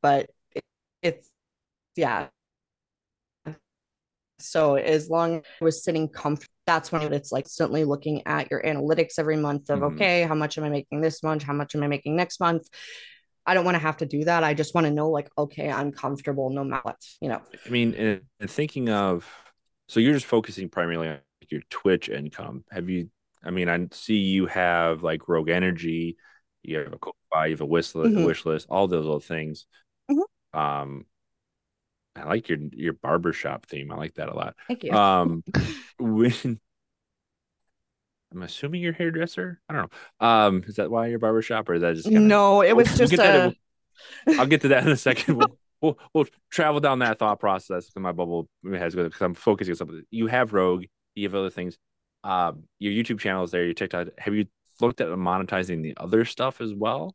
But 0.03 0.31
it, 0.55 0.65
it's, 1.03 1.29
yeah. 1.97 2.29
So 4.39 4.75
as 4.75 5.09
long 5.09 5.37
as 5.37 5.43
I 5.61 5.65
was 5.65 5.85
sitting 5.85 6.09
comfortable 6.09 6.53
that's 6.67 6.93
when 6.93 7.13
it's 7.13 7.33
like 7.33 7.45
constantly 7.45 7.85
looking 7.85 8.27
at 8.27 8.51
your 8.51 8.63
analytics 8.63 9.19
every 9.19 9.37
month 9.37 9.71
of 9.71 9.81
mm-hmm. 9.81 9.95
okay 9.95 10.23
how 10.23 10.35
much 10.35 10.59
am 10.59 10.65
i 10.65 10.69
making 10.69 11.01
this 11.01 11.23
month 11.23 11.43
how 11.43 11.53
much 11.53 11.75
am 11.75 11.83
i 11.83 11.87
making 11.87 12.17
next 12.17 12.41
month 12.41 12.69
i 13.47 13.55
don't 13.55 13.65
want 13.65 13.75
to 13.75 13.81
have 13.81 13.97
to 13.97 14.07
do 14.07 14.25
that 14.25 14.45
i 14.45 14.55
just 14.55 14.75
want 14.75 14.87
to 14.87 14.93
know 14.93 15.11
like 15.11 15.29
okay 15.37 15.71
i'm 15.71 15.93
comfortable 15.93 16.51
no 16.51 16.65
matter 16.65 16.83
what 16.83 16.97
you 17.21 17.29
know 17.29 17.41
i 17.67 17.69
mean 17.69 17.95
and, 17.95 18.51
thinking 18.51 18.89
of 18.89 19.29
so 19.89 20.01
you're 20.01 20.15
just 20.15 20.27
focusing 20.27 20.69
primarily 20.69 21.09
on 21.09 21.19
your 21.49 21.63
twitch 21.69 22.09
income 22.09 22.65
have 22.71 22.89
you 22.89 23.09
i 23.45 23.51
mean 23.51 23.69
i 23.69 23.87
see 23.93 24.17
you 24.17 24.47
have 24.47 25.03
like 25.03 25.29
rogue 25.29 25.49
energy 25.49 26.17
you 26.63 26.79
have 26.79 26.93
a 26.93 26.99
buy 27.31 27.47
you 27.47 27.53
have 27.53 27.61
a 27.61 27.67
wish 27.67 27.95
list, 27.95 28.15
mm-hmm. 28.15 28.25
wish 28.25 28.45
list 28.45 28.67
all 28.69 28.89
those 28.89 29.05
little 29.05 29.21
things 29.21 29.67
mm-hmm. 30.11 30.59
um 30.59 31.05
I 32.15 32.25
like 32.25 32.49
your 32.51 32.59
your 32.73 32.93
barbershop 32.93 33.65
theme. 33.65 33.91
I 33.91 33.97
like 33.97 34.15
that 34.17 34.29
a 34.29 34.35
lot. 34.35 34.55
Thank 34.69 34.85
you. 34.85 34.93
Um, 34.93 35.43
when 35.99 36.61
I'm 38.33 38.43
assuming 38.43 38.81
you're 38.81 38.93
hairdresser. 38.93 39.61
I 39.69 39.75
don't 39.75 39.93
know. 40.21 40.27
Um, 40.27 40.65
is 40.67 40.77
that 40.77 40.91
why 40.91 41.07
your 41.07 41.19
barbershop, 41.19 41.69
or 41.69 41.75
is 41.75 41.83
that 41.83 41.95
just 41.95 42.07
kinda... 42.07 42.21
no? 42.21 42.63
It 42.63 42.75
was 42.75 42.89
we'll, 42.89 42.97
just 42.97 43.13
we'll 43.17 43.21
a... 43.21 43.55
I'll 44.41 44.47
get 44.47 44.63
to 44.63 44.69
that 44.69 44.85
in 44.85 44.93
a 44.93 44.97
second. 44.97 45.37
We'll, 45.37 45.59
we'll 45.81 45.99
we'll 46.15 46.27
travel 46.51 46.81
down 46.81 47.01
that 47.01 47.19
thought 47.19 47.41
process. 47.41 47.87
Because 47.87 48.03
my 48.03 48.13
bubble 48.13 48.49
has 48.65 48.95
because 48.95 49.21
I'm 49.21 49.35
focusing 49.35 49.73
on 49.73 49.77
something. 49.77 50.03
You 50.11 50.27
have 50.29 50.53
Rogue. 50.53 50.85
You 51.15 51.29
have 51.29 51.35
other 51.35 51.51
things. 51.51 51.77
Um, 52.25 52.65
your 52.79 52.93
YouTube 52.93 53.21
channel 53.21 53.45
is 53.45 53.51
there. 53.51 53.65
Your 53.65 53.75
TikTok. 53.75 54.09
Have 54.19 54.35
you 54.35 54.47
looked 54.81 55.01
at 55.01 55.09
monetizing 55.09 55.83
the 55.83 55.95
other 55.97 56.25
stuff 56.25 56.61
as 56.61 56.73
well? 56.73 57.15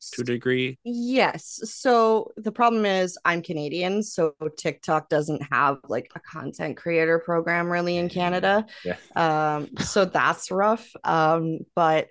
to 0.00 0.22
a 0.22 0.24
degree. 0.24 0.78
Yes. 0.84 1.60
So 1.64 2.30
the 2.36 2.52
problem 2.52 2.86
is 2.86 3.18
I'm 3.24 3.42
Canadian, 3.42 4.02
so 4.02 4.34
TikTok 4.56 5.08
doesn't 5.08 5.42
have 5.52 5.78
like 5.88 6.10
a 6.14 6.20
content 6.20 6.76
creator 6.76 7.18
program 7.18 7.70
really 7.70 7.96
in 7.96 8.08
Canada. 8.08 8.66
Yeah. 8.84 8.96
Um, 9.16 9.76
so 9.78 10.04
that's 10.04 10.50
rough. 10.50 10.88
Um, 11.04 11.60
but 11.74 12.08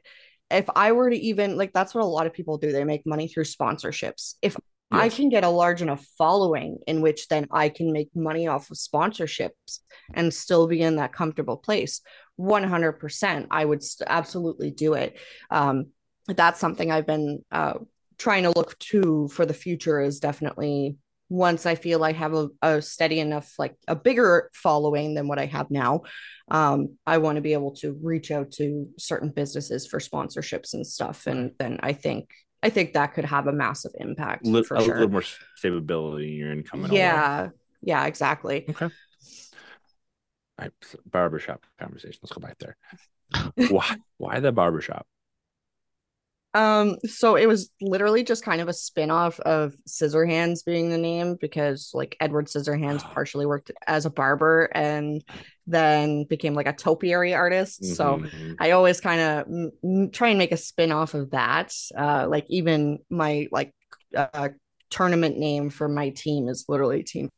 if 0.52 0.70
I 0.76 0.92
were 0.94 1.10
to 1.10 1.18
even 1.18 1.58
like 1.58 1.74
that's 1.74 1.94
what 1.94 2.04
a 2.04 2.08
lot 2.08 2.28
of 2.28 2.34
people 2.34 2.58
do, 2.58 2.72
they 2.72 2.84
make 2.84 3.06
money 3.06 3.28
through 3.28 3.46
sponsorships. 3.46 4.36
If 4.42 4.56
I 4.90 5.10
can 5.10 5.28
get 5.28 5.44
a 5.44 5.50
large 5.50 5.82
enough 5.82 6.06
following 6.18 6.80
in 6.88 7.02
which 7.02 7.28
then 7.28 7.48
I 7.52 7.68
can 7.68 7.92
make 7.92 8.10
money 8.16 8.48
off 8.48 8.72
of 8.72 8.78
sponsorships 8.78 9.80
and 10.14 10.34
still 10.34 10.66
be 10.66 10.82
in 10.82 10.96
that 10.96 11.12
comfortable 11.12 11.58
place, 11.58 12.00
100%, 12.40 13.48
I 13.52 13.66
would 13.66 13.84
absolutely 14.06 14.72
do 14.72 14.94
it. 14.94 15.18
Um, 15.50 15.88
that's 16.28 16.60
something 16.60 16.92
I've 16.92 17.08
been 17.08 17.44
uh, 17.52 17.76
trying 18.18 18.44
to 18.44 18.52
look 18.52 18.78
to 18.80 19.28
for 19.30 19.46
the 19.46 19.54
future 19.54 20.02
is 20.02 20.20
definitely 20.20 20.98
once 21.30 21.66
I 21.66 21.76
feel 21.76 22.04
I 22.04 22.14
have 22.14 22.34
a, 22.34 22.50
a 22.62 22.82
steady 22.82 23.20
enough, 23.20 23.54
like 23.58 23.76
a 23.88 23.96
bigger 23.96 24.50
following 24.54 25.14
than 25.14 25.28
what 25.28 25.40
I 25.40 25.46
have 25.46 25.70
now, 25.70 26.04
um, 26.50 26.98
I 27.06 27.18
want 27.18 27.36
to 27.36 27.42
be 27.42 27.54
able 27.54 27.72
to 27.78 27.98
reach 28.02 28.32
out 28.32 28.52
to 28.54 28.86
certain 28.98 29.30
businesses 29.30 29.88
for 29.88 30.00
sponsorships 30.00 30.74
and 30.74 30.88
stuff. 30.88 31.28
And 31.28 31.52
then 31.60 31.80
I 31.84 31.94
think 31.94 32.30
I 32.64 32.70
think 32.70 32.94
that 32.94 33.14
could 33.14 33.26
have 33.26 33.48
a 33.48 33.54
massive 33.54 33.92
impact 34.00 34.48
for 34.66 34.78
a 34.78 34.82
sure. 34.82 34.96
little 34.96 35.10
more 35.10 35.24
stability 35.56 36.34
in 36.34 36.38
your 36.38 36.52
income. 36.52 36.86
in 36.86 36.92
a 36.92 36.94
way. 36.94 37.00
yeah, 37.00 37.50
yeah, 37.82 38.06
exactly. 38.06 38.66
Okay. 38.70 38.90
So 40.82 40.98
Barbershop 41.06 41.66
conversation. 41.80 42.20
Let's 42.24 42.34
go 42.34 42.42
back 42.42 42.58
there. 42.60 42.78
why? 43.70 43.98
Why 44.18 44.40
the 44.40 44.52
barbershop? 44.52 45.06
Um, 46.54 46.96
so 47.06 47.36
it 47.36 47.46
was 47.46 47.70
literally 47.82 48.24
just 48.24 48.44
kind 48.44 48.62
of 48.62 48.68
a 48.68 48.74
spin-off 48.74 49.40
of 49.42 49.76
Scissorhands 49.88 50.66
being 50.66 50.90
the 50.90 50.98
name 50.98 51.38
because 51.40 51.92
like 51.94 52.18
Edward 52.20 52.48
Scissorhands 52.48 53.04
partially 53.14 53.46
worked 53.46 53.72
as 53.86 54.08
a 54.08 54.10
barber 54.10 54.70
and 54.74 55.24
then 55.68 56.24
became 56.24 56.56
like 56.56 56.66
a 56.68 56.74
topiary 56.74 57.36
artist. 57.36 57.86
So 57.96 58.18
Mhm. 58.18 58.56
I 58.60 58.72
always 58.72 59.02
kind 59.02 59.22
of 59.22 59.48
m- 59.48 59.72
m- 59.84 60.10
try 60.10 60.30
and 60.30 60.40
make 60.40 60.52
a 60.52 60.58
spin-off 60.58 61.14
of 61.14 61.30
that. 61.32 61.74
Uh, 61.96 62.28
like 62.28 62.46
even 62.50 63.00
my 63.10 63.48
like 63.52 63.72
uh, 64.16 64.50
tournament 64.90 65.38
name 65.38 65.70
for 65.70 65.88
my 65.88 66.10
team 66.10 66.48
is 66.50 66.66
literally 66.68 67.04
Team 67.04 67.30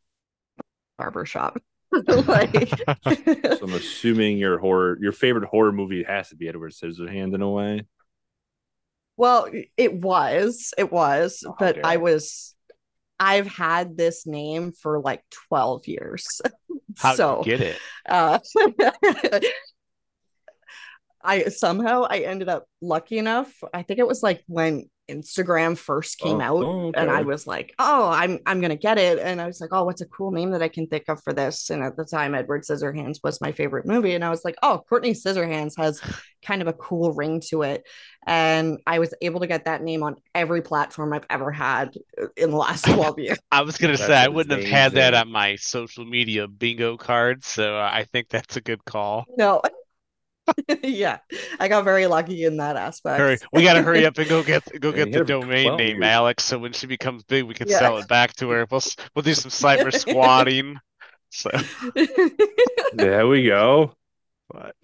Barbershop. 0.98 1.58
like 2.28 2.70
so 3.04 3.60
I'm 3.64 3.74
assuming 3.74 4.38
your 4.38 4.60
horror, 4.60 4.98
your 5.02 5.12
favorite 5.12 5.46
horror 5.46 5.72
movie 5.72 6.04
has 6.04 6.30
to 6.30 6.36
be 6.36 6.48
Edward 6.48 6.72
Scissorhands 6.72 7.34
in 7.34 7.42
a 7.42 7.50
way. 7.50 7.86
Well, 9.18 9.50
it 9.76 9.94
was, 9.94 10.74
it 10.78 10.92
was, 10.92 11.44
Oh, 11.46 11.56
but 11.60 11.86
I 11.86 11.98
was, 11.98 12.56
I've 13.20 13.48
had 13.48 13.98
this 13.98 14.26
name 14.26 14.72
for 14.72 15.00
like 15.00 15.24
12 15.50 15.88
years. 15.88 16.42
How'd 16.98 17.18
so, 17.18 17.44
you 17.46 17.58
get 17.58 17.62
it? 17.62 17.78
uh, 18.08 18.40
I 21.22 21.46
somehow 21.46 22.06
I 22.10 22.20
ended 22.20 22.50
up 22.50 22.66
lucky 22.82 23.18
enough. 23.18 23.54
I 23.74 23.84
think 23.84 24.00
it 24.00 24.08
was 24.08 24.24
like 24.24 24.44
when 24.48 24.90
Instagram 25.10 25.78
first 25.78 26.20
came 26.20 26.42
Oh, 26.42 26.42
out 26.42 26.64
oh, 26.64 26.92
and 26.94 27.10
I 27.10 27.22
was 27.24 27.48
like, 27.48 27.74
"Oh, 27.80 28.10
I'm 28.10 28.40
I'm 28.46 28.62
going 28.62 28.70
to 28.70 28.78
get 28.78 28.98
it." 28.98 29.20
And 29.20 29.42
I 29.42 29.48
was 29.48 29.60
like, 29.60 29.72
"Oh, 29.74 29.84
what's 29.86 30.02
a 30.02 30.06
cool 30.06 30.32
name 30.32 30.52
that 30.52 30.62
I 30.62 30.68
can 30.70 30.88
think 30.88 31.06
of 31.10 31.22
for 31.24 31.34
this?" 31.34 31.70
And 31.70 31.84
at 31.84 31.98
the 31.98 32.06
time 32.06 32.36
Edward 32.36 32.64
Scissorhands 32.64 33.20
was 33.24 33.42
my 33.42 33.52
favorite 33.52 33.86
movie 33.86 34.14
and 34.16 34.24
I 34.24 34.30
was 34.30 34.46
like, 34.46 34.56
"Oh, 34.64 34.84
Courtney 34.88 35.12
Scissorhands 35.14 35.74
has 35.78 36.02
kind 36.46 36.62
of 36.62 36.68
a 36.68 36.74
cool 36.74 37.14
ring 37.14 37.42
to 37.50 37.64
it." 37.64 37.84
And 38.28 38.80
I 38.86 39.00
was 39.00 39.14
able 39.22 39.40
to 39.40 39.48
get 39.48 39.66
that 39.66 39.82
name 39.82 40.04
on 40.04 40.18
every 40.36 40.62
platform 40.62 41.14
I've 41.14 41.26
ever 41.30 41.52
had 41.52 41.96
in 42.38 42.52
the 42.52 42.58
last 42.58 42.86
12 42.90 43.20
years. 43.20 43.40
I 43.52 43.62
was 43.62 43.78
gonna 43.78 43.98
That's 43.98 44.08
say 44.08 44.16
I 44.16 44.28
wouldn't 44.28 44.60
have 44.60 44.70
had 44.70 44.94
that 44.94 45.14
on 45.14 45.32
my 45.32 45.56
social 45.56 46.06
media 46.06 46.48
bingo 46.48 46.98
card, 46.98 47.44
so 47.44 47.78
uh, 47.78 47.90
I 47.92 48.04
think 48.04 48.30
that's 48.30 48.58
a 48.58 48.62
good 48.62 48.84
call. 48.86 49.26
No. 49.38 49.62
yeah. 50.84 51.18
I 51.60 51.68
got 51.68 51.84
very 51.84 52.08
lucky 52.08 52.44
in 52.46 52.58
that 52.58 52.76
aspect. 52.76 53.20
Hurry, 53.20 53.38
we 53.54 53.64
gotta 53.64 53.82
hurry 53.82 54.06
up 54.06 54.18
and 54.18 54.28
go 54.30 54.44
get 54.44 54.64
go 54.82 54.92
get 54.92 55.12
the 55.12 55.24
domain 55.24 55.66
12 55.66 55.78
name, 55.80 55.96
years. 55.98 56.06
Alex. 56.06 56.44
So 56.44 56.58
when 56.60 56.74
she 56.74 56.88
becomes 56.88 57.24
big, 57.24 57.44
we 57.46 57.54
can 57.54 57.68
Yeah. 57.68 57.80
sell 57.80 57.98
it 57.98 58.08
back 58.08 58.34
to 58.36 58.50
her. 58.52 58.68
We'll 58.70 58.82
we'll 59.16 59.24
do 59.24 59.34
some 59.34 59.52
cyber 59.52 59.94
squatting. 59.94 60.78
So, 61.32 61.52
There 62.94 63.28
we 63.28 63.46
go. 63.46 63.94
but 64.52 64.76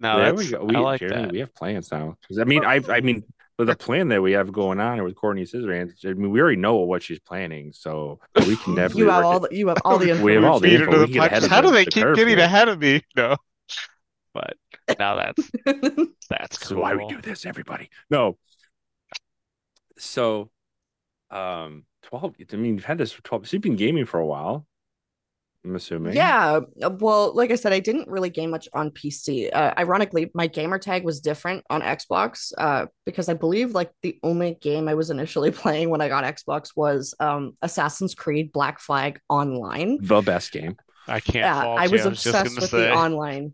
no, 0.00 0.18
there 0.18 0.32
that's 0.32 0.44
we 0.44 0.50
go. 0.50 0.64
We, 0.64 0.76
I 0.76 0.80
like 0.80 1.00
Jeremy, 1.00 1.22
that. 1.22 1.32
we 1.32 1.38
have 1.40 1.54
plans 1.54 1.90
now. 1.90 2.16
I 2.40 2.44
mean, 2.44 2.64
I, 2.64 2.80
I 2.88 3.00
mean, 3.00 3.24
with 3.58 3.68
the 3.68 3.74
plan 3.74 4.08
that 4.08 4.22
we 4.22 4.32
have 4.32 4.52
going 4.52 4.78
on 4.80 5.02
with 5.02 5.16
Courtney 5.16 5.44
Scissorhands, 5.44 6.04
I 6.04 6.12
mean, 6.12 6.30
we 6.30 6.40
already 6.40 6.58
know 6.60 6.76
what 6.76 7.02
she's 7.02 7.18
planning, 7.20 7.72
so 7.72 8.20
we 8.46 8.56
can 8.56 8.74
definitely. 8.76 9.02
you 9.04 9.08
have 9.10 9.24
all 9.24 9.44
it. 9.44 9.50
the, 9.50 9.56
you 9.56 9.68
have 9.68 9.78
all 9.84 9.98
the 9.98 10.22
We 10.22 10.34
have 10.34 10.44
all 10.44 10.60
the 10.60 10.74
info. 10.74 10.92
to 10.92 10.98
We 11.00 11.06
the 11.06 11.12
get 11.12 11.18
ahead 11.26 11.30
punch. 11.32 11.44
of 11.44 11.50
How 11.50 11.60
do 11.62 11.70
they 11.72 11.84
the 11.84 11.90
keep 11.90 12.04
getting 12.14 12.28
here. 12.28 12.38
ahead 12.40 12.68
of 12.68 12.78
me? 12.78 13.02
No, 13.16 13.36
but 14.34 14.56
now 14.98 15.16
that's 15.16 15.50
that's 16.30 16.58
cool. 16.58 16.78
is 16.78 16.82
why 16.82 16.94
we 16.94 17.06
do 17.06 17.20
this, 17.20 17.46
everybody. 17.46 17.90
No. 18.10 18.38
So, 19.98 20.50
um, 21.30 21.84
twelve. 22.02 22.36
I 22.52 22.56
mean, 22.56 22.76
you've 22.76 22.84
had 22.84 22.98
this 22.98 23.12
for 23.12 23.22
twelve. 23.22 23.48
So 23.48 23.56
you've 23.56 23.62
been 23.62 23.76
gaming 23.76 24.06
for 24.06 24.20
a 24.20 24.26
while. 24.26 24.66
I'm 25.64 25.74
assuming. 25.76 26.14
Yeah, 26.14 26.60
well, 27.00 27.34
like 27.34 27.50
I 27.50 27.56
said, 27.56 27.72
I 27.72 27.80
didn't 27.80 28.08
really 28.08 28.30
game 28.30 28.50
much 28.50 28.68
on 28.72 28.90
PC. 28.92 29.50
Uh, 29.52 29.74
ironically, 29.76 30.30
my 30.32 30.46
gamer 30.46 30.78
tag 30.78 31.04
was 31.04 31.20
different 31.20 31.64
on 31.68 31.82
Xbox 31.82 32.52
uh, 32.56 32.86
because 33.04 33.28
I 33.28 33.34
believe 33.34 33.72
like 33.72 33.90
the 34.02 34.18
only 34.22 34.54
game 34.60 34.88
I 34.88 34.94
was 34.94 35.10
initially 35.10 35.50
playing 35.62 35.90
when 35.90 36.00
I 36.00 36.08
got 36.08 36.24
Xbox 36.24 36.70
was 36.76 37.14
um, 37.20 37.56
Assassin's 37.60 38.14
Creed 38.14 38.52
Black 38.52 38.78
Flag 38.80 39.20
Online. 39.28 39.98
The 40.00 40.22
best 40.22 40.52
game. 40.52 40.76
I 41.06 41.20
can't 41.20 41.44
Yeah, 41.44 41.60
fault 41.62 41.80
I 41.80 41.84
you. 41.84 41.90
was 41.90 42.06
I 42.06 42.08
was 42.08 42.18
obsessed 42.18 42.60
with 42.60 42.70
say. 42.70 42.78
the 42.78 42.92
online. 42.92 43.52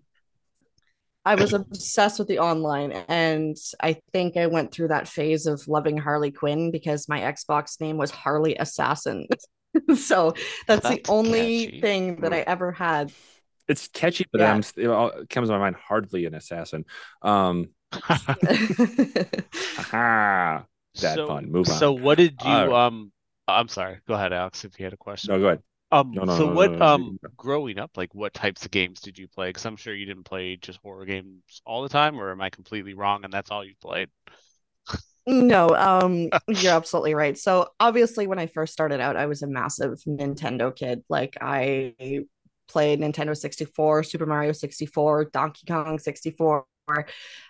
I 1.25 1.35
was 1.37 1.53
obsessed 1.53 2.19
with 2.19 2.29
the 2.29 2.39
online, 2.39 2.93
and 2.93 3.57
I 3.83 3.97
think 4.13 4.37
I 4.37 4.47
went 4.47 4.73
through 4.73 4.89
that 4.89 5.09
phase 5.09 5.47
of 5.47 5.67
loving 5.67 5.97
Harley 5.97 6.31
Quinn 6.31 6.71
because 6.71 7.09
my 7.09 7.21
Xbox 7.21 7.81
name 7.81 7.97
was 7.97 8.11
Harley 8.11 8.57
Assassin. 8.57 9.27
so 9.97 10.35
that's, 10.67 10.89
the 10.89 11.01
only 11.09 11.67
catchy. 11.67 11.81
thing 11.81 12.17
that 12.21 12.33
I 12.33 12.41
ever 12.41 12.73
had. 12.73 13.13
It's 13.67 13.89
catchy, 13.89 14.27
but 14.31 14.43
Yeah. 14.43 14.53
I'm 14.53 14.63
it 14.77 14.87
all- 14.87 15.13
comes 15.31 15.49
to 15.49 15.55
my 15.55 15.59
mind. 15.59 15.77
Hardly 15.77 16.27
an 16.27 16.35
assassin. 16.35 16.85
Um, 17.23 17.71
that 17.93 19.45
so, 20.95 21.27
fun. 21.27 21.51
Move 21.51 21.69
on. 21.69 21.79
So 21.79 21.93
what 21.93 22.19
did 22.19 22.35
you 22.45 22.51
All 22.51 22.69
right. 22.69 22.87
um 22.87 23.11
I'm 23.47 23.69
sorry, 23.69 23.99
go 24.09 24.15
ahead, 24.15 24.33
Alex, 24.33 24.65
if 24.65 24.79
you 24.79 24.85
had 24.85 24.95
a 24.95 24.99
question. 24.99 25.35
no, 25.35 25.39
go 25.39 25.47
ahead. 25.47 25.63
Um, 25.93 26.15
No, 26.15 26.25
no, 26.25 26.37
so 26.37 26.47
no, 26.47 26.55
no, 26.55 26.55
what 26.55 26.73
no, 26.73 26.79
no, 26.79 26.83
um 26.83 27.19
you 27.19 27.19
growing 27.37 27.79
up, 27.79 27.97
like 27.97 28.15
what 28.15 28.33
types 28.35 28.65
of 28.65 28.71
games 28.71 29.01
did 29.01 29.19
you 29.19 29.29
play? 29.29 29.49
Because 29.51 29.65
I'm 29.67 29.77
sure 29.77 29.95
you 29.95 30.07
didn't 30.07 30.25
play 30.25 30.57
just 30.57 30.79
horror 30.83 31.05
games 31.05 31.43
all 31.67 31.83
the 31.83 31.89
time, 31.89 32.19
or 32.19 32.31
am 32.31 32.41
I 32.41 32.51
completely 32.51 32.95
wrong 32.95 33.25
and 33.25 33.33
that's 33.33 33.51
all 33.51 33.65
you 33.65 33.75
played? 33.81 34.09
No, 35.27 35.69
um, 35.71 36.29
you're 36.49 36.73
absolutely 36.73 37.15
right. 37.15 37.37
So 37.39 37.69
obviously, 37.81 38.27
when 38.27 38.39
I 38.39 38.47
first 38.47 38.73
started 38.73 39.01
out, 39.01 39.17
I 39.17 39.27
was 39.27 39.43
a 39.43 39.47
massive 39.47 39.99
Nintendo 40.07 40.75
kid. 40.75 41.03
Like 41.09 41.37
I 41.41 41.95
played 42.69 43.01
Nintendo 43.01 43.37
64, 43.37 44.03
Super 44.05 44.27
Mario 44.27 44.53
64, 44.53 45.27
Donkey 45.27 45.67
Kong 45.67 45.99
64. 45.99 46.67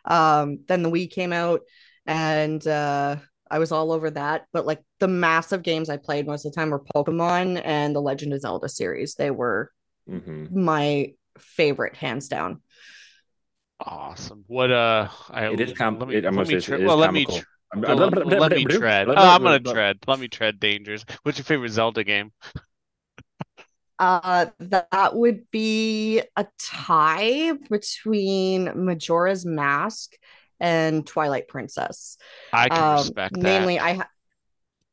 Um, 0.05 0.61
then 0.68 0.83
the 0.83 0.90
Wii 0.90 1.11
came 1.11 1.33
out, 1.33 1.62
and 2.07 2.64
uh, 2.66 3.16
I 3.55 3.61
was 3.61 3.71
all 3.71 3.93
over 3.93 4.11
that. 4.11 4.47
But 4.53 4.67
like 4.67 4.83
the 4.99 5.07
massive 5.07 5.62
games 5.62 5.88
I 5.88 5.97
played 5.97 6.27
most 6.27 6.45
of 6.45 6.51
the 6.51 6.57
time 6.57 6.71
were 6.71 6.83
Pokemon 6.97 7.62
and 7.64 7.95
the 7.95 8.03
Legend 8.03 8.33
of 8.33 8.40
Zelda 8.40 8.69
series. 8.69 9.14
They 9.14 9.31
were 9.31 9.71
hmm 10.07 10.47
my 10.51 11.14
favorite, 11.38 11.95
hands 11.95 12.27
down. 12.27 12.62
Awesome. 13.79 14.45
What 14.49 14.73
uh 14.73 15.09
I 15.31 15.47
It 15.47 15.61
is 15.61 15.73
com- 15.73 15.99
let 16.01 16.09
me, 16.09 16.17
it- 16.17 16.27
I 16.27 16.31
let 16.31 16.33
must 16.33 16.49
me 16.49 16.57
say 16.57 16.61
tre- 16.67 16.79
it 16.79 16.87
is 16.87 16.88
well 16.88 16.97
let 16.97 17.12
me 17.12 17.27
comical. 17.27 17.38
tr- 17.38 17.45
I'm- 17.73 17.99
let, 17.99 18.27
let 18.40 18.53
me 18.53 18.64
tread. 18.67 19.09
Oh, 19.09 19.12
I'm 19.14 19.43
gonna 19.43 19.61
tread. 19.61 19.99
Let 20.07 20.19
me 20.19 20.29
tread 20.29 20.59
dangers. 20.61 21.05
What's 21.23 21.38
your 21.38 21.45
favorite 21.45 21.71
Zelda 21.71 22.03
game? 22.05 22.33
Uh, 23.99 24.47
that 24.59 25.14
would 25.14 25.49
be 25.53 26.21
a 26.37 26.47
tie 26.59 27.53
between 27.71 28.85
Majora's 28.85 29.47
Mask 29.47 30.12
and 30.61 31.07
Twilight 31.07 31.49
Princess. 31.49 32.17
I 32.53 32.69
can 32.69 32.79
Um, 32.79 32.97
respect 32.97 33.35
that. 33.40 33.42
mainly, 33.42 33.79
I 33.79 33.94
ha- 33.94 34.09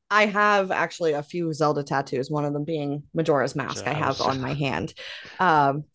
I 0.09 0.26
have 0.26 0.72
actually 0.72 1.14
a 1.14 1.24
few 1.24 1.53
Zelda 1.53 1.84
tattoos. 1.84 2.30
One 2.30 2.43
of 2.43 2.53
them 2.53 2.66
being 2.66 3.03
Majora's 3.14 3.55
Mask. 3.55 3.88
I 3.88 3.93
have 3.93 4.20
on 4.22 4.41
my 4.41 4.53
hand. 4.53 4.93
Um, 5.39 5.86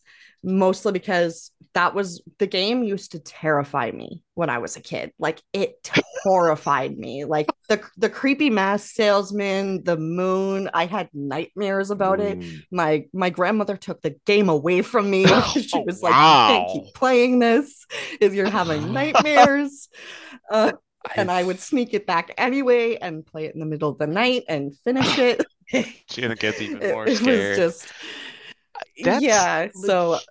mostly 0.43 0.91
because 0.91 1.51
that 1.73 1.93
was 1.93 2.23
the 2.39 2.47
game 2.47 2.83
used 2.83 3.11
to 3.11 3.19
terrify 3.19 3.91
me 3.91 4.23
when 4.33 4.49
I 4.49 4.57
was 4.57 4.75
a 4.75 4.81
kid. 4.81 5.11
Like 5.19 5.41
it 5.53 5.75
horrified 6.27 6.97
me. 6.97 7.25
Like 7.25 7.47
the 7.69 7.81
the 7.97 8.09
creepy 8.09 8.49
mask 8.49 8.93
salesman, 8.95 9.83
the 9.83 9.97
moon. 9.97 10.69
I 10.73 10.85
had 10.85 11.09
nightmares 11.13 11.89
about 11.91 12.19
it 12.19 12.39
Mm. 12.39 12.61
my 12.71 13.05
my 13.13 13.29
grandmother 13.29 13.77
took 13.77 14.01
the 14.01 14.15
game 14.25 14.49
away 14.49 14.81
from 14.81 15.09
me. 15.09 15.25
she 15.53 15.69
Oh, 15.73 15.83
was 15.85 16.01
like, 16.03 16.13
"You 16.13 16.57
can't 16.57 16.69
keep 16.73 16.93
playing 16.93 17.39
this 17.39 17.85
if 18.21 18.33
you're 18.33 18.49
having 18.49 18.93
nightmares." 18.99 19.89
Uh, 20.51 20.73
and 21.15 21.31
I 21.31 21.43
would 21.43 21.59
sneak 21.59 21.93
it 21.93 22.05
back 22.05 22.33
anyway 22.37 22.97
and 22.97 23.25
play 23.25 23.45
it 23.45 23.53
in 23.53 23.59
the 23.61 23.65
middle 23.65 23.89
of 23.89 23.97
the 23.97 24.07
night 24.07 24.43
and 24.49 24.77
finish 24.83 25.17
it. 25.17 25.45
She 26.09 26.21
gets 26.21 26.61
even 26.61 26.81
It, 26.81 26.93
more 26.93 27.05
it 27.05 27.09
was 27.11 27.19
scared. 27.19 27.57
just 27.57 27.87
That's 29.03 29.21
yeah. 29.23 29.67
So 29.73 30.11
leg- 30.11 30.21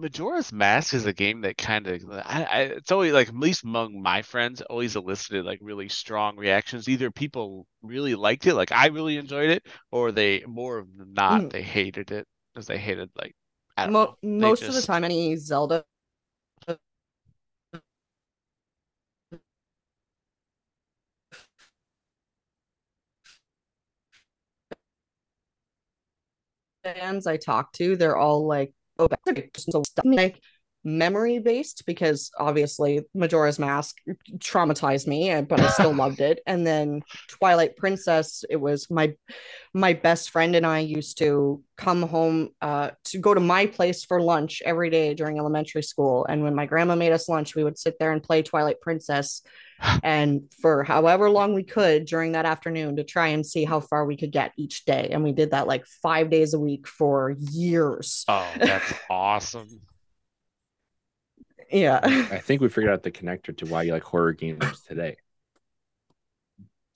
Majora's 0.00 0.52
Mask 0.52 0.94
is 0.94 1.06
a 1.06 1.14
game 1.14 1.42
that 1.42 1.58
kind 1.58 1.86
of 1.88 2.02
I, 2.10 2.44
I 2.44 2.60
it's 2.62 2.92
always 2.92 3.12
like 3.14 3.28
at 3.28 3.36
least 3.36 3.64
among 3.64 4.02
my 4.02 4.22
friends 4.22 4.62
always 4.62 4.96
elicited 4.96 5.44
like 5.46 5.60
really 5.62 5.90
strong 5.90 6.36
reactions. 6.38 6.88
Either 6.88 7.10
people 7.12 7.66
really 7.82 8.16
liked 8.16 8.46
it, 8.48 8.54
like 8.56 8.72
I 8.72 8.88
really 8.88 9.18
enjoyed 9.18 9.50
it, 9.50 9.66
or 9.92 10.12
they 10.12 10.44
more 10.48 10.86
than 10.98 11.14
not 11.14 11.42
Mm. 11.42 11.50
they 11.50 11.62
hated 11.62 12.12
it 12.12 12.26
because 12.54 12.66
they 12.68 12.78
hated 12.78 13.10
like 13.16 13.34
I 13.78 13.86
don't 13.86 13.92
mo- 13.92 14.06
know. 14.06 14.16
most 14.22 14.62
of 14.62 14.74
the 14.74 14.82
time, 14.82 15.04
any 15.04 15.36
Zelda 15.36 15.84
fans 26.84 27.26
I 27.26 27.36
talk 27.38 27.72
to, 27.74 27.96
they're 27.96 28.16
all 28.18 28.46
like, 28.46 28.74
"Oh, 29.00 29.08
that's 29.08 29.64
so 29.70 29.82
like 30.04 30.40
memory 30.84 31.38
based 31.38 31.84
because 31.86 32.30
obviously 32.38 33.02
Majora's 33.14 33.58
Mask 33.58 33.96
traumatized 34.38 35.06
me, 35.06 35.40
but 35.42 35.60
I 35.60 35.68
still 35.68 35.94
loved 35.94 36.20
it. 36.20 36.40
And 36.46 36.66
then 36.66 37.02
Twilight 37.28 37.76
Princess, 37.76 38.44
it 38.48 38.56
was 38.56 38.90
my 38.90 39.14
my 39.74 39.92
best 39.92 40.30
friend 40.30 40.56
and 40.56 40.66
I 40.66 40.80
used 40.80 41.18
to 41.18 41.62
come 41.76 42.02
home 42.02 42.50
uh, 42.62 42.90
to 43.06 43.18
go 43.18 43.34
to 43.34 43.40
my 43.40 43.66
place 43.66 44.04
for 44.04 44.20
lunch 44.20 44.62
every 44.64 44.90
day 44.90 45.14
during 45.14 45.38
elementary 45.38 45.82
school. 45.82 46.26
And 46.28 46.42
when 46.42 46.54
my 46.54 46.66
grandma 46.66 46.94
made 46.94 47.12
us 47.12 47.28
lunch, 47.28 47.54
we 47.54 47.64
would 47.64 47.78
sit 47.78 47.98
there 47.98 48.12
and 48.12 48.22
play 48.22 48.42
Twilight 48.42 48.80
Princess. 48.80 49.42
And 50.02 50.42
for 50.60 50.84
however 50.84 51.30
long 51.30 51.54
we 51.54 51.62
could 51.64 52.04
during 52.04 52.32
that 52.32 52.46
afternoon 52.46 52.96
to 52.96 53.04
try 53.04 53.28
and 53.28 53.44
see 53.44 53.64
how 53.64 53.80
far 53.80 54.04
we 54.04 54.16
could 54.16 54.32
get 54.32 54.52
each 54.56 54.84
day. 54.84 55.08
And 55.12 55.24
we 55.24 55.32
did 55.32 55.52
that 55.52 55.66
like 55.66 55.86
five 55.86 56.30
days 56.30 56.54
a 56.54 56.60
week 56.60 56.86
for 56.86 57.34
years. 57.38 58.24
Oh, 58.28 58.48
that's 58.58 58.92
awesome. 59.08 59.80
Yeah. 61.70 62.00
I 62.02 62.38
think 62.38 62.60
we 62.60 62.68
figured 62.68 62.92
out 62.92 63.02
the 63.02 63.10
connector 63.12 63.56
to 63.58 63.66
why 63.66 63.82
you 63.84 63.92
like 63.92 64.02
horror 64.02 64.32
games 64.32 64.82
today. 64.88 65.16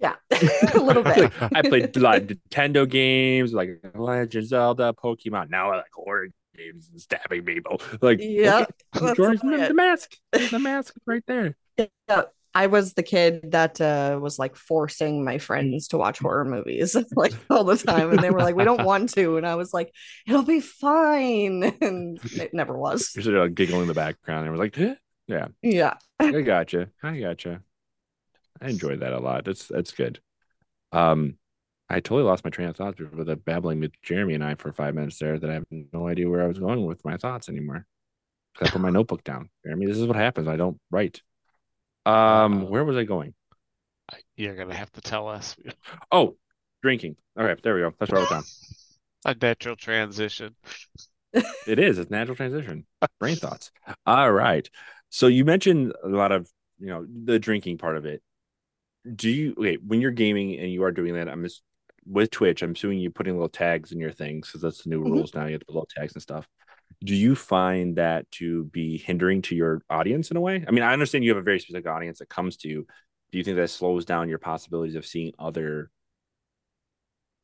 Yeah. 0.00 0.16
a 0.74 0.78
little 0.78 1.02
bit. 1.14 1.32
I 1.40 1.62
played 1.62 1.96
like 1.96 2.26
Nintendo 2.26 2.88
games, 2.88 3.52
like 3.52 3.80
Legend 3.94 4.34
of 4.44 4.48
Zelda, 4.48 4.92
Pokemon. 4.92 5.50
Now 5.50 5.72
I 5.72 5.76
like 5.76 5.92
horror 5.94 6.28
games 6.56 6.88
and 6.90 7.00
stabbing 7.00 7.44
people. 7.44 7.80
Like, 8.00 8.18
Yeah. 8.20 8.66
okay, 8.96 9.14
that's 9.14 9.40
the 9.40 9.72
mask. 9.74 10.16
The 10.32 10.58
mask 10.60 10.94
right 11.06 11.22
there. 11.26 11.56
Yeah, 12.08 12.22
I 12.54 12.68
was 12.68 12.94
the 12.94 13.02
kid 13.02 13.50
that 13.50 13.80
uh, 13.80 14.18
was 14.22 14.38
like 14.38 14.54
forcing 14.54 15.24
my 15.24 15.38
friends 15.38 15.88
to 15.88 15.98
watch 15.98 16.20
horror 16.20 16.44
movies 16.44 16.96
like 17.16 17.34
all 17.50 17.64
the 17.64 17.76
time, 17.76 18.10
and 18.10 18.20
they 18.20 18.30
were 18.30 18.40
like, 18.40 18.54
"We 18.54 18.64
don't 18.64 18.84
want 18.84 19.12
to," 19.14 19.36
and 19.36 19.46
I 19.46 19.56
was 19.56 19.74
like, 19.74 19.92
"It'll 20.26 20.44
be 20.44 20.60
fine," 20.60 21.64
and 21.80 22.20
it 22.34 22.54
never 22.54 22.78
was. 22.78 23.10
You're 23.14 23.24
sort 23.24 23.36
of 23.36 23.42
like 23.42 23.54
giggling 23.54 23.82
in 23.82 23.88
the 23.88 23.94
background. 23.94 24.46
And 24.46 24.56
we're 24.56 24.62
like, 24.62 24.78
"Eh, 24.78 24.94
yeah, 25.26 25.48
Yeah, 25.62 25.94
I 26.20 26.42
gotcha. 26.42 26.88
I 27.02 27.18
gotcha. 27.18 27.62
I 28.60 28.68
enjoyed 28.68 29.00
that 29.00 29.12
a 29.12 29.18
lot. 29.18 29.44
That's 29.44 29.66
that's 29.66 29.92
good. 29.92 30.20
Um, 30.92 31.38
I 31.90 32.00
totally 32.00 32.22
lost 32.22 32.44
my 32.44 32.50
train 32.50 32.68
of 32.68 32.76
thought 32.76 32.98
with 32.98 33.26
the 33.26 33.36
babbling 33.36 33.80
with 33.80 34.00
Jeremy 34.02 34.34
and 34.34 34.44
I 34.44 34.54
for 34.54 34.72
five 34.72 34.94
minutes 34.94 35.18
there. 35.18 35.38
That 35.38 35.50
I 35.50 35.54
have 35.54 35.66
no 35.70 36.08
idea 36.08 36.28
where 36.30 36.42
I 36.42 36.46
was 36.46 36.58
going 36.58 36.86
with 36.86 37.04
my 37.04 37.16
thoughts 37.16 37.48
anymore. 37.48 37.86
I 38.60 38.68
put 38.68 38.80
my 38.80 38.90
notebook 38.98 39.24
down. 39.24 39.50
Jeremy, 39.64 39.86
this 39.86 39.98
is 39.98 40.06
what 40.06 40.16
happens. 40.16 40.48
I 40.48 40.56
don't 40.56 40.78
write. 40.90 41.20
Um, 42.06 42.62
Uh, 42.62 42.66
where 42.66 42.84
was 42.84 42.96
I 42.96 43.04
going? 43.04 43.34
You're 44.36 44.56
gonna 44.56 44.74
have 44.74 44.92
to 44.92 45.00
tell 45.00 45.28
us 45.28 45.56
Oh, 46.12 46.36
drinking. 46.82 47.16
All 47.36 47.44
right, 47.44 47.60
there 47.62 47.74
we 47.74 47.80
go. 47.80 47.92
That's 47.98 48.10
where 48.10 48.20
I 48.20 48.22
was 48.22 48.30
down. 48.30 48.44
a 49.24 49.34
natural 49.40 49.76
transition. 49.76 50.54
It 51.66 51.78
is. 51.78 51.98
It's 51.98 52.10
natural 52.10 52.36
transition. 52.36 52.86
Brain 53.18 53.36
thoughts. 53.36 53.70
All 54.06 54.30
right. 54.30 54.68
So 55.10 55.26
you 55.26 55.44
mentioned 55.44 55.92
a 56.04 56.08
lot 56.08 56.30
of, 56.30 56.48
you 56.78 56.88
know, 56.88 57.06
the 57.24 57.38
drinking 57.38 57.78
part 57.78 57.96
of 57.96 58.04
it. 58.04 58.22
Do 59.16 59.30
you 59.30 59.54
okay 59.58 59.76
when 59.76 60.00
you're 60.00 60.10
gaming 60.10 60.58
and 60.58 60.70
you 60.70 60.84
are 60.84 60.92
doing 60.92 61.14
that? 61.14 61.28
I'm 61.28 61.42
just 61.42 61.62
with 62.06 62.30
Twitch. 62.30 62.62
I'm 62.62 62.72
assuming 62.72 62.98
you're 63.00 63.10
putting 63.10 63.34
little 63.34 63.48
tags 63.48 63.92
in 63.92 63.98
your 63.98 64.12
things 64.12 64.46
because 64.48 64.60
that's 64.62 64.84
the 64.84 64.90
new 64.90 65.00
Mhm. 65.00 65.10
rules 65.12 65.34
now. 65.34 65.46
You 65.46 65.52
have 65.52 65.60
to 65.60 65.66
put 65.66 65.74
little 65.74 65.88
tags 65.94 66.14
and 66.14 66.22
stuff. 66.22 66.46
Do 67.02 67.14
you 67.14 67.34
find 67.36 67.96
that 67.96 68.30
to 68.32 68.64
be 68.64 68.96
hindering 68.98 69.42
to 69.42 69.54
your 69.54 69.82
audience 69.90 70.30
in 70.30 70.36
a 70.36 70.40
way? 70.40 70.64
I 70.66 70.70
mean, 70.70 70.82
I 70.82 70.92
understand 70.92 71.24
you 71.24 71.30
have 71.30 71.38
a 71.38 71.42
very 71.42 71.60
specific 71.60 71.86
audience 71.86 72.18
that 72.20 72.28
comes 72.28 72.56
to 72.58 72.68
you. 72.68 72.86
Do 73.30 73.38
you 73.38 73.44
think 73.44 73.56
that 73.56 73.68
slows 73.70 74.04
down 74.04 74.28
your 74.28 74.38
possibilities 74.38 74.94
of 74.94 75.04
seeing 75.04 75.32
other 75.38 75.90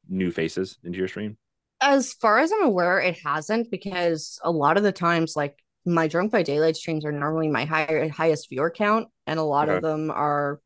new 0.08 0.30
faces 0.30 0.78
into 0.84 0.98
your 0.98 1.08
stream? 1.08 1.36
as 1.80 2.12
far 2.12 2.38
as 2.38 2.52
I'm 2.52 2.64
aware, 2.64 3.00
it 3.00 3.18
hasn't 3.24 3.70
because 3.70 4.38
a 4.44 4.50
lot 4.50 4.76
of 4.76 4.82
the 4.82 4.92
times, 4.92 5.34
like 5.36 5.56
my 5.86 6.08
Drunk 6.08 6.30
by 6.30 6.42
Daylight 6.42 6.76
streams 6.76 7.04
are 7.04 7.12
normally 7.12 7.48
my 7.48 7.64
higher 7.64 8.08
highest 8.08 8.50
viewer 8.50 8.70
count, 8.70 9.08
and 9.26 9.38
a 9.38 9.42
lot 9.44 9.68
Okay. 9.68 9.76
of 9.76 9.80
them 9.82 10.10
are 10.10 10.60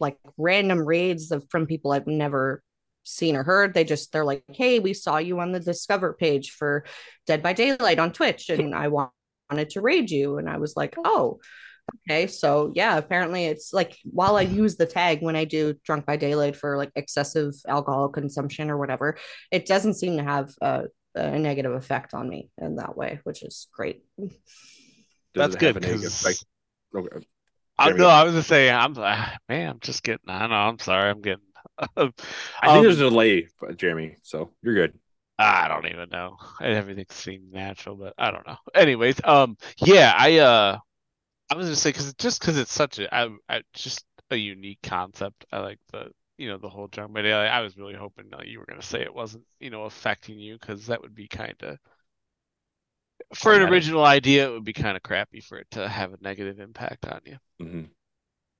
like 0.00 0.18
random 0.38 0.80
raids 0.86 1.30
of, 1.32 1.44
from 1.50 1.66
people 1.66 1.92
I've 1.92 2.06
never 2.06 2.62
seen 3.04 3.36
or 3.36 3.44
heard. 3.44 3.74
They 3.74 3.84
just 3.84 4.12
they're 4.12 4.24
like, 4.24 4.42
"Hey, 4.48 4.78
we 4.80 4.94
saw 4.94 5.18
you 5.18 5.38
on 5.40 5.52
the 5.52 5.60
Discover 5.60 6.14
page 6.14 6.50
for 6.52 6.84
Dead 7.26 7.42
by 7.42 7.52
Daylight 7.52 7.98
on 7.98 8.12
Twitch, 8.12 8.48
and 8.50 8.74
I 8.74 8.88
wanted 8.88 9.70
to 9.70 9.80
raid 9.80 10.10
you." 10.10 10.38
And 10.38 10.48
I 10.48 10.58
was 10.58 10.74
like, 10.76 10.94
"Oh." 11.04 11.38
Okay, 12.08 12.26
so 12.28 12.72
yeah, 12.74 12.96
apparently 12.96 13.44
it's 13.44 13.74
like 13.74 13.98
while 14.04 14.36
I 14.36 14.40
use 14.40 14.76
the 14.76 14.86
tag 14.86 15.20
when 15.20 15.36
I 15.36 15.44
do 15.44 15.74
drunk 15.84 16.06
by 16.06 16.16
daylight 16.16 16.56
for 16.56 16.78
like 16.78 16.90
excessive 16.96 17.52
alcohol 17.68 18.08
consumption 18.08 18.70
or 18.70 18.78
whatever, 18.78 19.18
it 19.50 19.66
doesn't 19.66 19.92
seem 19.94 20.16
to 20.16 20.24
have 20.24 20.50
a, 20.62 20.84
a 21.14 21.38
negative 21.38 21.72
effect 21.72 22.14
on 22.14 22.26
me 22.26 22.48
in 22.56 22.76
that 22.76 22.96
way, 22.96 23.20
which 23.24 23.42
is 23.42 23.68
great. 23.70 24.02
That's 25.34 25.56
good 25.56 25.74
have 25.74 25.76
a 25.76 25.80
negative 25.80 26.02
'cause- 26.04 26.24
effect? 26.24 26.44
Okay. 26.96 27.26
I 27.78 27.86
There 27.86 27.94
we 27.96 28.00
no. 28.00 28.08
I 28.08 28.24
was 28.24 28.34
just 28.34 28.48
saying, 28.48 28.74
I'm 28.74 28.94
ah, 28.96 29.36
man, 29.48 29.68
I'm 29.68 29.80
just 29.80 30.02
getting 30.02 30.24
I 30.26 30.46
know, 30.46 30.54
I'm 30.54 30.78
sorry, 30.78 31.10
I'm 31.10 31.20
getting 31.20 31.44
I 31.96 32.68
think 32.70 32.82
Um, 32.82 32.84
there's 32.84 33.00
a 33.00 33.08
delay, 33.10 33.48
Jeremy. 33.76 34.16
So 34.22 34.50
you're 34.62 34.74
good. 34.74 34.98
I 35.38 35.68
don't 35.68 35.86
even 35.86 36.08
know. 36.10 36.36
Everything 36.60 37.06
seemed 37.10 37.52
natural, 37.52 37.96
but 37.96 38.14
I 38.18 38.30
don't 38.30 38.46
know. 38.46 38.56
Anyways, 38.74 39.16
um, 39.24 39.56
yeah, 39.78 40.14
I 40.16 40.38
uh, 40.38 40.78
I 41.50 41.56
was 41.56 41.66
gonna 41.66 41.76
say 41.76 41.90
because 41.90 42.14
just 42.14 42.40
because 42.40 42.58
it's 42.58 42.72
such 42.72 42.98
a, 43.00 43.14
I, 43.14 43.30
I 43.48 43.62
just 43.74 44.04
a 44.30 44.36
unique 44.36 44.80
concept. 44.82 45.46
I 45.52 45.60
like 45.60 45.78
the, 45.92 46.10
you 46.38 46.48
know, 46.48 46.58
the 46.58 46.70
whole 46.70 46.88
drunk 46.88 47.14
by 47.14 47.22
daylight. 47.22 47.50
I 47.50 47.62
was 47.62 47.76
really 47.78 47.94
hoping 47.94 48.30
that 48.30 48.48
you 48.48 48.60
were 48.60 48.66
gonna 48.66 48.82
say 48.82 49.02
it 49.02 49.14
wasn't, 49.14 49.44
you 49.60 49.70
know, 49.70 49.84
affecting 49.84 50.38
you 50.40 50.58
because 50.58 50.86
that 50.88 51.02
would 51.02 51.14
be 51.14 51.28
kind 51.28 51.56
of, 51.62 51.78
for 53.34 53.54
an 53.54 53.62
original 53.62 54.04
idea, 54.04 54.48
it 54.48 54.52
would 54.52 54.64
be 54.64 54.72
kind 54.72 54.96
of 54.96 55.02
crappy 55.02 55.40
for 55.40 55.58
it 55.58 55.66
to 55.72 55.88
have 55.88 56.12
a 56.12 56.18
negative 56.20 56.60
impact 56.60 57.06
on 57.06 57.20
you. 57.24 57.38
Mhm. 57.60 57.94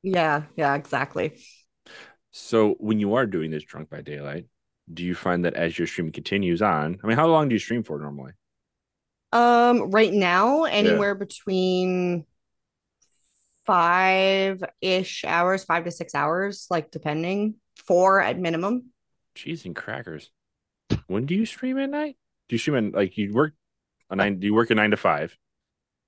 Yeah, 0.02 0.44
yeah, 0.56 0.74
exactly. 0.74 1.38
So 2.36 2.74
when 2.80 2.98
you 2.98 3.14
are 3.14 3.26
doing 3.26 3.52
this 3.52 3.62
drunk 3.62 3.90
by 3.90 4.00
daylight, 4.00 4.46
do 4.92 5.04
you 5.04 5.14
find 5.14 5.44
that 5.44 5.54
as 5.54 5.78
your 5.78 5.86
stream 5.86 6.10
continues 6.10 6.62
on? 6.62 6.98
I 7.02 7.06
mean, 7.06 7.16
how 7.16 7.28
long 7.28 7.48
do 7.48 7.54
you 7.54 7.60
stream 7.60 7.84
for 7.84 7.96
normally? 7.96 8.32
Um, 9.30 9.92
right 9.92 10.12
now, 10.12 10.64
anywhere 10.64 11.14
between 11.14 12.26
five-ish 13.66 15.24
hours, 15.24 15.62
five 15.62 15.84
to 15.84 15.92
six 15.92 16.12
hours, 16.12 16.66
like 16.70 16.90
depending, 16.90 17.54
four 17.76 18.20
at 18.20 18.36
minimum. 18.36 18.90
Cheese 19.36 19.64
and 19.64 19.76
crackers. 19.76 20.32
When 21.06 21.26
do 21.26 21.36
you 21.36 21.46
stream 21.46 21.78
at 21.78 21.88
night? 21.88 22.16
Do 22.48 22.54
you 22.56 22.58
stream 22.58 22.76
at 22.88 22.94
like 22.94 23.16
you 23.16 23.32
work 23.32 23.54
a 24.10 24.16
nine? 24.16 24.40
Do 24.40 24.46
you 24.48 24.54
work 24.54 24.70
a 24.70 24.74
nine 24.74 24.90
to 24.90 24.96
five? 24.96 25.36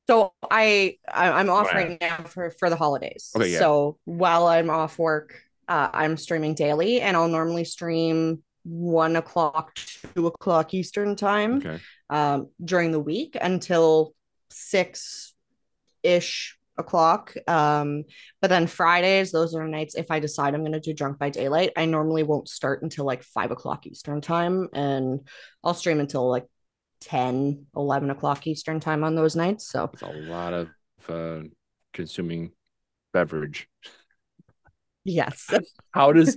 So 0.08 0.34
I, 0.50 0.98
I 1.08 1.30
I'm 1.30 1.50
off 1.50 1.66
Wow. 1.66 1.74
right 1.74 2.00
now 2.00 2.16
for 2.24 2.50
for 2.50 2.68
the 2.68 2.76
holidays. 2.76 3.32
Okay, 3.36 3.52
yeah. 3.52 3.60
So 3.60 3.98
while 4.04 4.46
I'm 4.48 4.70
off 4.70 4.98
work, 4.98 5.45
uh, 5.68 5.88
I'm 5.92 6.16
streaming 6.16 6.54
daily, 6.54 7.00
and 7.00 7.16
I'll 7.16 7.28
normally 7.28 7.64
stream 7.64 8.42
one 8.64 9.16
o'clock, 9.16 9.76
two 10.14 10.26
o'clock 10.26 10.74
Eastern 10.74 11.16
time 11.16 11.58
Okay. 11.58 11.78
um, 12.10 12.48
during 12.64 12.90
the 12.92 13.00
week 13.00 13.36
until 13.40 14.14
six 14.50 15.34
ish 16.02 16.56
o'clock. 16.78 17.34
Um, 17.46 18.04
but 18.40 18.48
then 18.48 18.66
Fridays, 18.66 19.32
those 19.32 19.54
are 19.54 19.66
nights 19.66 19.94
if 19.94 20.10
I 20.10 20.18
decide 20.20 20.54
I'm 20.54 20.60
going 20.62 20.72
to 20.72 20.80
do 20.80 20.92
drunk 20.92 21.18
by 21.18 21.30
daylight, 21.30 21.72
I 21.76 21.86
normally 21.86 22.22
won't 22.22 22.48
start 22.48 22.82
until 22.82 23.04
like 23.04 23.22
five 23.22 23.50
o'clock 23.50 23.86
Eastern 23.86 24.20
time, 24.20 24.68
and 24.72 25.20
I'll 25.64 25.74
stream 25.74 26.00
until 26.00 26.28
like 26.28 26.44
10, 27.02 27.66
11 27.76 28.10
o'clock 28.10 28.46
Eastern 28.46 28.80
time 28.80 29.04
on 29.04 29.14
those 29.14 29.36
nights. 29.36 29.68
So 29.70 29.90
It's 29.92 30.02
a 30.02 30.06
lot 30.06 30.52
of 30.52 30.68
uh, 31.08 31.46
consuming 31.92 32.52
beverage. 33.12 33.68
Yes. 35.06 35.48
How 35.92 36.12
does 36.12 36.36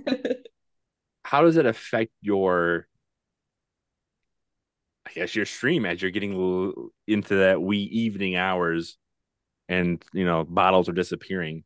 how 1.24 1.42
does 1.42 1.56
it 1.56 1.66
affect 1.66 2.12
your 2.22 2.86
I 5.06 5.12
guess 5.12 5.34
your 5.34 5.46
stream 5.46 5.84
as 5.84 6.00
you're 6.00 6.10
getting 6.10 6.90
into 7.06 7.36
that 7.36 7.60
wee 7.60 7.82
evening 7.82 8.36
hours 8.36 8.96
and 9.68 10.02
you 10.12 10.24
know 10.24 10.44
bottles 10.44 10.88
are 10.88 10.92
disappearing 10.92 11.64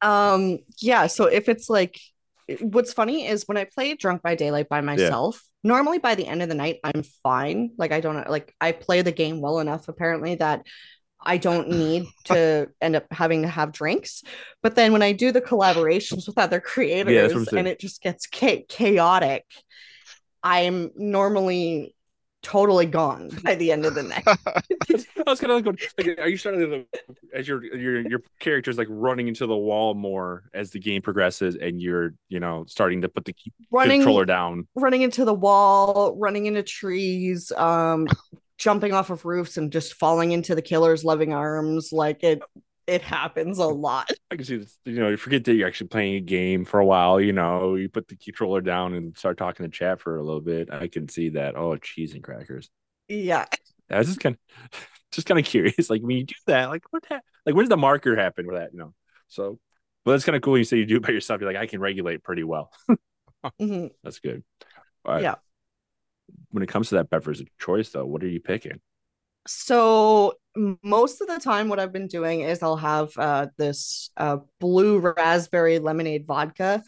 Um, 0.00 0.58
yeah, 0.80 1.06
so 1.06 1.24
if 1.26 1.48
it's 1.48 1.68
like 1.68 1.98
what's 2.60 2.92
funny 2.92 3.26
is 3.26 3.44
when 3.46 3.56
I 3.56 3.64
play 3.64 3.94
Drunk 3.94 4.22
by 4.22 4.34
Daylight 4.34 4.68
by 4.68 4.82
myself, 4.82 5.40
yeah. 5.62 5.68
normally 5.68 5.98
by 5.98 6.14
the 6.14 6.26
end 6.26 6.42
of 6.42 6.48
the 6.48 6.54
night 6.54 6.78
I'm 6.84 7.02
fine. 7.22 7.70
Like 7.76 7.92
I 7.92 8.00
don't 8.00 8.28
like 8.28 8.54
I 8.60 8.72
play 8.72 9.02
the 9.02 9.12
game 9.12 9.40
well 9.40 9.60
enough 9.60 9.88
apparently 9.88 10.36
that 10.36 10.66
I 11.24 11.38
don't 11.38 11.68
need 11.68 12.06
to 12.24 12.68
end 12.80 12.96
up 12.96 13.06
having 13.10 13.42
to 13.42 13.48
have 13.48 13.72
drinks. 13.72 14.22
But 14.62 14.76
then 14.76 14.92
when 14.92 15.02
I 15.02 15.12
do 15.12 15.32
the 15.32 15.40
collaborations 15.40 16.26
with 16.26 16.38
other 16.38 16.60
creators 16.60 17.32
yeah, 17.32 17.58
and 17.58 17.68
it 17.68 17.80
just 17.80 18.02
gets 18.02 18.26
chaotic, 18.26 19.44
I'm 20.42 20.90
normally 20.94 21.94
totally 22.44 22.84
gone 22.84 23.30
by 23.42 23.54
the 23.54 23.72
end 23.72 23.86
of 23.86 23.94
the 23.94 24.02
night. 24.02 24.22
I 24.26 25.30
was 25.30 25.40
kind 25.40 25.52
of 25.52 25.66
like, 25.66 26.18
are 26.18 26.28
you 26.28 26.36
starting 26.36 26.60
to, 26.60 26.86
as 27.32 27.48
your 27.48 27.64
your 27.64 28.06
your 28.06 28.20
character's 28.38 28.78
like 28.78 28.86
running 28.90 29.26
into 29.26 29.46
the 29.46 29.56
wall 29.56 29.94
more 29.94 30.44
as 30.52 30.70
the 30.70 30.78
game 30.78 31.02
progresses, 31.02 31.56
and 31.56 31.80
you're 31.80 32.14
you 32.28 32.38
know 32.38 32.64
starting 32.68 33.00
to 33.00 33.08
put 33.08 33.24
the 33.24 33.34
running, 33.72 34.00
controller 34.00 34.26
down, 34.26 34.68
running 34.76 35.02
into 35.02 35.24
the 35.24 35.34
wall, 35.34 36.14
running 36.16 36.46
into 36.46 36.62
trees, 36.62 37.50
um, 37.52 38.06
jumping 38.58 38.92
off 38.92 39.10
of 39.10 39.24
roofs, 39.24 39.56
and 39.56 39.72
just 39.72 39.94
falling 39.94 40.32
into 40.32 40.54
the 40.54 40.62
killer's 40.62 41.04
loving 41.04 41.32
arms, 41.32 41.90
like 41.92 42.22
it 42.22 42.42
it 42.86 43.02
happens 43.02 43.58
a 43.58 43.66
lot. 43.66 44.10
I 44.30 44.36
can 44.36 44.44
see 44.44 44.56
this. 44.58 44.78
You 44.84 45.00
know, 45.00 45.08
you 45.08 45.16
forget 45.16 45.44
that 45.44 45.54
you're 45.54 45.68
actually 45.68 45.88
playing 45.88 46.14
a 46.14 46.20
game 46.20 46.64
for 46.64 46.80
a 46.80 46.86
while. 46.86 47.20
You 47.20 47.32
know, 47.32 47.74
you 47.74 47.88
put 47.88 48.08
the 48.08 48.16
controller 48.16 48.60
down 48.60 48.94
and 48.94 49.16
start 49.16 49.38
talking 49.38 49.64
to 49.64 49.70
chat 49.70 50.00
for 50.00 50.16
a 50.16 50.22
little 50.22 50.40
bit. 50.40 50.72
I 50.72 50.88
can 50.88 51.08
see 51.08 51.30
that. 51.30 51.56
Oh, 51.56 51.76
cheese 51.76 52.14
and 52.14 52.22
crackers. 52.22 52.70
Yeah. 53.08 53.46
I 53.90 53.98
was 53.98 54.08
just 54.08 54.20
kind 54.20 54.36
of, 54.36 54.88
just 55.12 55.26
kind 55.26 55.38
of 55.38 55.46
curious. 55.46 55.90
Like 55.90 56.02
when 56.02 56.16
you 56.16 56.24
do 56.24 56.34
that, 56.46 56.68
like 56.68 56.84
what? 56.90 57.04
Ha- 57.08 57.20
like 57.46 57.54
when 57.54 57.64
does 57.64 57.70
the 57.70 57.76
marker 57.76 58.16
happen 58.16 58.46
with 58.46 58.56
that? 58.56 58.72
You 58.72 58.78
know. 58.78 58.94
So, 59.28 59.58
but 60.04 60.12
that's 60.12 60.24
kind 60.24 60.36
of 60.36 60.42
cool. 60.42 60.52
When 60.52 60.60
you 60.60 60.64
say 60.64 60.78
you 60.78 60.86
do 60.86 60.96
it 60.96 61.02
by 61.02 61.10
yourself. 61.10 61.40
You're 61.40 61.50
like, 61.50 61.60
I 61.60 61.66
can 61.66 61.80
regulate 61.80 62.22
pretty 62.22 62.44
well. 62.44 62.70
mm-hmm. 63.60 63.86
That's 64.02 64.20
good. 64.20 64.44
Yeah. 65.06 65.36
When 66.50 66.62
it 66.62 66.68
comes 66.68 66.88
to 66.90 66.96
that 66.96 67.10
beverage 67.10 67.40
of 67.40 67.48
choice, 67.58 67.90
though, 67.90 68.06
what 68.06 68.22
are 68.22 68.28
you 68.28 68.40
picking? 68.40 68.80
So 69.46 70.34
most 70.82 71.20
of 71.20 71.28
the 71.28 71.38
time 71.38 71.68
what 71.68 71.80
i've 71.80 71.92
been 71.92 72.06
doing 72.06 72.40
is 72.40 72.62
i'll 72.62 72.76
have 72.76 73.16
uh, 73.18 73.46
this 73.56 74.10
uh, 74.16 74.38
blue 74.60 74.98
raspberry 74.98 75.78
lemonade 75.78 76.26
vodka 76.26 76.82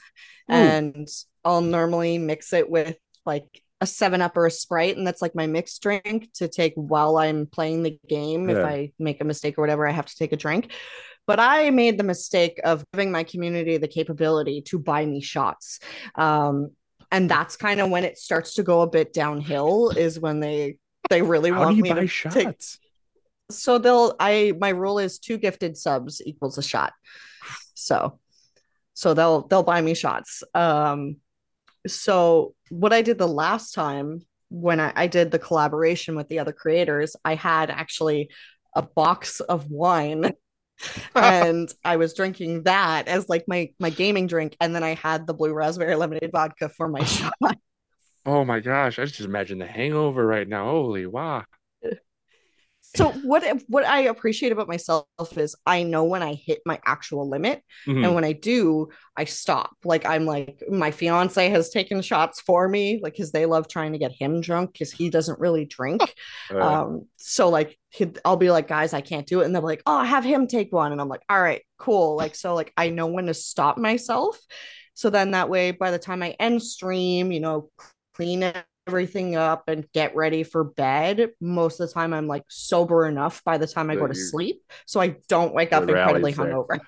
Ooh. 0.51 0.55
and 0.55 1.09
i'll 1.45 1.61
normally 1.61 2.19
mix 2.19 2.53
it 2.53 2.71
with 2.71 2.97
like 3.25 3.63
a 3.81 3.87
seven 3.87 4.23
up 4.23 4.37
or 4.37 4.47
a 4.47 4.51
sprite 4.51 4.97
and 4.97 5.07
that's 5.07 5.21
like 5.21 5.35
my 5.35 5.47
mixed 5.47 5.83
drink 5.83 6.29
to 6.35 6.49
take 6.49 6.73
while 6.77 7.19
i'm 7.19 7.47
playing 7.47 7.83
the 7.83 7.99
game 8.09 8.49
yeah. 8.49 8.59
if 8.59 8.65
i 8.65 8.93
make 8.99 9.21
a 9.21 9.25
mistake 9.25 9.59
or 9.59 9.63
whatever 9.63 9.87
i 9.87 9.93
have 9.93 10.07
to 10.07 10.17
take 10.17 10.33
a 10.33 10.37
drink 10.37 10.73
but 11.27 11.41
i 11.41 11.71
made 11.71 11.99
the 11.99 12.05
mistake 12.05 12.61
of 12.65 12.85
giving 12.93 13.11
my 13.11 13.25
community 13.25 13.77
the 13.77 13.89
capability 13.89 14.63
to 14.63 14.79
buy 14.79 15.05
me 15.05 15.21
shots 15.21 15.81
um, 16.15 16.71
and 17.11 17.31
that's 17.31 17.57
kind 17.57 17.81
of 17.81 17.91
when 17.91 18.05
it 18.05 18.19
starts 18.19 18.55
to 18.55 18.63
go 18.63 18.83
a 18.83 18.87
bit 18.87 19.13
downhill 19.13 19.91
is 19.91 20.19
when 20.19 20.41
they 20.41 20.79
they 21.11 21.23
really 21.23 21.51
How 21.51 21.61
want 21.61 21.79
me 21.79 21.93
to 21.93 22.07
shots? 22.07 22.35
take 22.35 22.49
so 23.51 23.79
they'll 23.79 24.15
I 24.19 24.53
my 24.59 24.71
rule 24.71 24.99
is 24.99 25.19
two 25.19 25.39
gifted 25.39 25.77
subs 25.77 26.21
equals 26.25 26.59
a 26.59 26.63
shot. 26.63 26.93
So 27.75 28.19
so 28.95 29.15
they'll 29.15 29.47
they'll 29.47 29.63
buy 29.63 29.81
me 29.81 29.95
shots. 29.95 30.43
Um 30.55 31.17
so 31.87 32.55
what 32.71 32.93
I 32.93 33.03
did 33.03 33.19
the 33.19 33.29
last 33.29 33.73
time 33.73 34.23
when 34.49 34.81
I, 34.81 34.93
I 34.95 35.07
did 35.07 35.31
the 35.31 35.39
collaboration 35.39 36.17
with 36.17 36.29
the 36.29 36.39
other 36.39 36.53
creators, 36.53 37.17
I 37.25 37.35
had 37.35 37.71
actually 37.71 38.31
a 38.75 38.83
box 38.83 39.41
of 39.41 39.71
wine 39.71 40.33
and 41.15 41.73
I 41.85 41.97
was 41.97 42.15
drinking 42.15 42.65
that 42.65 43.09
as 43.09 43.29
like 43.29 43.45
my 43.49 43.71
my 43.79 43.91
gaming 43.91 44.27
drink, 44.27 44.57
and 44.61 44.75
then 44.75 44.85
I 44.85 44.95
had 44.95 45.27
the 45.27 45.35
blue 45.35 45.53
raspberry 45.53 45.95
lemonade 45.97 46.31
vodka 46.33 46.69
for 46.69 46.89
my 46.89 47.05
shot. 47.05 47.33
Oh 48.25 48.45
my 48.45 48.61
gosh, 48.61 48.99
I 48.99 49.05
just 49.05 49.21
imagine 49.21 49.59
the 49.59 49.67
hangover 49.67 50.27
right 50.27 50.49
now. 50.49 50.65
Holy 50.65 51.07
wow 51.07 51.45
so 52.97 53.13
what 53.23 53.63
what 53.69 53.85
I 53.85 54.03
appreciate 54.03 54.53
about 54.53 54.69
myself 54.69 55.07
is 55.37 55.55
I 55.67 55.83
know 55.83 56.05
when 56.05 56.23
I 56.23 56.35
hit 56.35 56.61
my 56.65 56.81
actual 56.85 57.29
limit, 57.29 57.63
mm-hmm. 57.87 58.05
and 58.05 58.15
when 58.15 58.25
I 58.25 58.33
do, 58.33 58.89
I 59.17 59.25
stop. 59.25 59.77
Like 59.85 60.07
I'm 60.07 60.25
like 60.25 60.63
my 60.69 60.91
fiance 60.91 61.49
has 61.49 61.71
taken 61.71 62.03
shots 62.03 62.41
for 62.41 62.69
me, 62.69 63.01
like 63.03 63.15
because 63.15 63.33
they 63.33 63.47
love 63.47 63.69
trying 63.69 63.93
to 63.93 63.99
get 63.99 64.13
him 64.13 64.41
drunk 64.41 64.73
because 64.73 64.93
he 64.93 65.11
doesn't 65.11 65.41
really 65.41 65.65
drink. 65.65 66.03
Uh, 66.49 66.61
um, 66.61 67.07
so 67.17 67.49
like 67.49 67.79
I'll 68.25 68.37
be 68.37 68.51
like, 68.51 68.69
guys, 68.69 68.93
I 68.93 69.01
can't 69.01 69.27
do 69.27 69.41
it, 69.41 69.47
and 69.47 69.55
they're 69.55 69.63
like, 69.63 69.83
oh, 69.87 70.03
have 70.03 70.25
him 70.25 70.47
take 70.47 70.73
one, 70.73 70.93
and 70.93 71.01
I'm 71.01 71.09
like, 71.09 71.23
all 71.29 71.41
right, 71.41 71.63
cool. 71.79 72.17
Like 72.17 72.35
so, 72.35 72.55
like 72.55 72.73
I 72.77 72.91
know 72.91 73.07
when 73.07 73.27
to 73.27 73.35
stop 73.35 73.79
myself. 73.79 74.39
So 74.95 75.11
then 75.11 75.33
that 75.33 75.49
way, 75.49 75.73
by 75.73 75.91
the 75.91 75.99
time 75.99 76.23
I 76.23 76.37
end 76.39 76.63
stream, 76.63 77.33
you 77.33 77.41
know, 77.41 77.71
clean 78.15 78.43
it 78.43 78.65
everything 78.87 79.37
up 79.37 79.69
and 79.69 79.91
get 79.93 80.15
ready 80.15 80.43
for 80.43 80.65
bed, 80.65 81.31
most 81.41 81.81
of 81.81 81.89
the 81.89 81.95
time 81.95 82.13
I'm 82.13 82.27
like 82.27 82.45
sober 82.49 83.07
enough 83.07 83.43
by 83.45 83.59
the 83.59 83.67
time 83.67 83.91
I 83.91 83.97
go 83.97 84.07
to 84.07 84.15
sleep. 84.15 84.63
So 84.87 85.01
I 85.01 85.17
don't 85.29 85.55
wake 85.55 85.73
up 85.73 85.83
incredibly 85.83 86.33
hungover. 86.33 86.79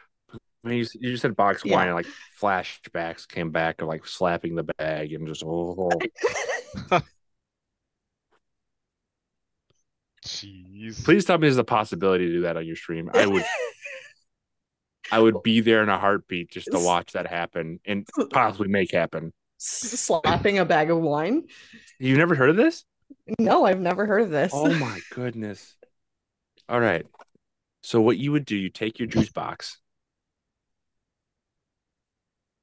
I 0.65 0.69
mean, 0.69 0.79
you, 0.79 0.87
you 1.01 1.11
just 1.13 1.23
said 1.23 1.37
box 1.37 1.63
yeah. 1.65 1.77
wine, 1.77 1.95
like 1.95 2.07
flashbacks 2.41 3.27
came 3.29 3.51
back 3.51 3.81
of 3.81 3.89
like 3.89 4.07
slapping 4.07 4.55
the 4.55 4.65
bag 4.65 5.13
and 5.13 5.27
just 5.27 5.43
oh. 5.45 5.91
Jeez. 10.27 11.05
Please 11.05 11.25
tell 11.25 11.39
me 11.39 11.47
there's 11.47 11.59
a 11.59 11.65
possibility 11.65 12.27
to 12.27 12.33
do 12.33 12.41
that 12.43 12.57
on 12.57 12.67
your 12.67 12.77
stream. 12.77 13.09
I 13.15 13.27
would 13.27 13.45
I 15.11 15.19
would 15.21 15.43
be 15.43 15.61
there 15.61 15.83
in 15.83 15.89
a 15.89 15.99
heartbeat 15.99 16.51
just 16.51 16.69
to 16.71 16.79
watch 16.79 17.13
that 17.13 17.27
happen 17.27 17.81
and 17.87 18.07
possibly 18.31 18.69
make 18.69 18.93
happen 18.93 19.33
slapping 19.59 20.59
a 20.59 20.65
bag 20.65 20.91
of 20.91 20.99
wine. 20.99 21.45
You 21.99 22.17
never 22.17 22.35
heard 22.35 22.51
of 22.51 22.57
this? 22.57 22.85
No, 23.39 23.67
I've 23.67 23.81
never 23.81 24.07
heard 24.07 24.23
of 24.23 24.31
this. 24.31 24.53
Oh 24.55 24.73
my 24.75 25.01
goodness. 25.11 25.77
All 26.69 26.81
right. 26.81 27.05
So 27.83 28.01
what 28.01 28.17
you 28.17 28.33
would 28.33 28.45
do, 28.45 28.57
you 28.57 28.71
take 28.71 28.99
your 28.99 29.09
juice 29.09 29.31
box. 29.31 29.79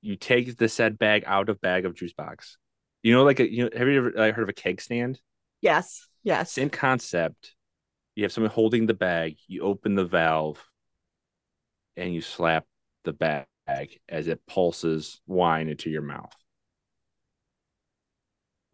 You 0.01 0.15
take 0.15 0.57
the 0.57 0.69
said 0.69 0.97
bag 0.97 1.23
out 1.25 1.49
of 1.49 1.61
bag 1.61 1.85
of 1.85 1.95
juice 1.95 2.13
box. 2.13 2.57
You 3.03 3.13
know, 3.13 3.23
like 3.23 3.39
a 3.39 3.51
you 3.51 3.65
know, 3.65 3.69
have 3.75 3.87
you 3.87 3.97
ever 3.97 4.11
like, 4.15 4.35
heard 4.35 4.43
of 4.43 4.49
a 4.49 4.53
keg 4.53 4.81
stand? 4.81 5.19
Yes. 5.61 6.07
Yes. 6.23 6.51
Same 6.51 6.69
concept. 6.69 7.53
You 8.15 8.23
have 8.23 8.31
someone 8.31 8.51
holding 8.51 8.85
the 8.85 8.93
bag, 8.93 9.37
you 9.47 9.61
open 9.61 9.95
the 9.95 10.05
valve, 10.05 10.63
and 11.97 12.13
you 12.13 12.21
slap 12.21 12.65
the 13.03 13.13
bag 13.13 13.45
as 14.07 14.27
it 14.27 14.45
pulses 14.47 15.19
wine 15.27 15.67
into 15.67 15.89
your 15.89 16.01
mouth 16.01 16.33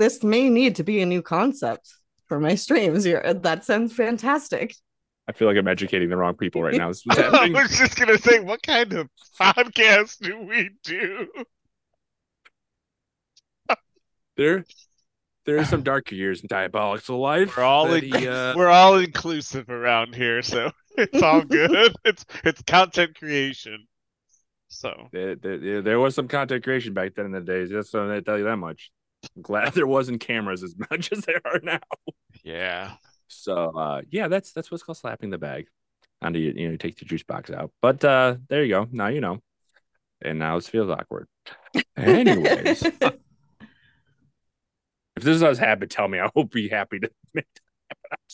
this 0.01 0.23
may 0.23 0.49
need 0.49 0.77
to 0.77 0.83
be 0.83 0.99
a 1.01 1.05
new 1.05 1.21
concept 1.21 1.93
for 2.25 2.39
my 2.39 2.55
streams. 2.55 3.05
You're, 3.05 3.33
that 3.35 3.63
sounds 3.63 3.93
fantastic. 3.93 4.75
I 5.27 5.31
feel 5.31 5.47
like 5.47 5.57
I'm 5.57 5.67
educating 5.67 6.09
the 6.09 6.17
wrong 6.17 6.35
people 6.35 6.63
right 6.63 6.73
now. 6.73 6.91
I 7.11 7.49
was 7.49 7.77
just 7.77 7.95
gonna 7.95 8.17
say, 8.17 8.39
what 8.39 8.63
kind 8.63 8.93
of 8.93 9.07
podcast 9.39 10.17
do 10.19 10.41
we 10.41 10.71
do? 10.83 11.27
there, 14.37 14.65
there 15.45 15.59
are 15.59 15.65
some 15.65 15.83
darker 15.83 16.15
years 16.15 16.41
in 16.41 16.47
Diabolical 16.47 17.19
life. 17.19 17.55
We're 17.55 17.63
all 17.63 17.93
in, 17.93 18.03
he, 18.03 18.27
uh... 18.27 18.53
we're 18.57 18.69
all 18.69 18.97
inclusive 18.97 19.69
around 19.69 20.15
here, 20.15 20.41
so 20.41 20.71
it's 20.97 21.21
all 21.21 21.41
good. 21.43 21.95
it's 22.03 22.25
it's 22.43 22.63
content 22.63 23.19
creation. 23.19 23.85
So 24.69 25.09
there, 25.11 25.35
there, 25.35 25.81
there, 25.83 25.99
was 25.99 26.15
some 26.15 26.27
content 26.27 26.63
creation 26.63 26.93
back 26.93 27.13
then 27.13 27.25
in 27.27 27.31
the 27.33 27.41
days. 27.41 27.69
Just 27.69 27.91
so 27.91 28.11
I 28.11 28.21
tell 28.21 28.39
you 28.39 28.45
that 28.45 28.57
much. 28.57 28.89
I'm 29.35 29.41
glad 29.41 29.73
there 29.73 29.87
wasn't 29.87 30.21
cameras 30.21 30.63
as 30.63 30.75
much 30.91 31.11
as 31.11 31.21
there 31.21 31.41
are 31.45 31.59
now. 31.61 31.79
Yeah. 32.43 32.93
So 33.27 33.77
uh, 33.77 34.01
yeah, 34.09 34.27
that's 34.27 34.51
that's 34.51 34.71
what's 34.71 34.83
called 34.83 34.97
slapping 34.97 35.29
the 35.29 35.37
bag. 35.37 35.67
And 36.21 36.35
you 36.35 36.53
you 36.55 36.69
know 36.69 36.77
take 36.77 36.97
the 36.97 37.05
juice 37.05 37.23
box 37.23 37.49
out. 37.49 37.71
But 37.81 38.03
uh, 38.03 38.35
there 38.49 38.63
you 38.63 38.73
go. 38.73 38.87
Now 38.91 39.07
you 39.07 39.21
know. 39.21 39.39
And 40.23 40.37
now 40.37 40.57
it 40.57 40.65
feels 40.65 40.89
awkward. 40.89 41.27
Anyways. 41.97 42.83
if 43.01 43.13
this 45.15 45.39
does 45.39 45.57
happen, 45.57 45.89
tell 45.89 46.07
me. 46.07 46.19
I 46.19 46.29
hope 46.35 46.51
be 46.51 46.69
happy 46.69 46.99
to 46.99 47.09
make 47.33 47.47
that 47.55 47.61
happen. 48.11 48.27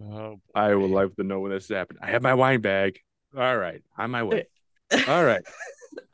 Oh, 0.00 0.40
I 0.54 0.72
would 0.72 0.90
like 0.90 1.16
to 1.16 1.24
know 1.24 1.40
when 1.40 1.50
this 1.50 1.68
happened. 1.68 1.98
I 2.00 2.10
have 2.10 2.22
my 2.22 2.34
wine 2.34 2.60
bag. 2.60 3.00
All 3.36 3.56
right, 3.58 3.82
on 3.96 4.12
my 4.12 4.22
way. 4.22 4.46
All 5.08 5.24
right. 5.24 5.42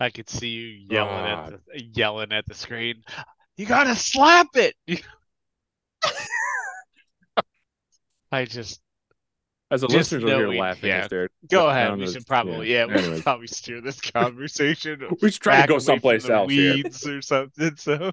I 0.01 0.11
could 0.11 0.29
see 0.29 0.49
you 0.49 0.67
yelling 0.67 1.27
at 1.27 1.51
the 1.51 1.83
yelling 1.83 2.33
at 2.33 2.47
the 2.47 2.55
screen. 2.55 3.03
You 3.57 3.67
gotta 3.67 3.95
slap 3.95 4.49
it. 4.55 4.75
I 8.33 8.45
just 8.45 8.81
as 9.71 9.83
a 9.83 9.87
listener, 9.87 10.29
you're 10.29 10.55
laughing 10.55 10.91
yeah. 10.91 11.09
Go 11.51 11.69
ahead. 11.69 11.97
We 11.97 12.07
should 12.07 12.27
probably 12.27 12.73
yeah, 12.73 12.87
yeah 12.87 12.97
we 12.97 13.03
should 13.03 13.23
probably 13.23 13.47
steer 13.47 13.81
this 13.81 14.01
conversation. 14.13 15.03
we 15.23 15.31
should 15.31 15.43
try 15.43 15.63
to 15.63 15.69
go 15.69 15.79
someplace 15.79 16.29
else. 16.29 16.49
Weeds 16.49 17.07
or 17.07 17.23
something. 17.23 17.75
So 17.77 18.11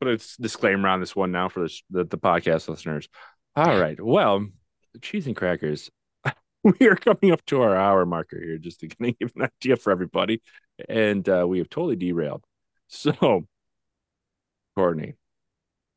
put 0.00 0.08
a 0.08 0.18
disclaimer 0.40 0.88
on 0.88 1.00
this 1.00 1.14
one 1.16 1.32
now 1.32 1.48
for 1.48 1.62
this, 1.62 1.82
the, 1.90 2.04
the 2.04 2.18
podcast 2.18 2.68
listeners. 2.68 3.08
All 3.56 3.78
right. 3.78 4.00
Well, 4.00 4.48
cheese 5.00 5.26
and 5.26 5.36
crackers. 5.36 5.90
we 6.80 6.86
are 6.86 6.96
coming 6.96 7.32
up 7.32 7.44
to 7.46 7.60
our 7.60 7.76
hour 7.76 8.06
marker 8.06 8.40
here, 8.40 8.58
just 8.58 8.80
to 8.80 8.88
kind 8.88 9.10
of 9.10 9.18
give 9.18 9.32
an 9.36 9.42
idea 9.60 9.76
for 9.76 9.90
everybody, 9.90 10.42
and 10.88 11.28
uh, 11.28 11.46
we 11.46 11.58
have 11.58 11.68
totally 11.68 11.96
derailed. 11.96 12.44
So, 12.86 13.46
Courtney, 14.76 15.14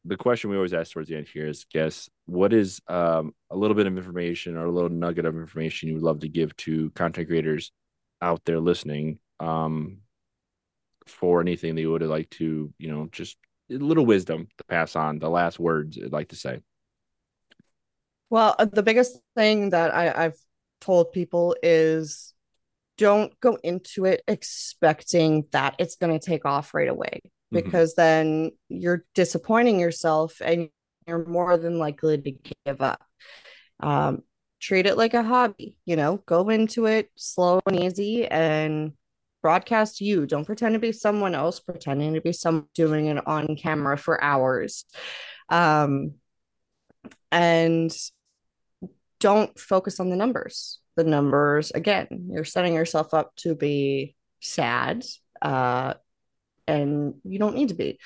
the 0.06 0.18
question 0.18 0.50
we 0.50 0.56
always 0.56 0.74
ask 0.74 0.94
towards 0.94 1.10
the 1.10 1.18
end 1.18 1.28
here 1.32 1.48
is 1.48 1.66
guess 1.72 2.10
what 2.26 2.54
is 2.54 2.82
um, 2.88 3.36
a 3.52 3.58
little 3.58 3.76
bit 3.76 3.88
of 3.88 3.98
information 3.98 4.56
or 4.56 4.66
a 4.66 4.72
little 4.72 4.90
nugget 4.90 5.26
of 5.26 5.36
information 5.36 5.90
you 5.90 5.96
would 5.96 6.04
love 6.04 6.22
to 6.22 6.30
give 6.30 6.56
to 6.58 6.90
content 6.92 7.28
creators 7.28 7.72
out 8.22 8.42
there 8.46 8.60
listening 8.60 9.20
um, 9.40 9.98
for 11.06 11.42
anything 11.42 11.76
they 11.76 11.86
would 11.86 12.02
like 12.04 12.30
to 12.32 12.74
you 12.80 12.92
know 12.92 13.10
just 13.12 13.38
a 13.70 13.76
little 13.76 14.06
wisdom 14.06 14.48
to 14.58 14.64
pass 14.64 14.96
on 14.96 15.20
the 15.20 15.30
last 15.30 15.60
words 15.60 16.00
i'd 16.04 16.12
like 16.12 16.30
to 16.30 16.36
say 16.36 16.60
well 18.30 18.56
uh, 18.58 18.66
the 18.66 18.82
biggest 18.84 19.20
thing 19.36 19.70
that 19.70 19.94
I, 19.94 20.26
i've 20.26 20.40
told 20.82 21.12
people 21.12 21.56
is 21.64 22.34
don't 22.98 23.40
go 23.40 23.58
into 23.64 24.06
it 24.06 24.24
expecting 24.28 25.46
that 25.52 25.76
it's 25.78 25.96
going 25.96 26.18
to 26.18 26.26
take 26.26 26.46
off 26.46 26.74
right 26.74 26.88
away 26.88 27.22
Mm-hmm. 27.54 27.64
because 27.64 27.94
mm-hmm. 27.94 28.02
then 28.02 28.52
you're 28.68 29.06
disappointing 29.16 29.80
yourself 29.80 30.42
and 30.44 30.70
you're 31.08 31.26
more 31.26 31.58
than 31.58 31.80
likely 31.80 32.18
to 32.18 32.32
give 32.66 32.82
up. 32.82 33.02
Um, 33.80 34.24
treat 34.60 34.86
it 34.86 34.98
like 34.98 35.14
a 35.14 35.24
hobby, 35.24 35.78
you 35.86 35.96
know, 35.96 36.18
go 36.26 36.50
into 36.50 36.88
it 36.88 37.10
slow 37.16 37.62
and 37.66 37.80
easy 37.80 38.28
and 38.28 38.94
broadcast 39.42 40.02
you. 40.02 40.26
Don't 40.26 40.46
pretend 40.46 40.74
to 40.74 40.80
be 40.80 40.92
someone 40.92 41.36
else, 41.36 41.62
pretending 41.62 42.16
to 42.16 42.22
be 42.22 42.34
someone 42.34 42.68
doing 42.74 43.06
it 43.06 43.26
on 43.26 43.56
camera 43.56 43.98
for 43.98 44.22
hours. 44.22 44.84
Um, 45.48 46.16
and 47.32 47.96
don't 49.20 49.58
focus 49.58 50.00
on 50.00 50.10
the 50.10 50.16
numbers. 50.16 50.80
The 50.96 51.04
numbers, 51.04 51.72
again, 51.72 52.08
you're 52.32 52.44
setting 52.44 52.74
yourself 52.74 53.14
up 53.14 53.36
to 53.38 53.56
be 53.56 54.16
sad. 54.40 55.04
Uh, 55.42 55.94
and 56.68 57.16
you 57.24 57.40
don't 57.40 57.56
need 57.56 57.70
to 57.70 57.76
be. 57.76 58.00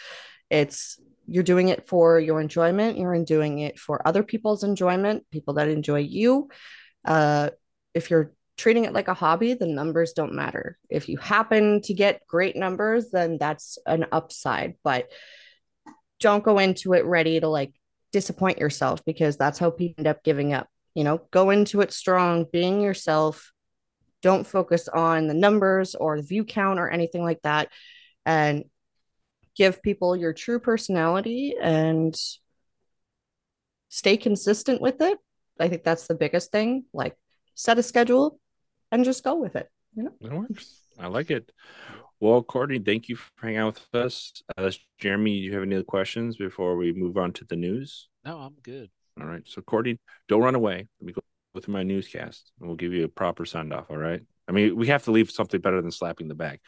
It's 0.49 0.99
you're 1.27 1.43
doing 1.43 1.69
it 1.69 1.87
for 1.87 2.19
your 2.19 2.41
enjoyment. 2.41 2.97
You're 2.97 3.23
doing 3.23 3.59
it 3.59 3.79
for 3.79 4.05
other 4.05 4.23
people's 4.23 4.63
enjoyment, 4.63 5.25
people 5.31 5.55
that 5.55 5.69
enjoy 5.69 5.99
you. 5.99 6.49
Uh, 7.05 7.51
if 7.93 8.09
you're 8.09 8.33
treating 8.57 8.85
it 8.85 8.93
like 8.93 9.07
a 9.07 9.13
hobby, 9.13 9.53
the 9.53 9.65
numbers 9.65 10.13
don't 10.13 10.33
matter. 10.33 10.77
If 10.89 11.09
you 11.09 11.17
happen 11.17 11.81
to 11.83 11.93
get 11.93 12.27
great 12.27 12.55
numbers, 12.55 13.09
then 13.11 13.37
that's 13.39 13.77
an 13.85 14.05
upside. 14.11 14.75
But 14.83 15.09
don't 16.19 16.43
go 16.43 16.59
into 16.59 16.93
it 16.93 17.05
ready 17.05 17.39
to 17.39 17.47
like 17.47 17.73
disappoint 18.11 18.59
yourself 18.59 19.03
because 19.05 19.37
that's 19.37 19.57
how 19.57 19.71
people 19.71 19.95
end 19.99 20.07
up 20.07 20.23
giving 20.23 20.53
up. 20.53 20.67
You 20.93 21.03
know, 21.03 21.21
go 21.31 21.49
into 21.49 21.81
it 21.81 21.93
strong, 21.93 22.45
being 22.51 22.81
yourself. 22.81 23.51
Don't 24.21 24.45
focus 24.45 24.87
on 24.87 25.27
the 25.27 25.33
numbers 25.33 25.95
or 25.95 26.17
the 26.17 26.23
view 26.23 26.43
count 26.43 26.79
or 26.79 26.89
anything 26.89 27.23
like 27.23 27.41
that 27.41 27.69
and 28.25 28.65
give 29.55 29.81
people 29.81 30.15
your 30.15 30.33
true 30.33 30.59
personality 30.59 31.55
and 31.59 32.15
stay 33.89 34.17
consistent 34.17 34.81
with 34.81 35.01
it. 35.01 35.17
I 35.59 35.69
think 35.69 35.83
that's 35.83 36.07
the 36.07 36.15
biggest 36.15 36.51
thing. 36.51 36.85
Like 36.93 37.15
set 37.55 37.79
a 37.79 37.83
schedule 37.83 38.39
and 38.91 39.05
just 39.05 39.23
go 39.23 39.35
with 39.35 39.55
it. 39.55 39.69
You 39.95 40.03
know, 40.03 40.13
it 40.21 40.31
works. 40.31 40.81
I 40.99 41.07
like 41.07 41.31
it. 41.31 41.51
Well, 42.19 42.43
Courtney, 42.43 42.79
thank 42.79 43.09
you 43.09 43.15
for 43.15 43.31
hanging 43.41 43.57
out 43.57 43.73
with 43.73 44.01
us. 44.01 44.43
Uh, 44.55 44.71
Jeremy, 44.99 45.39
do 45.39 45.45
you 45.45 45.53
have 45.53 45.63
any 45.63 45.75
other 45.75 45.83
questions 45.83 46.37
before 46.37 46.77
we 46.77 46.93
move 46.93 47.17
on 47.17 47.33
to 47.33 47.45
the 47.45 47.55
news? 47.55 48.09
No, 48.23 48.37
I'm 48.37 48.55
good. 48.61 48.89
All 49.19 49.27
right. 49.27 49.43
So, 49.45 49.61
Courtney, 49.61 49.99
don't 50.27 50.41
run 50.41 50.55
away. 50.55 50.87
Let 50.99 51.05
me 51.05 51.13
go 51.13 51.21
through 51.59 51.73
my 51.73 51.83
newscast 51.83 52.51
and 52.59 52.67
we'll 52.67 52.77
give 52.77 52.93
you 52.93 53.05
a 53.05 53.09
proper 53.09 53.45
send 53.45 53.73
off. 53.73 53.85
All 53.89 53.97
right. 53.97 54.21
I 54.47 54.51
mean, 54.51 54.75
we 54.75 54.87
have 54.87 55.03
to 55.05 55.11
leave 55.11 55.31
something 55.31 55.61
better 55.61 55.81
than 55.81 55.91
slapping 55.91 56.27
the 56.27 56.35
bag. 56.35 56.59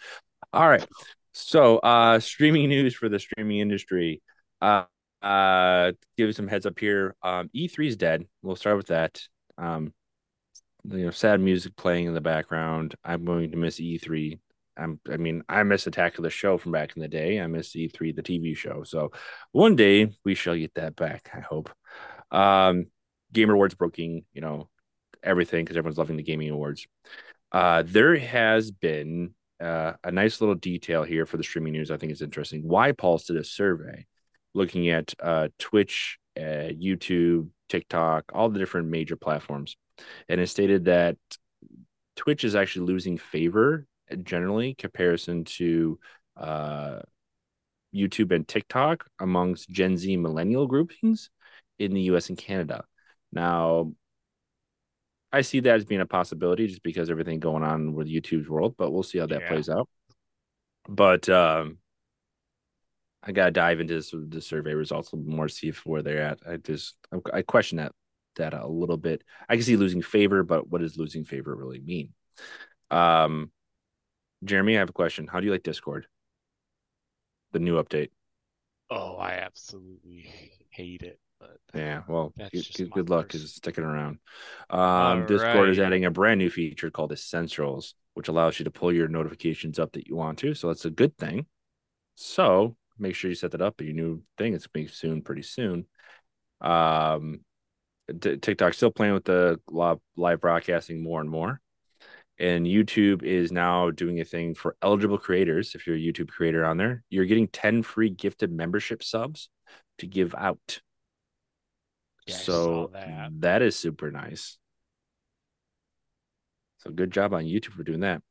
All 0.51 0.67
right. 0.67 0.85
So, 1.31 1.77
uh, 1.79 2.19
streaming 2.19 2.69
news 2.69 2.93
for 2.93 3.09
the 3.09 3.19
streaming 3.19 3.59
industry. 3.59 4.21
Uh, 4.61 4.83
uh, 5.21 5.93
give 6.17 6.27
you 6.27 6.33
some 6.33 6.47
heads 6.47 6.65
up 6.65 6.77
here. 6.77 7.15
Um, 7.23 7.49
E3 7.55 7.87
is 7.87 7.95
dead. 7.95 8.27
We'll 8.41 8.55
start 8.55 8.77
with 8.77 8.87
that. 8.87 9.21
Um, 9.57 9.93
you 10.83 11.05
know, 11.05 11.11
sad 11.11 11.39
music 11.39 11.75
playing 11.75 12.07
in 12.07 12.13
the 12.13 12.21
background. 12.21 12.95
I'm 13.03 13.23
going 13.23 13.51
to 13.51 13.57
miss 13.57 13.79
E3. 13.79 14.39
I'm, 14.75 14.99
I 15.09 15.17
mean, 15.17 15.43
I 15.47 15.63
miss 15.63 15.87
Attack 15.87 16.17
of 16.17 16.23
the 16.23 16.29
Show 16.29 16.57
from 16.57 16.71
back 16.71 16.95
in 16.95 17.01
the 17.01 17.07
day. 17.07 17.39
I 17.39 17.47
miss 17.47 17.75
E3, 17.75 18.15
the 18.15 18.23
TV 18.23 18.55
show. 18.55 18.83
So 18.83 19.11
one 19.51 19.75
day 19.75 20.11
we 20.25 20.35
shall 20.35 20.55
get 20.55 20.73
that 20.75 20.95
back. 20.95 21.29
I 21.33 21.39
hope. 21.39 21.69
Um, 22.33 22.87
Game 23.31 23.49
Awards 23.49 23.75
broking, 23.75 24.25
you 24.33 24.41
know, 24.41 24.69
everything 25.23 25.63
because 25.63 25.77
everyone's 25.77 25.97
loving 25.97 26.17
the 26.17 26.23
gaming 26.23 26.49
awards. 26.49 26.85
Uh, 27.51 27.83
there 27.85 28.17
has 28.17 28.71
been 28.71 29.33
uh, 29.61 29.93
a 30.03 30.11
nice 30.11 30.41
little 30.41 30.55
detail 30.55 31.03
here 31.03 31.25
for 31.25 31.37
the 31.37 31.43
streaming 31.43 31.73
news. 31.73 31.91
I 31.91 31.97
think 31.97 32.11
is 32.11 32.21
interesting. 32.21 32.63
YPulse 32.63 33.27
did 33.27 33.37
a 33.37 33.43
survey 33.43 34.05
looking 34.53 34.89
at 34.89 35.13
uh, 35.21 35.47
Twitch, 35.57 36.19
uh, 36.37 36.69
YouTube, 36.73 37.49
TikTok, 37.69 38.25
all 38.33 38.49
the 38.49 38.59
different 38.59 38.89
major 38.89 39.15
platforms, 39.15 39.77
and 40.27 40.41
it 40.41 40.47
stated 40.47 40.85
that 40.85 41.17
Twitch 42.15 42.43
is 42.43 42.55
actually 42.55 42.87
losing 42.87 43.17
favor 43.17 43.87
generally 44.21 44.75
comparison 44.75 45.43
to 45.43 45.99
uh, 46.37 46.99
YouTube 47.95 48.31
and 48.31 48.47
TikTok 48.47 49.05
amongst 49.19 49.69
Gen 49.69 49.97
Z 49.97 50.15
millennial 50.17 50.67
groupings 50.67 51.29
in 51.83 51.93
the 51.93 52.01
US 52.01 52.29
and 52.29 52.37
Canada. 52.37 52.85
Now, 53.31 53.93
I 55.31 55.41
see 55.41 55.61
that 55.61 55.75
as 55.75 55.85
being 55.85 56.01
a 56.01 56.05
possibility 56.05 56.67
just 56.67 56.83
because 56.83 57.09
everything 57.09 57.39
going 57.39 57.63
on 57.63 57.93
with 57.93 58.07
YouTube's 58.07 58.47
world, 58.47 58.75
but 58.77 58.91
we'll 58.91 59.03
see 59.03 59.17
how 59.17 59.25
that 59.25 59.41
yeah. 59.41 59.47
plays 59.47 59.69
out. 59.69 59.89
But 60.87 61.27
um 61.29 61.77
I 63.25 63.31
gotta 63.31 63.51
dive 63.51 63.79
into 63.79 63.95
this, 63.95 64.13
the 64.13 64.41
survey 64.41 64.73
results 64.73 65.11
a 65.11 65.15
little 65.15 65.33
more, 65.33 65.47
see 65.47 65.69
if 65.69 65.85
where 65.85 66.01
they're 66.01 66.21
at. 66.21 66.39
I 66.47 66.57
just 66.57 66.95
I 67.33 67.41
question 67.41 67.77
that 67.77 67.93
that 68.35 68.53
a 68.53 68.67
little 68.67 68.97
bit. 68.97 69.23
I 69.47 69.55
can 69.55 69.63
see 69.63 69.75
losing 69.75 70.01
favor, 70.01 70.43
but 70.43 70.69
what 70.69 70.81
does 70.81 70.97
losing 70.97 71.25
favor 71.25 71.55
really 71.55 71.79
mean? 71.79 72.13
Um, 72.91 73.51
Jeremy, 74.43 74.75
I 74.75 74.79
have 74.79 74.89
a 74.89 74.93
question. 74.93 75.27
How 75.27 75.39
do 75.39 75.45
you 75.45 75.51
like 75.51 75.63
Discord? 75.63 76.07
The 77.53 77.59
new 77.59 77.81
update. 77.81 78.09
Oh, 78.89 79.15
I 79.15 79.33
absolutely 79.33 80.29
hate 80.69 81.01
it. 81.01 81.19
But 81.71 81.79
yeah, 81.79 82.01
well, 82.07 82.33
good, 82.51 82.91
good, 82.91 83.09
luck 83.09 83.27
because 83.27 83.43
it's 83.43 83.55
sticking 83.55 83.83
around. 83.83 84.19
Um, 84.69 85.25
Discord 85.25 85.55
right. 85.55 85.69
is 85.69 85.79
adding 85.79 86.05
a 86.05 86.11
brand 86.11 86.39
new 86.39 86.49
feature 86.49 86.91
called 86.91 87.11
Essentials, 87.11 87.95
which 88.13 88.27
allows 88.27 88.59
you 88.59 88.65
to 88.65 88.71
pull 88.71 88.93
your 88.93 89.07
notifications 89.07 89.79
up 89.79 89.93
that 89.93 90.07
you 90.07 90.15
want 90.15 90.39
to. 90.39 90.53
So 90.53 90.67
that's 90.67 90.85
a 90.85 90.91
good 90.91 91.17
thing. 91.17 91.45
So 92.15 92.75
make 92.97 93.15
sure 93.15 93.29
you 93.29 93.35
set 93.35 93.51
that 93.51 93.61
up. 93.61 93.81
Your 93.81 93.93
new 93.93 94.21
thing 94.37 94.53
it's 94.53 94.67
coming 94.67 94.87
soon, 94.87 95.21
pretty 95.21 95.41
soon. 95.41 95.87
Um, 96.61 97.41
T- 98.19 98.37
TikTok 98.37 98.73
still 98.73 98.91
playing 98.91 99.13
with 99.13 99.25
the 99.25 99.59
live 99.69 100.41
broadcasting 100.41 101.01
more 101.01 101.21
and 101.21 101.29
more. 101.29 101.61
And 102.39 102.65
YouTube 102.65 103.23
is 103.23 103.51
now 103.51 103.91
doing 103.91 104.19
a 104.19 104.25
thing 104.25 104.55
for 104.55 104.75
eligible 104.81 105.17
creators. 105.17 105.75
If 105.75 105.87
you're 105.87 105.95
a 105.95 105.99
YouTube 105.99 106.29
creator 106.29 106.65
on 106.65 106.77
there, 106.77 107.03
you're 107.09 107.25
getting 107.25 107.47
10 107.47 107.83
free 107.83 108.09
gifted 108.09 108.51
membership 108.51 109.03
subs 109.03 109.49
to 109.99 110.07
give 110.07 110.33
out. 110.35 110.81
Yeah, 112.27 112.35
so 112.35 112.89
that. 112.93 113.29
that 113.39 113.61
is 113.61 113.75
super 113.75 114.11
nice. 114.11 114.57
So 116.79 116.91
good 116.91 117.11
job 117.11 117.33
on 117.33 117.43
YouTube 117.43 117.73
for 117.73 117.83
doing 117.83 118.01
that. 118.01 118.21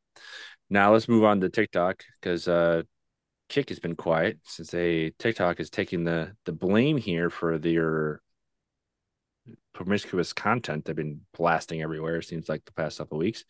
Now 0.71 0.93
let's 0.93 1.09
move 1.09 1.25
on 1.25 1.41
to 1.41 1.49
TikTok 1.49 2.03
because 2.21 2.49
uh 2.49 2.83
Kick 3.49 3.69
has 3.69 3.81
been 3.81 3.97
quiet 3.97 4.39
since 4.45 4.71
they 4.71 5.13
TikTok 5.19 5.61
is 5.61 5.69
taking 5.69 6.05
the 6.05 6.33
the 6.47 6.53
blame 6.53 6.97
here 6.97 7.29
for 7.29 7.59
their 7.59 8.23
promiscuous 9.75 10.33
content 10.33 10.85
they've 10.85 10.95
been 10.95 11.21
blasting 11.37 11.83
everywhere 11.83 12.17
it 12.17 12.25
seems 12.25 12.49
like 12.49 12.65
the 12.65 12.73
past 12.73 12.99
couple 12.99 13.19
weeks 13.19 13.45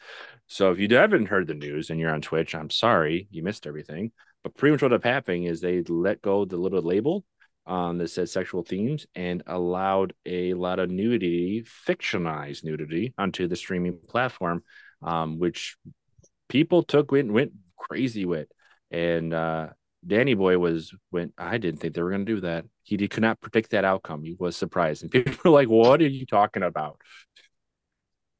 so 0.46 0.70
if 0.70 0.78
you 0.78 0.88
haven't 0.96 1.26
heard 1.26 1.46
the 1.46 1.54
news 1.54 1.90
and 1.90 1.98
you're 1.98 2.14
on 2.14 2.20
twitch 2.20 2.54
i'm 2.54 2.70
sorry 2.70 3.28
you 3.30 3.42
missed 3.42 3.66
everything 3.66 4.12
but 4.42 4.54
pretty 4.54 4.72
much 4.72 4.82
what 4.82 4.92
up 4.92 5.04
happening 5.04 5.44
is 5.44 5.60
they 5.60 5.82
let 5.82 6.22
go 6.22 6.44
the 6.44 6.56
little 6.56 6.80
label 6.80 7.24
um, 7.66 7.98
that 7.98 8.08
said 8.08 8.28
sexual 8.28 8.62
themes 8.62 9.06
and 9.14 9.42
allowed 9.46 10.14
a 10.26 10.54
lot 10.54 10.78
of 10.78 10.90
nudity, 10.90 11.64
fictionalized 11.86 12.64
nudity, 12.64 13.14
onto 13.16 13.46
the 13.46 13.56
streaming 13.56 13.98
platform, 14.08 14.62
um, 15.02 15.38
which 15.38 15.76
people 16.48 16.82
took 16.82 17.12
went 17.12 17.32
went 17.32 17.52
crazy 17.76 18.24
with. 18.24 18.48
And 18.90 19.32
uh, 19.32 19.68
Danny 20.06 20.34
Boy 20.34 20.58
was 20.58 20.92
went. 21.10 21.34
I 21.38 21.58
didn't 21.58 21.80
think 21.80 21.94
they 21.94 22.02
were 22.02 22.10
going 22.10 22.26
to 22.26 22.34
do 22.34 22.40
that. 22.40 22.64
He 22.82 22.96
did, 22.96 23.10
could 23.10 23.22
not 23.22 23.40
predict 23.40 23.70
that 23.70 23.84
outcome. 23.84 24.24
He 24.24 24.36
was 24.38 24.56
surprised, 24.56 25.02
and 25.02 25.10
people 25.10 25.36
were 25.44 25.50
like, 25.50 25.68
"What 25.68 26.00
are 26.02 26.08
you 26.08 26.26
talking 26.26 26.62
about? 26.62 27.00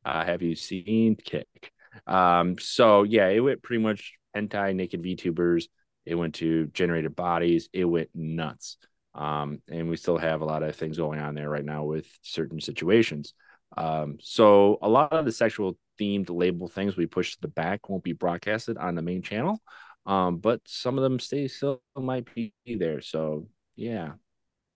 Uh, 0.05 0.25
have 0.25 0.43
you 0.43 0.57
seen 0.57 1.17
Kick?" 1.17 1.73
Um, 2.07 2.59
so 2.59 3.05
yeah, 3.05 3.29
it 3.29 3.41
went 3.41 3.63
pretty 3.63 3.83
much 3.83 4.15
hentai 4.37 4.75
naked 4.75 5.03
VTubers. 5.03 5.67
It 6.05 6.17
went 6.17 6.35
to 6.37 6.67
generated 6.69 7.15
bodies. 7.15 7.69
It 7.73 7.85
went 7.85 8.11
nuts. 8.15 8.79
Um, 9.15 9.61
and 9.69 9.89
we 9.89 9.97
still 9.97 10.19
have 10.19 10.41
a 10.41 10.47
lot 10.47 10.63
of 10.63 10.75
things 10.75 10.97
going 10.97 11.21
on 11.21 11.35
there 11.35 11.51
right 11.51 11.65
now 11.65 11.85
with 11.85 12.07
certain 12.23 12.61
situations. 12.61 13.35
Um, 13.77 14.19
so 14.21 14.79
a 14.83 14.89
lot 14.89 15.13
of 15.13 15.25
the 15.25 15.33
sexual 15.33 15.77
themed 16.01 16.31
label 16.31 16.69
things 16.69 16.97
we 16.97 17.07
push 17.07 17.35
to 17.35 17.41
the 17.41 17.49
back 17.49 17.89
won't 17.89 18.05
be 18.05 18.13
broadcasted 18.13 18.77
on 18.79 18.95
the 18.95 19.03
main 19.03 19.23
channel. 19.23 19.61
Um, 20.07 20.39
but 20.39 20.61
some 20.67 20.99
of 20.99 21.03
them 21.03 21.19
stay 21.19 21.49
still 21.49 21.83
might 21.97 22.27
be 22.35 22.53
there. 22.67 23.01
So 23.01 23.49
yeah, 23.77 24.13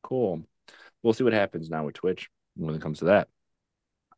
cool. 0.02 0.42
We'll 1.02 1.14
see 1.14 1.24
what 1.24 1.32
happens 1.32 1.68
now 1.70 1.84
with 1.84 1.94
Twitch 1.94 2.28
when 2.56 2.74
it 2.74 2.82
comes 2.82 3.00
to 3.00 3.06
that. 3.06 3.28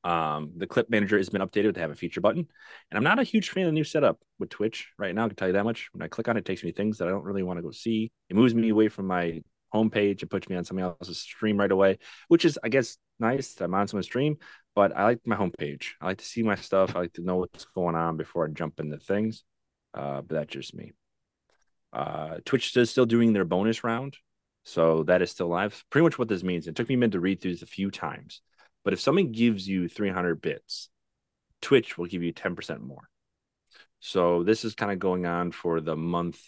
Um, 0.05 0.53
the 0.57 0.67
clip 0.67 0.89
manager 0.91 1.17
has 1.17 1.29
been 1.29 1.43
updated 1.43 1.75
to 1.75 1.81
have 1.81 1.91
a 1.91 1.97
feature 1.97 2.21
button, 2.21 2.47
and 2.91 2.97
I'm 2.97 3.05
not 3.05 3.19
a 3.19 3.25
huge 3.25 3.51
fan 3.51 3.65
of 3.65 3.69
the 3.69 3.73
new 3.73 3.85
setup 3.85 4.21
with 4.39 4.49
Twitch 4.49 4.93
right 4.97 5.15
now. 5.15 5.25
I 5.25 5.29
can 5.29 5.37
tell 5.37 5.49
you 5.49 5.55
that 5.55 5.65
much. 5.65 5.89
When 5.93 6.03
I 6.03 6.09
click 6.09 6.29
on 6.29 6.37
it, 6.37 6.41
it 6.41 6.45
takes 6.45 6.63
me 6.63 6.73
things 6.73 6.99
that 6.99 7.09
I 7.09 7.11
don't 7.11 7.25
really 7.25 7.43
want 7.43 7.59
to 7.59 7.63
go 7.63 7.73
see. 7.73 8.13
It 8.29 8.37
moves 8.37 8.55
me 8.55 8.69
away 8.69 8.89
from 8.89 9.07
my 9.07 9.43
homepage. 9.75 10.23
It 10.23 10.31
puts 10.31 10.49
me 10.49 10.57
on 10.57 10.65
somebody 10.65 10.95
else's 11.01 11.21
stream 11.21 11.59
right 11.59 11.71
away, 11.71 11.99
which 12.29 12.45
is, 12.45 12.59
I 12.63 12.69
guess, 12.69 12.97
nice. 13.19 13.61
I'm 13.61 13.75
on 13.75 13.89
someone's 13.89 14.07
stream, 14.07 14.39
but 14.75 14.97
I 14.97 15.05
like 15.05 15.21
my 15.27 15.37
homepage. 15.37 15.91
I 16.01 16.07
like 16.07 16.19
to 16.19 16.25
see 16.25 16.43
my 16.43 16.57
stuff. 16.57 16.95
I 16.95 17.01
like 17.01 17.13
to 17.15 17.23
know 17.23 17.37
what's 17.37 17.65
going 17.67 17.95
on 17.95 18.17
before 18.17 18.47
I 18.47 18.51
jump 18.51 18.81
into 18.81 18.99
things. 18.99 19.45
Uh, 19.95 20.23
but 20.23 20.37
that's 20.37 20.53
just 20.53 20.75
me. 20.75 20.93
Uh, 21.93 22.37
Twitch 22.45 22.77
is 22.77 22.91
still 22.91 23.07
doing 23.07 23.33
their 23.33 23.45
bonus 23.45 23.83
round, 23.83 24.17
so 24.65 25.05
that 25.05 25.23
is 25.23 25.31
still 25.31 25.49
live. 25.49 25.85
Pretty 25.91 26.05
much 26.05 26.19
what 26.19 26.29
this 26.29 26.43
means. 26.43 26.67
It 26.67 26.77
took 26.77 26.89
me 26.89 26.95
a 26.95 26.99
minute 26.99 27.13
to 27.13 27.21
read 27.21 27.41
through 27.41 27.53
this 27.53 27.63
a 27.63 27.67
few 27.67 27.91
times, 27.91 28.43
but 28.85 28.93
if 28.93 29.01
someone 29.01 29.33
gives 29.33 29.67
you 29.67 29.89
300 29.89 30.41
bits, 30.41 30.91
Twitch 31.63 31.97
will 31.97 32.07
give 32.07 32.23
you 32.23 32.33
10% 32.33 32.81
more. 32.81 33.09
So 34.01 34.45
this 34.45 34.65
is 34.65 34.75
kind 34.75 34.93
of 34.93 34.99
going 34.99 35.27
on 35.27 35.51
for 35.51 35.81
the 35.81 35.97
month, 35.97 36.41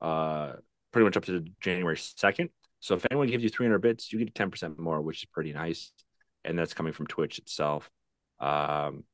uh, 0.00 0.52
pretty 0.92 1.04
much 1.04 1.16
up 1.16 1.24
to 1.26 1.44
January 1.60 1.96
2nd. 1.96 2.48
So 2.80 2.94
if 2.94 3.06
anyone 3.10 3.28
gives 3.28 3.42
you 3.42 3.50
300 3.50 3.78
bits, 3.78 4.12
you 4.12 4.18
get 4.18 4.34
10% 4.34 4.78
more, 4.78 5.00
which 5.00 5.22
is 5.22 5.26
pretty 5.26 5.52
nice. 5.52 5.92
And 6.44 6.58
that's 6.58 6.74
coming 6.74 6.92
from 6.92 7.06
Twitch 7.06 7.38
itself. 7.38 7.90
Um, 8.38 9.04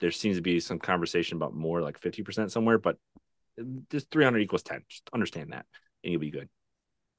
there 0.00 0.10
seems 0.10 0.36
to 0.36 0.42
be 0.42 0.58
some 0.60 0.78
conversation 0.78 1.36
about 1.36 1.54
more 1.54 1.80
like 1.80 2.00
50% 2.00 2.50
somewhere, 2.50 2.78
but 2.78 2.96
this 3.56 4.04
300 4.10 4.40
equals 4.40 4.62
10. 4.62 4.82
Just 4.88 5.08
understand 5.12 5.52
that, 5.52 5.66
and 6.02 6.12
you'll 6.12 6.20
be 6.20 6.30
good. 6.30 6.48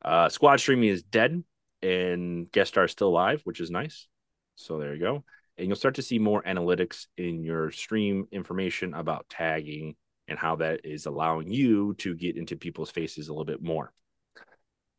Uh, 0.03 0.27
squad 0.29 0.59
streaming 0.59 0.89
is 0.89 1.03
dead, 1.03 1.43
and 1.81 2.51
guest 2.51 2.69
star 2.69 2.85
is 2.85 2.91
still 2.91 3.11
live, 3.11 3.41
which 3.43 3.61
is 3.61 3.71
nice. 3.71 4.07
So 4.55 4.79
there 4.79 4.93
you 4.93 4.99
go. 4.99 5.23
And 5.57 5.67
you'll 5.67 5.75
start 5.75 5.95
to 5.95 6.01
see 6.01 6.19
more 6.19 6.41
analytics 6.43 7.07
in 7.17 7.43
your 7.43 7.71
stream 7.71 8.27
information 8.31 8.93
about 8.93 9.29
tagging 9.29 9.95
and 10.27 10.39
how 10.39 10.55
that 10.57 10.81
is 10.85 11.05
allowing 11.05 11.51
you 11.51 11.93
to 11.99 12.15
get 12.15 12.37
into 12.37 12.55
people's 12.55 12.89
faces 12.89 13.27
a 13.27 13.31
little 13.31 13.45
bit 13.45 13.61
more. 13.61 13.93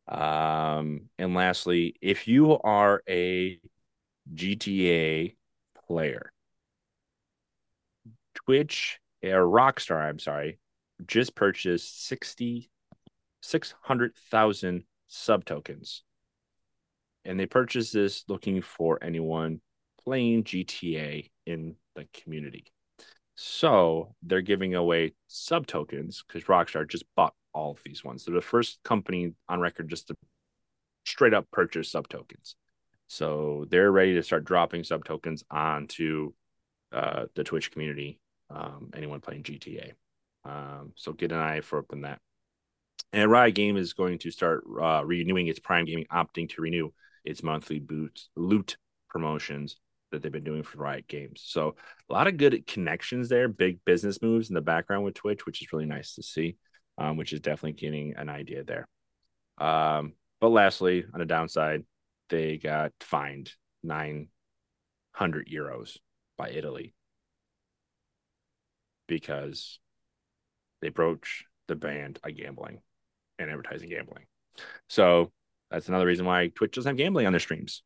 Um, 0.07 1.09
and 1.19 1.35
lastly, 1.35 1.97
if 2.01 2.29
you 2.29 2.59
are 2.59 3.03
a 3.09 3.61
GTA 4.35 5.37
player, 5.87 6.33
Twitch 8.35 9.01
or 9.23 9.43
Rockstar, 9.45 10.03
I'm 10.03 10.19
sorry, 10.19 10.59
just 11.07 11.35
purchased 11.35 12.07
60 12.07 12.71
600,000 13.41 14.85
sub 15.07 15.45
tokens. 15.45 16.03
And 17.27 17.39
they 17.39 17.47
purchased 17.47 17.93
this 17.93 18.25
looking 18.29 18.63
for 18.63 18.99
anyone 19.03 19.61
playing 20.03 20.45
GTA 20.45 21.31
in 21.47 21.77
the 21.95 22.07
community. 22.13 22.67
So 23.35 24.15
they're 24.23 24.41
giving 24.43 24.75
away 24.75 25.15
sub 25.27 25.67
tokens 25.67 26.25
because 26.27 26.45
Rockstar 26.45 26.89
just 26.89 27.05
bought 27.17 27.35
all 27.55 27.73
of 27.73 27.81
these 27.85 28.05
ones. 28.05 28.25
They're 28.25 28.35
the 28.35 28.43
first 28.43 28.81
company 28.83 29.33
on 29.49 29.61
record 29.61 29.89
just 29.89 30.09
to 30.09 30.17
straight 31.05 31.35
up 31.35 31.51
purchase 31.51 31.91
sub 31.91 32.09
tokens. 32.09 32.57
So 33.07 33.67
they're 33.71 33.93
ready 33.93 34.15
to 34.15 34.23
start 34.23 34.45
dropping 34.45 34.85
sub 34.85 35.05
tokens 35.05 35.45
onto 35.51 36.33
uh, 36.93 37.27
the 37.35 37.45
Twitch 37.45 37.71
community. 37.71 38.19
Um, 38.51 38.91
anyone 38.95 39.21
playing 39.21 39.43
GTA. 39.43 39.93
Um, 40.45 40.93
so 40.97 41.13
get 41.13 41.33
an 41.33 41.39
eye 41.39 41.61
for 41.61 41.79
open 41.79 42.03
that. 42.03 42.21
And 43.13 43.31
Riot 43.31 43.55
Game 43.55 43.77
is 43.77 43.93
going 43.93 44.19
to 44.19 44.31
start 44.31 44.65
uh, 44.81 45.03
renewing 45.05 45.47
its 45.47 45.59
Prime 45.59 45.85
Gaming, 45.85 46.07
opting 46.13 46.49
to 46.51 46.63
renew 46.63 46.91
its 47.25 47.43
monthly 47.43 47.79
boot, 47.79 48.21
loot 48.37 48.77
promotions 49.09 49.77
that 50.11 50.23
they've 50.23 50.33
been 50.33 50.45
doing 50.45 50.63
for 50.63 50.79
Riot 50.79 51.07
Games. 51.09 51.43
So 51.45 51.77
a 52.09 52.13
lot 52.13 52.27
of 52.27 52.37
good 52.37 52.67
connections 52.67 53.29
there, 53.29 53.49
big 53.49 53.79
business 53.85 54.21
moves 54.21 54.49
in 54.49 54.55
the 54.55 54.61
background 54.61 55.05
with 55.05 55.15
Twitch, 55.15 55.47
which 55.47 55.63
is 55.63 55.73
really 55.73 55.87
nice 55.87 56.15
to 56.15 56.23
see, 56.23 56.57
um, 56.99 57.17
which 57.17 57.33
is 57.33 57.41
definitely 57.41 57.73
getting 57.73 58.15
an 58.17 58.29
idea 58.29 58.65
there. 58.65 58.87
Um, 59.59 60.15
but 60.41 60.51
lastly, 60.51 61.05
on 61.13 61.21
the 61.21 61.27
downside, 61.27 61.85
they 62.29 62.59
got 62.59 62.93
fined 63.01 63.53
900 63.83 65.49
euros 65.49 65.99
by 66.37 66.51
Italy 66.51 66.95
because 69.07 69.79
they 70.81 70.89
broach 70.89 71.45
the 71.69 71.77
band 71.77 72.19
on 72.25 72.35
gambling 72.35 72.81
and 73.39 73.51
advertising 73.51 73.91
gambling. 73.91 74.25
So 74.89 75.33
that's 75.71 75.89
another 75.89 76.07
reason 76.07 76.27
why 76.27 76.49
Twitch 76.49 76.75
doesn't 76.75 76.91
have 76.91 76.97
gambling 76.97 77.27
on 77.27 77.33
their 77.33 77.41
streams. 77.41 77.83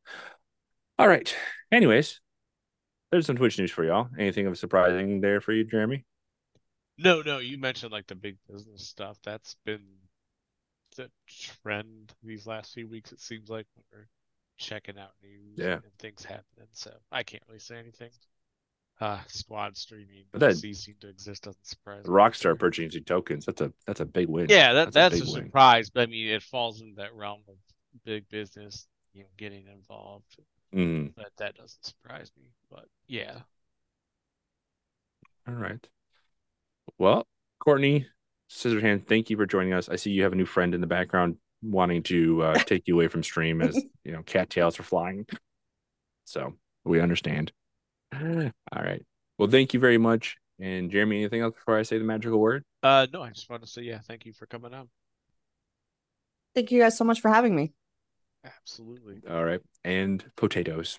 All 0.98 1.08
right. 1.08 1.34
Anyways, 1.70 2.20
there's 3.10 3.26
some 3.26 3.36
Twitch 3.36 3.58
news 3.58 3.70
for 3.70 3.84
y'all. 3.84 4.08
Anything 4.18 4.46
of 4.46 4.58
surprising 4.58 5.20
there 5.20 5.40
for 5.40 5.52
you, 5.52 5.64
Jeremy? 5.64 6.04
No, 6.98 7.22
no, 7.22 7.38
you 7.38 7.58
mentioned 7.58 7.92
like 7.92 8.06
the 8.08 8.14
big 8.16 8.36
business 8.50 8.86
stuff. 8.86 9.18
That's 9.24 9.54
been 9.64 9.84
the 10.96 11.08
trend 11.62 12.12
these 12.22 12.46
last 12.46 12.74
few 12.74 12.88
weeks. 12.88 13.12
It 13.12 13.20
seems 13.20 13.48
like 13.48 13.66
when 13.74 13.84
we're 13.92 14.08
checking 14.56 14.98
out 14.98 15.12
news 15.22 15.56
Yeah. 15.56 15.74
and 15.74 15.98
things 16.00 16.24
happening. 16.24 16.66
So 16.72 16.92
I 17.12 17.22
can't 17.22 17.42
really 17.46 17.60
say 17.60 17.76
anything. 17.78 18.10
Uh, 19.00 19.20
squad 19.28 19.76
streaming 19.76 20.24
But 20.32 20.40
that- 20.40 20.56
ceasing 20.56 20.96
to 21.00 21.08
exist 21.08 21.44
doesn't 21.44 21.64
surprise 21.64 22.04
me. 22.04 22.10
Rockstar 22.10 22.58
purchasing 22.58 23.04
tokens. 23.04 23.46
That's 23.46 23.60
a 23.60 23.72
that's 23.86 24.00
a 24.00 24.04
big 24.04 24.28
win. 24.28 24.48
Yeah, 24.50 24.72
that, 24.72 24.92
That's 24.92 25.14
a 25.14 25.18
that's, 25.20 25.30
a, 25.30 25.34
win. 25.34 25.44
surprise, 25.46 25.88
but 25.90 26.00
I 26.02 26.06
mean, 26.06 26.26
it 26.28 26.42
falls 26.42 26.80
into 26.80 26.96
that 26.96 27.14
realm 27.14 27.42
of 27.48 27.54
big 28.04 28.28
business, 28.28 28.88
you 29.12 29.22
know, 29.22 29.28
getting 29.36 29.68
involved. 29.68 30.36
Mm, 30.74 31.14
But 31.14 31.30
that 31.36 31.54
doesn't 31.54 31.84
surprise 31.84 32.32
me. 32.36 32.50
But 32.70 32.88
yeah, 33.06 33.42
all 35.46 35.54
right. 35.54 35.86
Well, 36.98 37.26
Courtney 37.60 38.06
Scissorhand, 38.50 39.06
thank 39.06 39.30
you 39.30 39.36
for 39.36 39.46
joining 39.46 39.72
us. 39.72 39.88
I 39.88 39.96
see 39.96 40.10
you 40.10 40.24
have 40.24 40.32
a 40.32 40.36
new 40.36 40.46
friend 40.46 40.74
in 40.74 40.80
the 40.80 40.86
background 40.86 41.36
wanting 41.62 42.02
to 42.04 42.42
uh, 42.42 42.54
take 42.64 42.86
you 42.86 42.94
away 42.94 43.08
from 43.08 43.22
stream 43.22 43.62
as 43.62 43.80
you 44.04 44.12
know 44.12 44.22
cattails 44.22 44.78
are 44.80 44.84
flying. 44.84 45.26
So 46.24 46.54
we 46.84 47.00
understand. 47.00 47.52
All 48.12 48.50
right. 48.74 49.04
Well, 49.38 49.48
thank 49.48 49.74
you 49.74 49.80
very 49.80 49.98
much. 49.98 50.36
And 50.60 50.90
Jeremy, 50.90 51.18
anything 51.18 51.40
else 51.40 51.54
before 51.54 51.78
I 51.78 51.82
say 51.82 51.98
the 51.98 52.04
magical 52.04 52.40
word? 52.40 52.64
uh, 52.82 53.06
no, 53.12 53.22
I 53.22 53.30
just 53.30 53.48
want 53.48 53.62
to 53.62 53.68
say 53.68 53.82
yeah, 53.82 54.00
thank 54.00 54.26
you 54.26 54.32
for 54.32 54.46
coming 54.46 54.74
on. 54.74 54.88
Thank 56.54 56.72
you 56.72 56.80
guys 56.80 56.98
so 56.98 57.04
much 57.04 57.20
for 57.20 57.28
having 57.28 57.54
me. 57.54 57.72
Absolutely. 58.44 59.20
All 59.30 59.44
right. 59.44 59.60
And 59.84 60.24
potatoes. 60.36 60.98